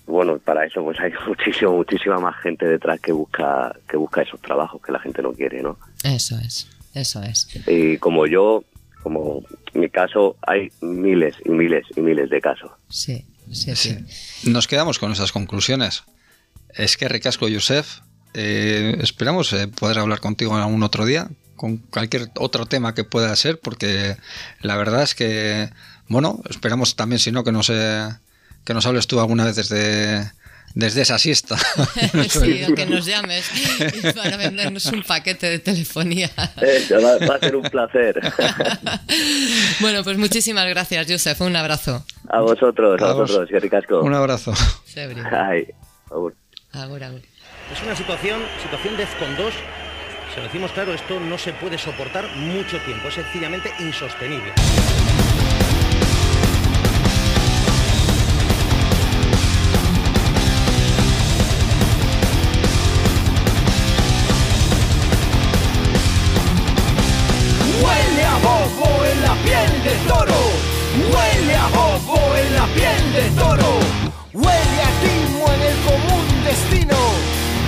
[0.07, 4.41] bueno, para eso pues hay muchísimo, muchísima más gente detrás que busca que busca esos
[4.41, 5.77] trabajos que la gente no quiere, ¿no?
[6.03, 7.47] Eso es, eso es.
[7.67, 8.63] Y como yo,
[9.03, 9.43] como
[9.73, 12.71] mi caso, hay miles y miles y miles de casos.
[12.89, 13.97] Sí, sí, sí.
[14.49, 16.03] Nos quedamos con esas conclusiones.
[16.75, 17.99] Es que ricasco, Yusef.
[18.33, 23.03] Eh, esperamos eh, poder hablar contigo en algún otro día, con cualquier otro tema que
[23.03, 24.17] pueda ser, porque
[24.61, 25.69] la verdad es que,
[26.07, 28.07] bueno, esperamos también, si no, que nos, eh,
[28.65, 30.31] que nos hables tú alguna vez desde,
[30.73, 31.57] desde esa siesta.
[32.29, 33.49] sí, o que nos llames
[34.15, 36.29] para vendernos un paquete de telefonía.
[36.61, 38.19] Eso, va, va a ser un placer.
[39.79, 41.39] bueno, pues muchísimas gracias, Yusef.
[41.41, 42.05] Un abrazo.
[42.29, 43.21] A vosotros, a, A vos.
[43.23, 44.01] vosotros, que ricasco.
[44.01, 44.53] Un abrazo.
[44.85, 45.21] Sebri.
[45.31, 45.67] Ay,
[46.11, 46.35] agur.
[46.73, 47.21] Agur, agur.
[47.73, 49.53] Es una situación, situación DEFCON 2.
[50.33, 54.53] Se lo decimos claro, esto no se puede soportar mucho tiempo, es sencillamente insostenible.
[69.83, 70.41] De toro.
[71.11, 73.79] Huele a bobo en la piel de toro.
[74.33, 76.97] Huele a timo en el común destino.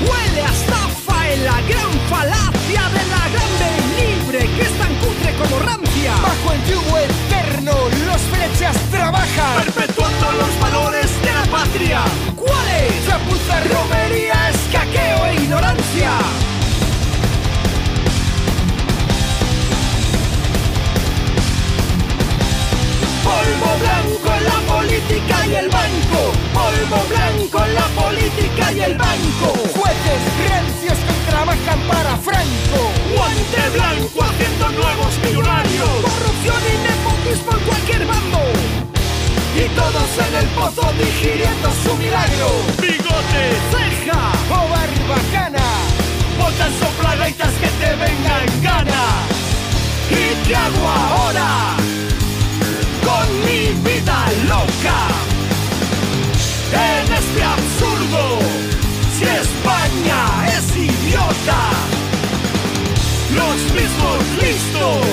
[0.05, 3.69] Huele a estafa en la gran falacia de la grande
[3.99, 6.13] libre que es tan cutre como rancia.
[6.21, 7.73] Bajo el yugo eterno
[8.07, 9.63] los flechas trabajan.
[9.63, 12.01] Perpetuando los valores de la patria.
[12.35, 13.05] ¿Cuáles?
[13.07, 16.50] Chapuza, romería, escaqueo e ignorancia.
[23.31, 26.19] Polvo blanco en la política y el banco.
[26.53, 29.47] Polvo blanco en la política y el banco.
[29.79, 32.79] Jueces rancios que trabajan para Franco.
[33.15, 35.93] Guante blanco haciendo nuevos millonarios.
[36.07, 38.43] Corrupción y nepotismo en cualquier bando.
[39.55, 42.49] Y todos en el pozo digiriendo su milagro.
[42.81, 44.21] Bigote, ceja
[44.51, 45.67] o barbacana.
[46.37, 49.03] Botas soplagaitas que te vengan gana.
[50.11, 51.90] ¿Y qué hago ahora?
[56.73, 58.39] En este absurdo,
[59.17, 61.69] si España es idiota,
[63.35, 65.05] los mismos listos,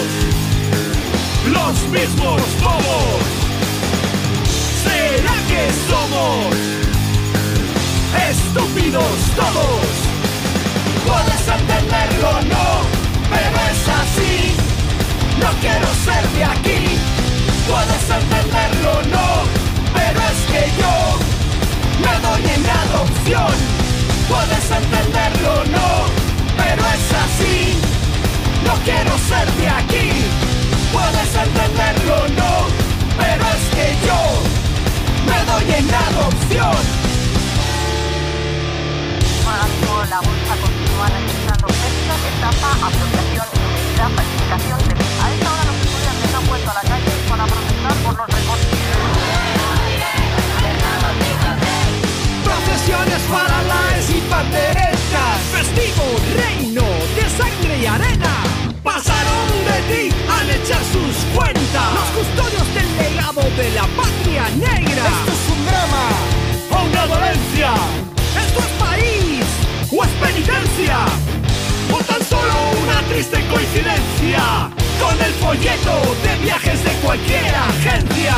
[1.51, 3.23] los mismos bobos,
[4.85, 6.55] ¿será que somos
[8.31, 10.09] estúpidos todos?
[11.09, 12.69] Puedes entenderlo, no,
[13.31, 14.55] pero es así.
[15.41, 16.99] No quiero ser de aquí.
[17.67, 19.58] Puedes entenderlo, no,
[24.29, 25.89] Puedes entenderlo, no,
[26.57, 27.79] pero es así.
[28.65, 30.09] No quiero ser de aquí.
[30.93, 32.53] Puedes entenderlo, no,
[33.17, 34.21] pero es que yo
[35.27, 37.09] me doy en adopción.
[40.11, 44.95] la bolsa continúa registrando pérdidas, estafa, apropiación indebida, falsificación de...
[44.95, 48.68] A esta hora los estudiantes han vuelto a la calle para protestar por los recortes.
[53.31, 56.83] Para las y panderetas Festivo reino
[57.17, 58.35] de sangre y arena.
[58.83, 61.93] Pasaron de ti al echar sus cuentas.
[61.93, 65.05] Los custodios del legado de la patria negra.
[65.05, 66.09] Esto es un drama.
[66.71, 67.75] O una dolencia.
[68.47, 69.45] Esto es país
[69.91, 70.99] o es penitencia.
[71.93, 74.71] O tan solo una triste coincidencia.
[75.03, 78.35] Con el folleto de viajes de cualquier agencia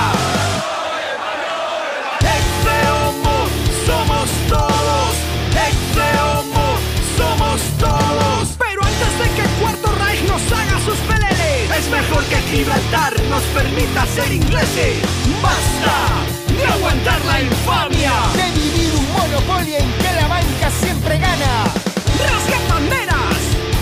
[10.84, 14.98] sus peleles, es mejor que Gibraltar nos permita ser ingleses.
[15.42, 15.96] Basta
[16.56, 21.64] de aguantar la infamia, de vivir un monopolio en que la banca siempre gana.
[22.18, 23.40] Rasgan banderas,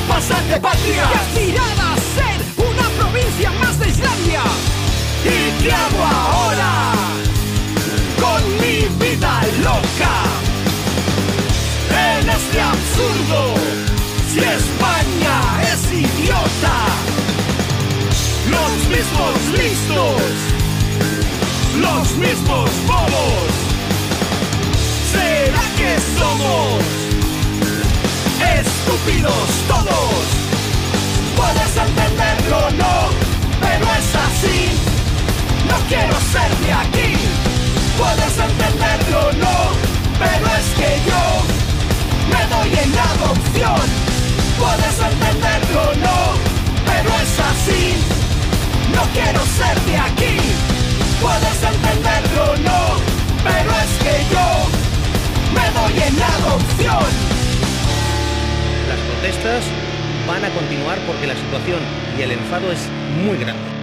[0.09, 4.43] pasad de patria y aspirad a ser una provincia más de Islandia.
[5.25, 6.99] ¿Y qué hago ahora?
[8.21, 10.15] con mi vida loca.
[11.91, 13.55] En este absurdo,
[14.33, 14.88] si España
[18.51, 20.23] los mismos listos,
[21.81, 23.51] los mismos bobos.
[25.13, 26.83] ¿Será que somos
[28.59, 30.39] estúpidos todos?
[31.37, 32.95] Puedes entenderlo, no,
[33.61, 34.61] pero es así.
[35.69, 37.15] No quiero ser de aquí.
[37.99, 39.57] Puedes entenderlo, no,
[40.19, 41.25] pero es que yo
[42.33, 44.09] me doy en adopción.
[44.59, 46.48] Puedes entenderlo, no
[47.59, 47.95] así.
[48.95, 50.37] No quiero ser de aquí.
[51.21, 52.81] Puedes entenderlo, no,
[53.43, 54.47] pero es que yo
[55.55, 57.11] me doy en adopción.
[58.89, 59.65] Las protestas
[60.27, 61.81] van a continuar porque la situación
[62.17, 62.81] y el enfado es
[63.25, 63.78] muy grande.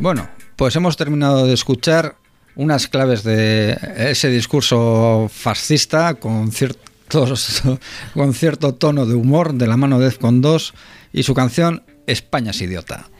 [0.00, 2.16] Bueno, pues hemos terminado de escuchar
[2.56, 7.62] unas claves de ese discurso fascista con ciertos,
[8.14, 10.72] con cierto tono de humor de la mano de Defcon 2
[11.12, 13.10] y su canción España es idiota.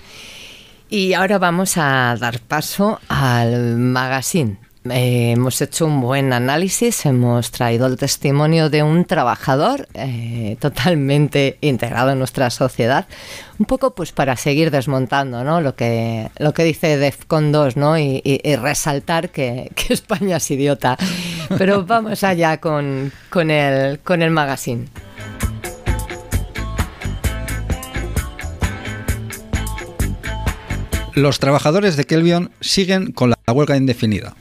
[0.89, 4.59] Y ahora vamos a dar paso al magazine.
[4.89, 11.59] Eh, hemos hecho un buen análisis, hemos traído el testimonio de un trabajador eh, totalmente
[11.61, 13.07] integrado en nuestra sociedad,
[13.59, 15.61] un poco pues para seguir desmontando ¿no?
[15.61, 17.99] lo, que, lo que dice DEFCON 2 ¿no?
[17.99, 18.23] y,
[18.57, 20.97] resaltar que, que España es idiota.
[21.59, 24.87] Pero vamos allá con, con, el, con el magazine.
[31.15, 34.35] Los trabajadores de Kelvion siguen con la huelga indefinida.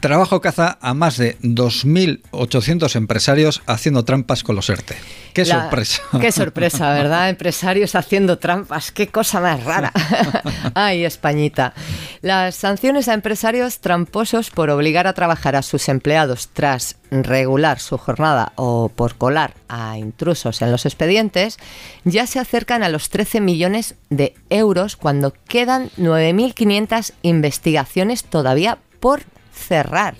[0.00, 4.94] Trabajo caza a más de 2.800 empresarios haciendo trampas con los ERTE.
[5.32, 6.02] ¡Qué La- sorpresa!
[6.20, 7.28] Qué sorpresa, ¿verdad?
[7.30, 9.92] Empresarios haciendo trampas, qué cosa más rara.
[10.74, 11.72] Ay, Españita.
[12.20, 17.96] Las sanciones a empresarios tramposos por obligar a trabajar a sus empleados tras regular su
[17.98, 21.58] jornada o por colar a intrusos en los expedientes
[22.04, 29.22] ya se acercan a los 13 millones de euros cuando quedan 9.500 investigaciones todavía por
[29.56, 30.16] cerrar.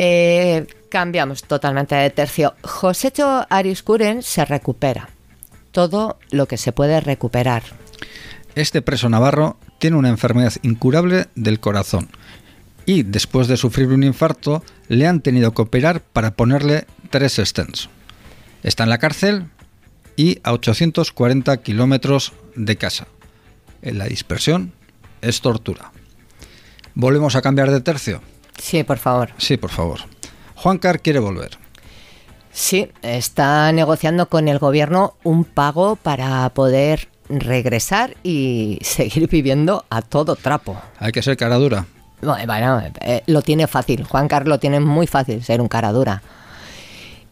[0.00, 2.54] Eh, cambiamos totalmente de tercio.
[2.62, 5.08] Josecho Ariscuren se recupera.
[5.72, 7.64] Todo lo que se puede recuperar.
[8.54, 12.08] Este preso navarro tiene una enfermedad incurable del corazón
[12.86, 17.88] y después de sufrir un infarto le han tenido que operar para ponerle tres stents.
[18.62, 19.46] Está en la cárcel
[20.16, 23.06] y a 840 kilómetros de casa.
[23.82, 24.72] En la dispersión
[25.20, 25.92] es tortura.
[26.98, 28.20] Volvemos a cambiar de tercio.
[28.58, 29.30] Sí, por favor.
[29.38, 30.00] Sí, por favor.
[30.56, 31.50] Juan Car quiere volver.
[32.50, 40.02] Sí, está negociando con el gobierno un pago para poder regresar y seguir viviendo a
[40.02, 40.76] todo trapo.
[40.98, 41.86] Hay que ser cara dura.
[42.20, 44.02] Bueno, eh, lo tiene fácil.
[44.02, 46.20] Juan Carlos lo tiene muy fácil ser un cara dura.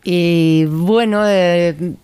[0.05, 1.97] Y bueno, eh,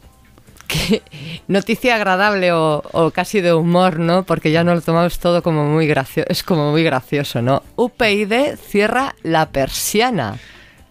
[0.72, 1.02] que-
[1.48, 4.24] noticia agradable o, o casi de humor, ¿no?
[4.24, 6.26] Porque ya nos lo tomamos todo como muy gracioso.
[6.30, 7.62] Es como muy gracioso, ¿no?
[7.76, 10.38] UPyD cierra la persiana.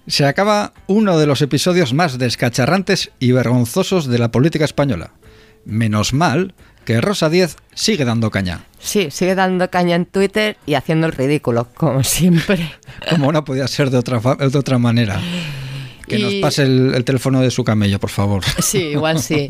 [0.08, 5.12] Se acaba uno de los episodios más descacharrantes y vergonzosos de la política española.
[5.64, 6.54] Menos mal
[6.86, 11.14] que Rosa Díez sigue dando caña, Sí, sigue dando caña en Twitter y haciendo el
[11.14, 12.72] ridículo, como siempre.
[13.12, 15.22] como no podía ser de otra, de otra manera.
[16.18, 18.44] Que nos pase el, el teléfono de su camello, por favor.
[18.62, 19.48] Sí, igual sí.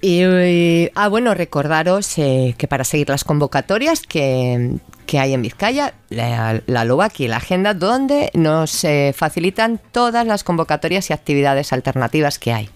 [0.00, 4.72] Y, y- ah, bueno, recordaros eh, que para seguir las convocatorias que,
[5.06, 10.44] que hay en Vizcaya, la, la y la agenda, donde nos eh, facilitan todas las
[10.44, 12.68] convocatorias y actividades alternativas que hay.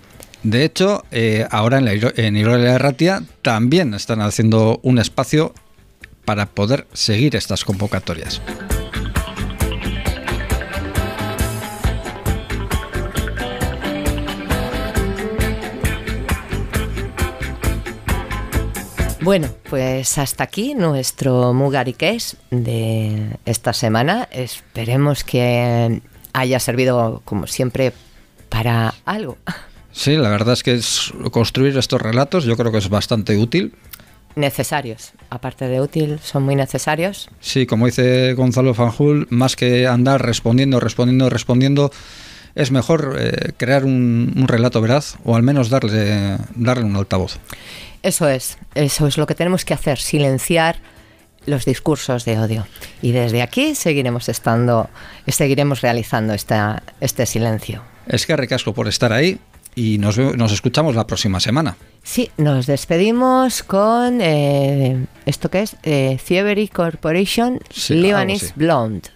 [0.43, 5.53] De hecho, eh, ahora en, la, en Irola de Ratia también están haciendo un espacio
[6.25, 8.41] para poder seguir estas convocatorias.
[19.23, 24.27] Bueno, pues hasta aquí nuestro Mugariques de esta semana.
[24.33, 26.01] Esperemos que
[26.33, 27.93] haya servido, como siempre,
[28.49, 29.37] para algo.
[29.93, 33.75] Sí, la verdad es que es construir estos relatos yo creo que es bastante útil.
[34.37, 37.29] Necesarios, aparte de útil, son muy necesarios.
[37.41, 41.91] Sí, como dice Gonzalo Fanjul, más que andar respondiendo, respondiendo, respondiendo,
[42.55, 47.39] es mejor eh, crear un, un relato veraz o al menos darle, darle un altavoz.
[48.03, 50.77] Eso es, eso es lo que tenemos que hacer, silenciar
[51.47, 52.67] los discursos de odio.
[53.03, 54.89] Y desde aquí seguiremos estando,
[55.27, 57.83] seguiremos realizando esta, este silencio.
[58.07, 59.39] Es que recasco por estar ahí
[59.75, 61.77] y nos, nos escuchamos la próxima semana.
[62.03, 68.53] Sí, nos despedimos con eh, esto que es eh, Thievery Corporation Sí, Lebanese.
[68.57, 69.09] Blonde.